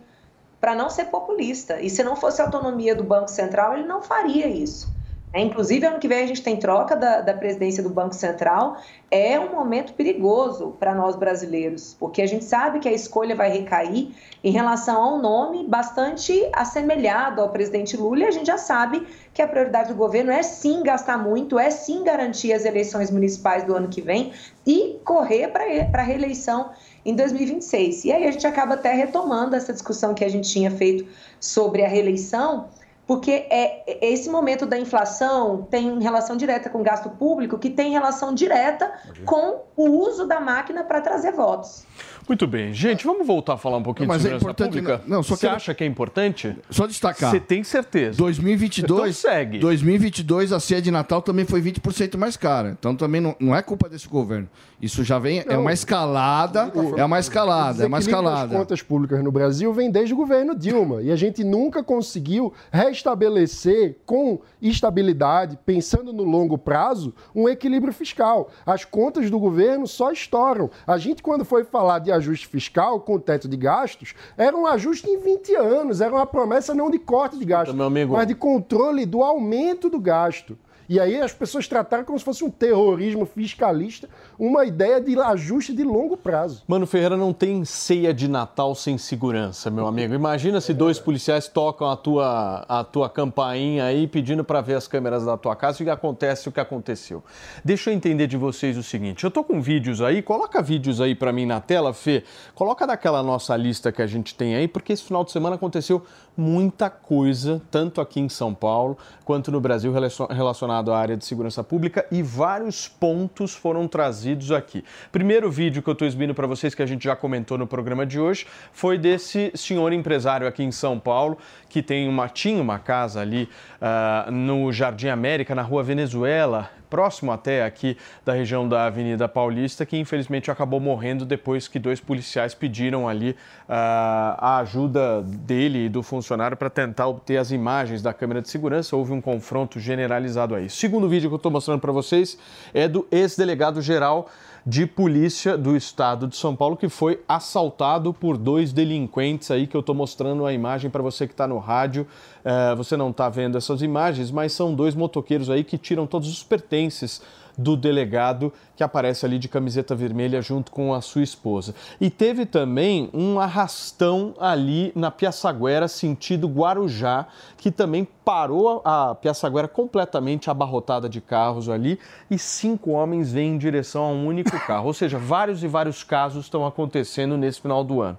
[0.61, 1.81] para não ser populista.
[1.81, 4.95] E se não fosse a autonomia do Banco Central, ele não faria isso.
[5.37, 8.77] É, inclusive, ano que vem a gente tem troca da, da presidência do Banco Central.
[9.11, 13.51] É um momento perigoso para nós brasileiros, porque a gente sabe que a escolha vai
[13.51, 14.09] recair
[14.43, 19.05] em relação a um nome bastante assemelhado ao presidente Lula, e a gente já sabe
[19.31, 23.63] que a prioridade do governo é sim gastar muito, é sim garantir as eleições municipais
[23.63, 24.33] do ano que vem
[24.65, 26.71] e correr para a reeleição
[27.05, 28.05] em 2026.
[28.05, 31.07] E aí a gente acaba até retomando essa discussão que a gente tinha feito
[31.39, 32.69] sobre a reeleição,
[33.07, 37.69] porque é é- esse momento da inflação tem relação direta com o gasto público, que
[37.69, 38.91] tem relação direta
[39.25, 41.85] com o uso da máquina para trazer votos.
[42.27, 42.73] Muito bem.
[42.73, 45.01] Gente, vamos voltar a falar um pouquinho Mas de é segurança importante- pública?
[45.07, 46.57] não, só Você quero- acha que é importante?
[46.69, 47.31] Só destacar.
[47.31, 48.17] Você tem certeza.
[48.17, 49.59] 2022, Então segue.
[49.59, 52.75] 2022 a ceia de Natal também foi 20% mais cara.
[52.77, 54.49] Então também não, não é culpa desse governo.
[54.79, 55.61] Isso já vem, é Não.
[55.61, 58.55] uma escalada, é uma escalada, é uma escalada.
[58.55, 63.97] contas públicas no Brasil vem desde o governo Dilma e a gente nunca conseguiu restabelecer
[64.05, 68.49] com estabilidade, pensando no longo prazo, um equilíbrio fiscal.
[68.65, 70.69] As contas do governo só estouram.
[70.85, 74.67] A gente, quando foi falar de ajuste fiscal com o teto de gastos, era um
[74.67, 77.73] ajuste em 20 anos, era uma promessa não de corte de gasto,
[78.13, 80.55] mas de controle do aumento do gasto.
[80.89, 84.07] E aí as pessoas trataram como se fosse um terrorismo fiscalista,
[84.39, 86.63] uma ideia de ajuste de longo prazo.
[86.67, 90.13] Mano Ferreira não tem ceia de Natal sem segurança, meu amigo.
[90.13, 94.87] Imagina se dois policiais tocam a tua, a tua campainha aí pedindo para ver as
[94.87, 97.23] câmeras da tua casa e acontece o que aconteceu.
[97.65, 99.23] Deixa eu entender de vocês o seguinte.
[99.23, 102.23] Eu tô com vídeos aí, coloca vídeos aí para mim na tela, Fê.
[102.55, 106.03] Coloca daquela nossa lista que a gente tem aí, porque esse final de semana aconteceu
[106.37, 108.95] muita coisa, tanto aqui em São Paulo
[109.25, 114.51] quanto no Brasil relacion- relacionado à área de segurança pública e vários pontos foram trazidos
[114.51, 114.85] aqui.
[115.11, 118.05] Primeiro vídeo que eu estou exibindo para vocês, que a gente já comentou no programa
[118.05, 121.37] de hoje, foi desse senhor empresário aqui em São Paulo,
[121.69, 123.49] que tem uma, tinha uma casa ali
[123.81, 129.85] ah, no Jardim América, na rua Venezuela, próximo até aqui da região da Avenida Paulista,
[129.85, 133.35] que infelizmente acabou morrendo depois que dois policiais pediram ali
[133.67, 138.49] ah, a ajuda dele e do funcionário para tentar obter as imagens da câmera de
[138.49, 138.95] segurança.
[138.95, 140.67] Houve um confronto generalizado aí.
[140.67, 142.37] O segundo vídeo que eu estou mostrando para vocês
[142.73, 144.29] é do ex-delegado geral
[144.67, 149.77] de polícia do estado de São Paulo que foi assaltado por dois delinquentes aí que
[149.77, 152.05] eu estou mostrando a imagem para você que está no rádio.
[152.43, 156.29] Eh, você não está vendo essas imagens, mas são dois motoqueiros aí que tiram todos
[156.29, 157.21] os pertences
[157.57, 161.73] do delegado que aparece ali de camiseta vermelha junto com a sua esposa.
[161.99, 167.25] E teve também um arrastão ali na Piaçaguera, sentido Guarujá,
[167.57, 173.57] que também parou a Piaçaguera completamente abarrotada de carros ali e cinco homens vêm em
[173.57, 174.87] direção a um único carro.
[174.87, 178.17] Ou seja, vários e vários casos estão acontecendo nesse final do ano.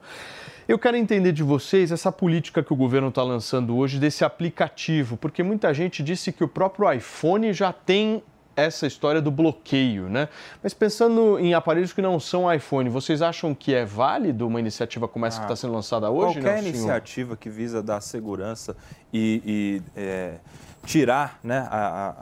[0.68, 5.16] Eu quero entender de vocês essa política que o governo está lançando hoje desse aplicativo,
[5.16, 8.22] porque muita gente disse que o próprio iPhone já tem
[8.58, 10.28] essa história do bloqueio, né?
[10.60, 15.06] Mas pensando em aparelhos que não são iPhone, vocês acham que é válido uma iniciativa
[15.06, 16.40] como essa que está sendo lançada hoje?
[16.40, 18.76] Qualquer não, iniciativa que visa dar segurança
[19.12, 20.34] e, e, é,
[20.84, 22.14] tirar né, a-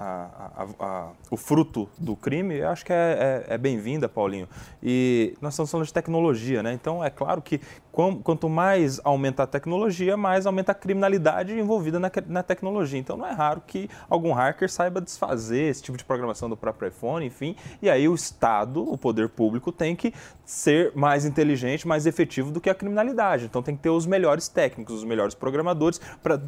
[0.57, 4.49] a- a- o fruto do crime, eu acho que é, é- é bem-vinda, Paulinho.
[4.83, 6.73] E nós estamos falando de tecnologia, né?
[6.73, 7.61] Então é claro que
[7.93, 12.99] quam- quanto mais aumenta a tecnologia, mais aumenta a criminalidade envolvida na, na tecnologia.
[12.99, 16.89] Então não é raro que algum hacker saiba desfazer esse tipo de programação do próprio
[16.89, 17.55] iPhone, enfim.
[17.81, 20.12] E aí o Estado, o poder público, tem que
[20.45, 23.45] ser mais inteligente, mais efetivo do que a criminalidade.
[23.45, 26.41] Então tem que ter os melhores técnicos, os melhores programadores para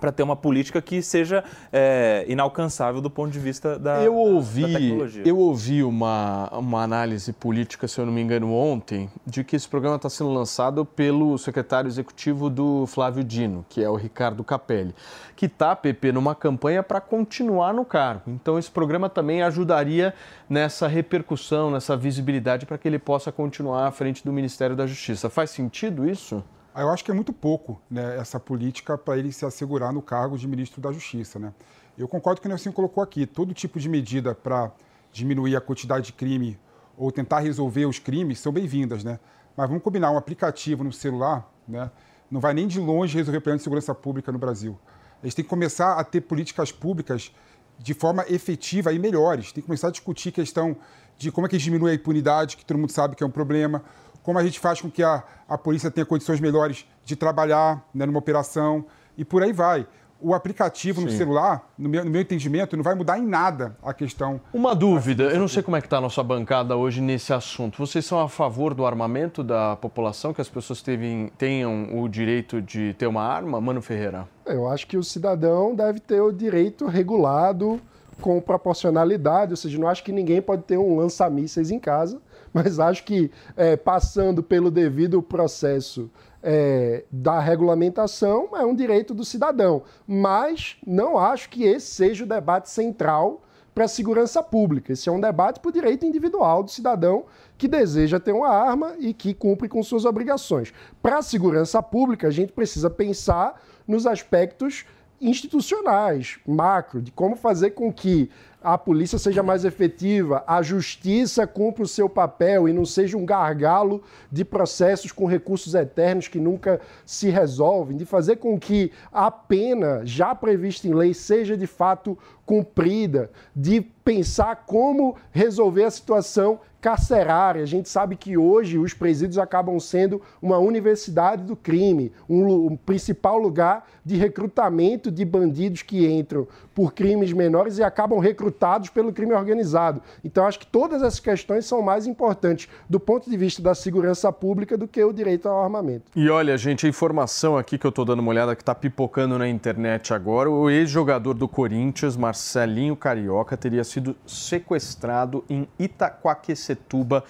[0.00, 4.18] para ter uma política que seja é, inalcançável do ponto de vista da, Eu da
[4.18, 5.22] ouvi, tecnologia.
[5.26, 9.68] eu ouvi uma, uma análise política, se eu não me engano, ontem, de que esse
[9.68, 14.94] programa está sendo lançado pelo secretário executivo do Flávio Dino, que é o Ricardo Capelli,
[15.36, 18.22] que está, PP, numa campanha para continuar no cargo.
[18.28, 20.14] Então, esse programa também ajudaria
[20.48, 25.28] nessa repercussão, nessa visibilidade, para que ele possa continuar à frente do Ministério da Justiça.
[25.30, 26.42] Faz sentido isso?
[26.82, 30.38] Eu acho que é muito pouco né, essa política para ele se assegurar no cargo
[30.38, 31.38] de ministro da Justiça.
[31.38, 31.52] Né?
[31.96, 33.26] Eu concordo com o que o Nelson colocou aqui.
[33.26, 34.70] Todo tipo de medida para
[35.12, 36.58] diminuir a quantidade de crime
[36.96, 39.18] ou tentar resolver os crimes são bem-vindas, né?
[39.56, 41.90] Mas vamos combinar, um aplicativo no celular, né?
[42.30, 44.78] Não vai nem de longe resolver o problema de segurança pública no Brasil.
[45.22, 47.32] A gente tem que começar a ter políticas públicas
[47.78, 49.52] de forma efetiva e melhores.
[49.52, 50.76] Tem que começar a discutir a questão
[51.16, 53.82] de como é que diminui a impunidade, que todo mundo sabe que é um problema,
[54.28, 58.04] como a gente faz com que a, a polícia tenha condições melhores de trabalhar né,
[58.04, 58.84] numa operação
[59.16, 59.86] e por aí vai.
[60.20, 61.16] O aplicativo no Sim.
[61.16, 64.38] celular, no meu, no meu entendimento, não vai mudar em nada a questão.
[64.52, 67.78] Uma dúvida, eu não sei como é que está a nossa bancada hoje nesse assunto.
[67.78, 72.60] Vocês são a favor do armamento da população, que as pessoas tevem- tenham o direito
[72.60, 73.58] de ter uma arma?
[73.62, 74.28] Mano Ferreira.
[74.44, 77.80] Eu acho que o cidadão deve ter o direito regulado
[78.20, 82.20] com proporcionalidade, ou seja, não acho que ninguém pode ter um lança-mísseis em casa,
[82.64, 86.10] mas acho que é, passando pelo devido processo
[86.42, 89.82] é, da regulamentação é um direito do cidadão.
[90.06, 93.42] Mas não acho que esse seja o debate central
[93.74, 94.92] para a segurança pública.
[94.92, 97.26] Esse é um debate para o direito individual do cidadão
[97.56, 100.72] que deseja ter uma arma e que cumpre com suas obrigações.
[101.00, 104.84] Para a segurança pública, a gente precisa pensar nos aspectos
[105.20, 108.30] institucionais, macro, de como fazer com que
[108.62, 113.24] a polícia seja mais efetiva, a justiça cumpra o seu papel e não seja um
[113.24, 119.30] gargalo de processos com recursos eternos que nunca se resolvem, de fazer com que a
[119.30, 126.58] pena já prevista em lei seja de fato cumprida, de pensar como resolver a situação
[126.80, 127.62] carcerária.
[127.62, 132.76] A gente sabe que hoje os presídios acabam sendo uma universidade do crime, um, um
[132.76, 139.12] principal lugar de recrutamento de bandidos que entram por crimes menores e acabam recrutados pelo
[139.12, 140.00] crime organizado.
[140.24, 144.32] Então, acho que todas essas questões são mais importantes do ponto de vista da segurança
[144.32, 146.04] pública do que o direito ao armamento.
[146.16, 149.38] E olha, gente, a informação aqui que eu tô dando uma olhada que tá pipocando
[149.38, 157.24] na internet agora, o ex-jogador do Corinthians, Marcelinho Carioca, teria sido sequestrado em Itaquaquecetuba,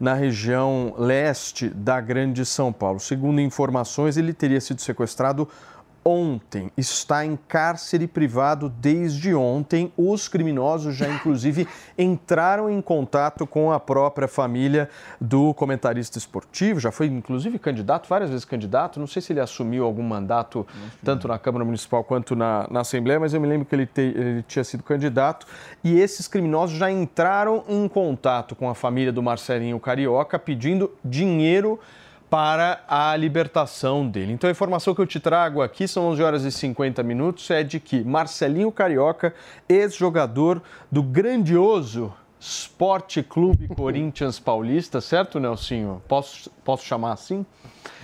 [0.00, 2.98] na região leste da Grande São Paulo.
[2.98, 5.46] Segundo informações, ele teria sido sequestrado
[6.04, 6.70] ontem.
[6.76, 9.92] Está em cárcere privado desde ontem.
[9.96, 11.68] Os criminosos já, inclusive,
[11.98, 14.88] entraram em contato com a própria família
[15.20, 16.80] do comentarista esportivo.
[16.80, 18.98] Já foi, inclusive, candidato, várias vezes candidato.
[18.98, 20.66] Não sei se ele assumiu algum mandato,
[21.04, 24.00] tanto na Câmara Municipal quanto na, na Assembleia, mas eu me lembro que ele, te-
[24.00, 25.46] ele tinha sido candidato.
[25.84, 31.78] E esses criminosos já entraram em contato com a família do Marcelinho Carioca pedindo dinheiro
[32.30, 34.32] para a libertação dele.
[34.32, 37.64] Então a informação que eu te trago aqui são 11 horas e 50 minutos é
[37.64, 39.34] de que Marcelinho Carioca,
[39.68, 46.00] ex-jogador do grandioso Esporte Clube Corinthians Paulista, certo, Nelsinho?
[46.08, 47.44] Posso, posso chamar assim?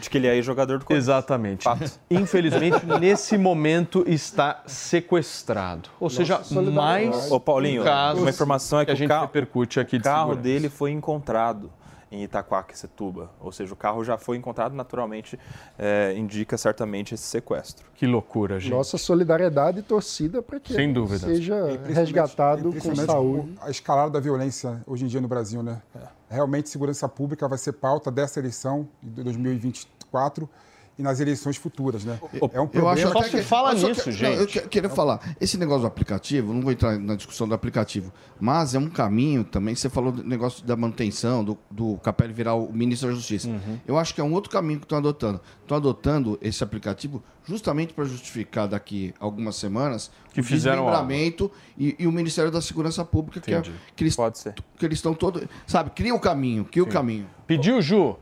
[0.00, 1.08] De que ele é jogador do Corinthians.
[1.08, 1.66] Exatamente.
[2.10, 5.88] Infelizmente, nesse momento está sequestrado.
[6.00, 6.40] Ou seja,
[6.72, 9.96] mais Ô, Paulinho, um caso uma informação é que, a o gente carro, repercute aqui
[9.96, 11.70] o de carro dele foi encontrado
[12.10, 13.30] em Itaquaquecetuba.
[13.40, 15.38] Ou seja, o carro já foi encontrado, naturalmente,
[15.78, 17.86] é, indica certamente esse sequestro.
[17.94, 18.70] Que loucura, gente.
[18.70, 21.26] Nossa solidariedade e torcida para que Sem ele dúvida.
[21.26, 23.54] seja resgatado com saúde.
[23.60, 25.82] A escalada da violência hoje em dia no Brasil, né?
[26.28, 30.48] Realmente, segurança pública vai ser pauta dessa eleição de 2024
[30.98, 32.18] e nas eleições futuras, né?
[32.32, 32.90] É um Eu problema.
[32.92, 34.22] acho até que- fala eu só nisso, que- gente.
[34.22, 37.54] não, eu que- queria falar, esse negócio do aplicativo, não vou entrar na discussão do
[37.54, 39.74] aplicativo, mas é um caminho também.
[39.74, 43.48] Você falou do negócio da manutenção, do, do Capelli virar o ministro da Justiça.
[43.48, 43.78] Uhum.
[43.86, 45.40] Eu acho que é um outro caminho que estão adotando.
[45.62, 51.94] Estão adotando esse aplicativo justamente para justificar daqui algumas semanas Que o fizeram desmembramento e,
[51.98, 53.76] e o Ministério da Segurança Pública, que, é, Entendi.
[53.94, 54.54] que eles Pode ser.
[54.78, 55.42] que eles estão todos.
[55.66, 57.26] Sabe, cria o caminho, cria o caminho.
[57.46, 58.16] Pediu, Ju?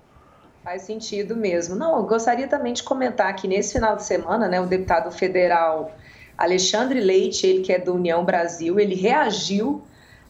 [0.65, 1.77] Faz sentido mesmo.
[1.77, 5.95] Não, eu gostaria também de comentar que nesse final de semana, né, o deputado federal
[6.39, 9.83] Alexandre Leite, ele que é do União Brasil, ele reagiu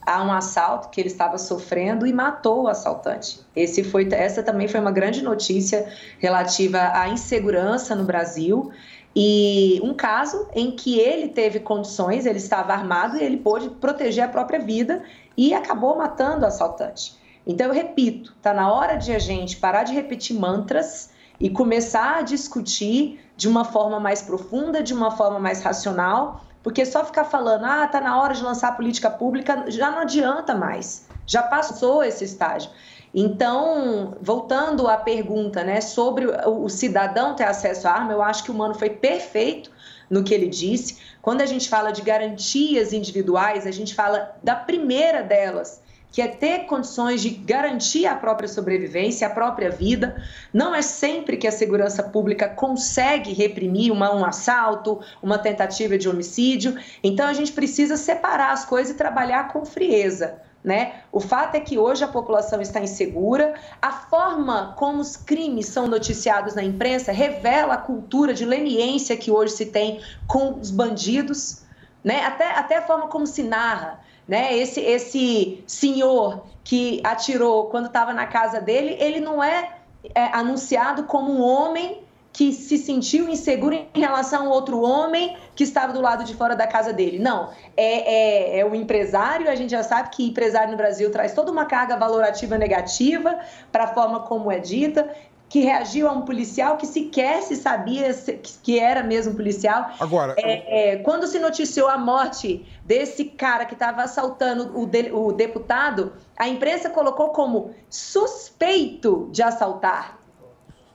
[0.05, 3.41] a um assalto que ele estava sofrendo e matou o assaltante.
[3.55, 5.89] Esse foi, essa também foi uma grande notícia
[6.19, 8.73] relativa à insegurança no Brasil
[9.15, 14.25] e um caso em que ele teve condições, ele estava armado e ele pôde proteger
[14.25, 15.01] a própria vida
[15.37, 17.23] e acabou matando o assaltante.
[17.47, 22.19] Então, eu repito, está na hora de a gente parar de repetir mantras e começar
[22.19, 27.25] a discutir de uma forma mais profunda, de uma forma mais racional, porque só ficar
[27.25, 31.07] falando, ah, está na hora de lançar a política pública, já não adianta mais.
[31.27, 32.71] Já passou esse estágio.
[33.15, 38.43] Então, voltando à pergunta né, sobre o, o cidadão ter acesso à arma, eu acho
[38.43, 39.71] que o Mano foi perfeito
[40.09, 40.99] no que ele disse.
[41.23, 45.81] Quando a gente fala de garantias individuais, a gente fala da primeira delas,
[46.15, 50.23] que é ter condições de garantir a própria sobrevivência, a própria vida.
[50.53, 56.09] Não é sempre que a segurança pública consegue reprimir uma, um assalto, uma tentativa de
[56.09, 56.79] homicídio.
[57.03, 60.41] Então a gente precisa separar as coisas e trabalhar com frieza.
[60.63, 61.01] Né?
[61.11, 65.89] O fato é que hoje a população está insegura, a forma como os crimes são
[65.89, 71.64] noticiados na imprensa revela a cultura de leniência que hoje se tem com os bandidos,
[72.05, 72.25] né?
[72.25, 74.57] até, até a forma como se narra né?
[74.57, 79.77] Esse, esse senhor que atirou quando estava na casa dele, ele não é,
[80.15, 82.03] é, anunciado como um homem
[82.33, 86.57] que se sentiu inseguro em relação a outro homem que estava do lado de fora
[86.57, 87.21] da casa dele.
[87.21, 91.33] Não, é, é, é o empresário, a gente já sabe que empresário no Brasil traz
[91.33, 93.39] toda uma carga valorativa negativa
[93.71, 95.09] para a forma como é dita
[95.55, 98.13] que reagiu a um policial que sequer se sabia
[98.61, 99.89] que era mesmo policial.
[100.01, 105.13] Agora, é, é, quando se noticiou a morte desse cara que estava assaltando o, de,
[105.13, 110.19] o deputado, a imprensa colocou como suspeito de assaltar.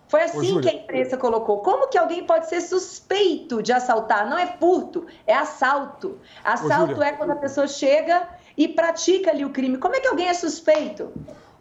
[0.09, 1.59] Foi assim Ô, que a imprensa colocou.
[1.59, 4.29] Como que alguém pode ser suspeito de assaltar?
[4.29, 6.19] Não é furto, é assalto.
[6.43, 7.07] Assalto Júlia.
[7.07, 8.27] é quando a pessoa chega
[8.57, 9.77] e pratica ali o crime.
[9.77, 11.13] Como é que alguém é suspeito?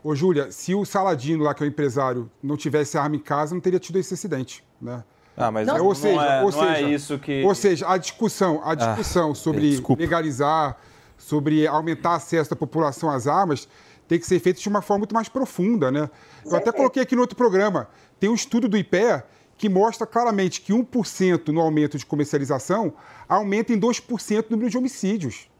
[0.09, 3.55] Ô, Júlia, se o Saladino lá, que é o empresário, não tivesse arma em casa,
[3.55, 5.05] não teria tido esse acidente, né?
[5.37, 7.45] Ah, mas É, não, ou seja, é, ou não é seja, isso que...
[7.45, 10.01] Ou seja, a discussão, a discussão sobre desculpa.
[10.01, 10.79] legalizar,
[11.19, 13.69] sobre aumentar acesso da população às armas,
[14.09, 16.09] tem que ser feita de uma forma muito mais profunda, né?
[16.43, 17.87] Eu até coloquei aqui no outro programa,
[18.19, 19.27] tem um estudo do IPEA
[19.59, 22.95] que mostra claramente que 1% no aumento de comercialização
[23.29, 25.51] aumenta em 2% o número de homicídios.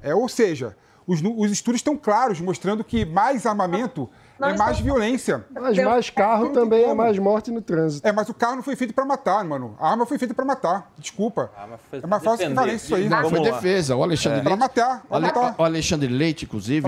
[0.00, 0.74] É, ou seja,
[1.08, 4.08] os, os estudos estão claros, mostrando que mais armamento
[4.40, 5.44] é mais violência.
[5.50, 8.06] Mas mais carro também é mais morte no trânsito.
[8.06, 9.74] É, mas o carro não foi feito para matar, mano.
[9.80, 10.92] A arma foi feita para matar.
[10.96, 11.50] Desculpa.
[11.90, 13.08] foi É uma falsa equivalência isso aí.
[13.08, 13.96] Não, foi defesa.
[13.96, 14.42] O Alexandre É.
[14.44, 14.58] Leite.
[14.58, 15.54] matar, Ale- matar.
[15.58, 16.86] O Alexandre Leite, inclusive,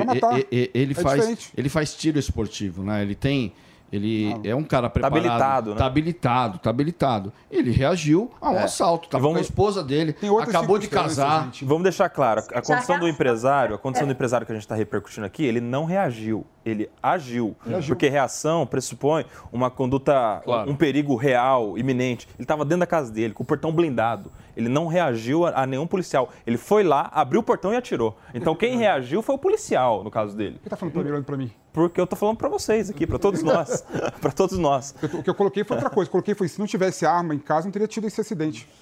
[0.51, 1.53] ele, É faz, diferente.
[1.57, 3.03] ele faz tiro esportivo, né?
[3.03, 3.53] Ele tem.
[3.93, 5.17] Ele é um cara preparado.
[5.19, 5.77] habilitado, né?
[5.77, 7.33] Tá habilitado, tá habilitado.
[7.51, 8.63] Ele reagiu a um É.
[8.63, 9.09] assalto.
[9.09, 10.15] Tava vamos- com a esposa dele.
[10.43, 11.45] Acabou de casar.
[11.47, 11.65] gente.
[11.65, 14.75] Vamos deixar claro, a condição do empresário, a condição do empresário que a gente está
[14.77, 17.57] repercutindo aqui, ele não reagiu, ele agiu.
[17.67, 17.89] Reagiu.
[17.95, 20.71] Porque reação pressupõe uma conduta, Claro.
[20.71, 22.29] um perigo real, iminente.
[22.37, 24.31] Ele estava dentro da casa dele, com o portão blindado.
[24.61, 26.29] Ele não reagiu a, a nenhum policial.
[26.47, 28.17] Ele foi lá, abriu o portão e atirou.
[28.35, 30.57] Então quem reagiu foi o policial, no caso dele.
[30.57, 31.51] Por que tá falando pra mim, olhando pra mim?
[31.73, 33.85] Porque eu tô falando para vocês aqui, para todos nós.
[34.21, 34.95] para todos nós.
[35.03, 36.09] O que eu coloquei foi outra coisa.
[36.09, 38.69] Eu coloquei foi, se não tivesse arma em casa, não teria tido esse acidente.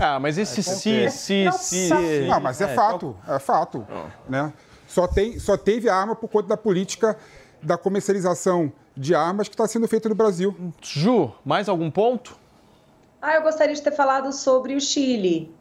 [0.00, 1.88] Ah, mas esse se, se, se...
[2.26, 3.86] Não, mas é, fato, é fato.
[4.28, 4.52] Né?
[4.88, 7.16] Só, tem, só teve arma por conta da política
[7.62, 10.72] da comercialização de armas que está sendo feita no Brasil.
[10.82, 12.36] Ju, mais algum ponto?
[13.20, 15.54] Ah, eu gostaria de ter falado sobre o Chile.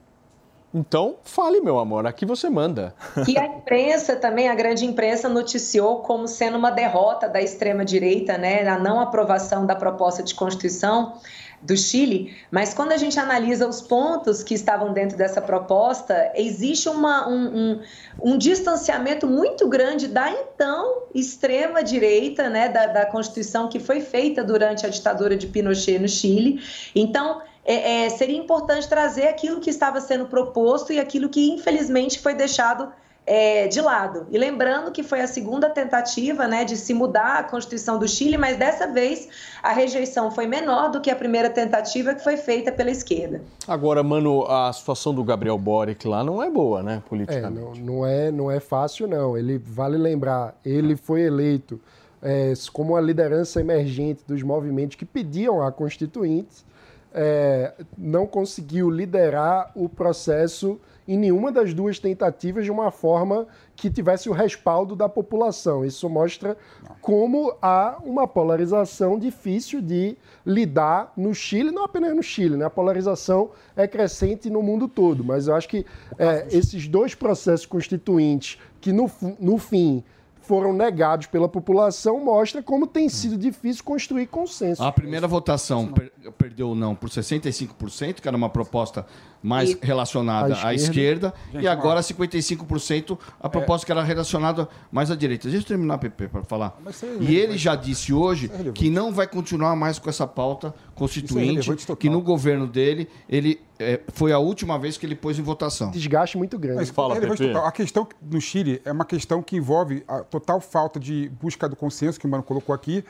[0.73, 2.05] Então, fale, meu amor.
[2.05, 2.93] Aqui você manda.
[3.25, 8.67] que a imprensa também, a grande imprensa, noticiou como sendo uma derrota da extrema-direita, né,
[8.67, 11.13] a não aprovação da proposta de Constituição
[11.61, 16.87] do Chile, mas quando a gente analisa os pontos que estavam dentro dessa proposta, existe
[16.87, 17.81] uma, um, um,
[18.21, 24.85] um distanciamento muito grande da então extrema-direita, né, da, da Constituição que foi feita durante
[24.85, 26.61] a ditadura de Pinochet no Chile.
[26.95, 32.17] Então, é, é, seria importante trazer aquilo que estava sendo proposto e aquilo que, infelizmente,
[32.17, 32.89] foi deixado
[33.25, 34.25] é, de lado.
[34.31, 38.37] E lembrando que foi a segunda tentativa né, de se mudar a Constituição do Chile,
[38.37, 39.27] mas dessa vez
[39.61, 43.41] a rejeição foi menor do que a primeira tentativa que foi feita pela esquerda.
[43.67, 47.81] Agora, mano, a situação do Gabriel Boric lá não é boa, né, É, politicamente.
[47.81, 49.37] não, não, é, não é fácil, não.
[49.37, 51.81] Ele, vale lembrar, ele foi eleito
[52.21, 56.65] é, como a liderança emergente dos movimentos que pediam a Constituinte,
[57.13, 63.89] é, não conseguiu liderar o processo em nenhuma das duas tentativas de uma forma que
[63.89, 65.85] tivesse o respaldo da população.
[65.85, 66.57] Isso mostra
[66.99, 72.65] como há uma polarização difícil de lidar no Chile, não apenas no Chile, né?
[72.65, 75.85] a polarização é crescente no mundo todo, mas eu acho que
[76.17, 79.09] é, esses dois processos constituintes, que no,
[79.39, 80.03] no fim
[80.47, 84.81] foram negados pela população, mostra como tem sido difícil construir consenso.
[84.81, 89.05] A primeira votação per- perdeu não por 65%, que era uma proposta
[89.43, 91.27] mais E- relacionada à à esquerda.
[91.27, 95.49] esquerda, Gente, e agora uma- 55% a proposta que era relacionada mais à direita.
[95.49, 96.77] Deixa eu terminar, Pepe, para falar.
[96.83, 98.79] Mas isso é E ele já disse hoje relevante.
[98.79, 101.95] que não vai continuar mais com essa pauta constituinte, total.
[101.95, 105.91] que no governo dele ele eh, foi a última vez que ele pôs em votação.
[105.91, 106.77] Desgaste muito grande.
[106.77, 107.65] Mas é relevante total.
[107.65, 111.75] A questão no Chile é uma questão que envolve a total falta de busca do
[111.75, 113.03] consenso, que o Mano colocou aqui,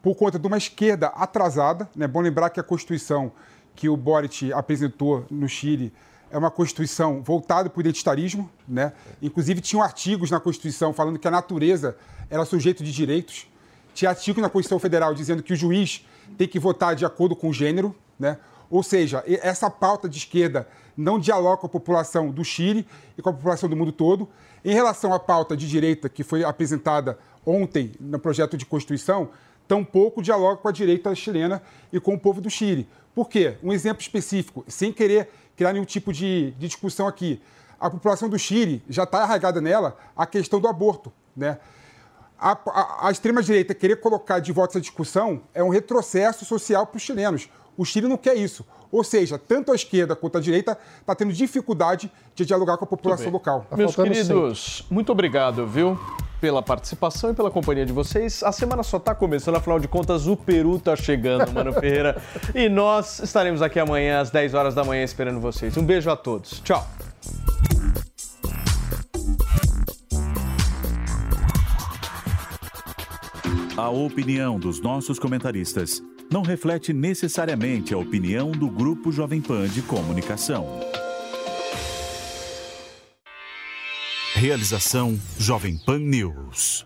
[0.00, 1.88] por conta de uma esquerda atrasada.
[1.98, 3.32] É bom lembrar que a Constituição
[3.74, 5.92] que o Boric apresentou no Chile
[6.30, 8.92] é uma Constituição voltada para o identitarismo, né?
[9.20, 11.96] Inclusive tinham artigos na Constituição falando que a natureza
[12.30, 13.46] era sujeito de direitos.
[13.94, 16.06] Tinha artigo na Constituição Federal dizendo que o juiz
[16.36, 18.38] tem que votar de acordo com o gênero, né?
[18.70, 22.86] Ou seja, essa pauta de esquerda não dialoga com a população do Chile
[23.18, 24.28] e com a população do mundo todo.
[24.64, 29.28] Em relação à pauta de direita que foi apresentada ontem no projeto de Constituição,
[29.68, 32.88] tampouco dialoga com a direita chilena e com o povo do Chile.
[33.14, 33.56] Por quê?
[33.62, 37.40] Um exemplo específico, sem querer criar nenhum tipo de, de discussão aqui.
[37.78, 41.12] A população do Chile já está arraigada nela a questão do aborto.
[41.36, 41.58] Né?
[42.42, 46.96] A, a, a extrema-direita querer colocar de volta essa discussão é um retrocesso social para
[46.96, 47.48] os chilenos.
[47.76, 48.66] O Chile não quer isso.
[48.90, 52.88] Ou seja, tanto a esquerda quanto a direita está tendo dificuldade de dialogar com a
[52.88, 53.64] população local.
[53.76, 55.96] Meus queridos, muito obrigado, viu?
[56.40, 58.42] Pela participação e pela companhia de vocês.
[58.42, 62.20] A semana só está começando, afinal de contas, o Peru está chegando, Mano Ferreira.
[62.54, 65.76] E nós estaremos aqui amanhã às 10 horas da manhã esperando vocês.
[65.76, 66.60] Um beijo a todos.
[66.60, 66.84] Tchau.
[73.76, 79.80] A opinião dos nossos comentaristas não reflete necessariamente a opinião do Grupo Jovem Pan de
[79.80, 80.66] Comunicação.
[84.34, 86.84] Realização Jovem Pan News.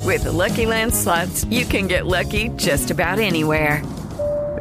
[0.00, 3.82] With the Lucky Land slots, you can get lucky just about anywhere.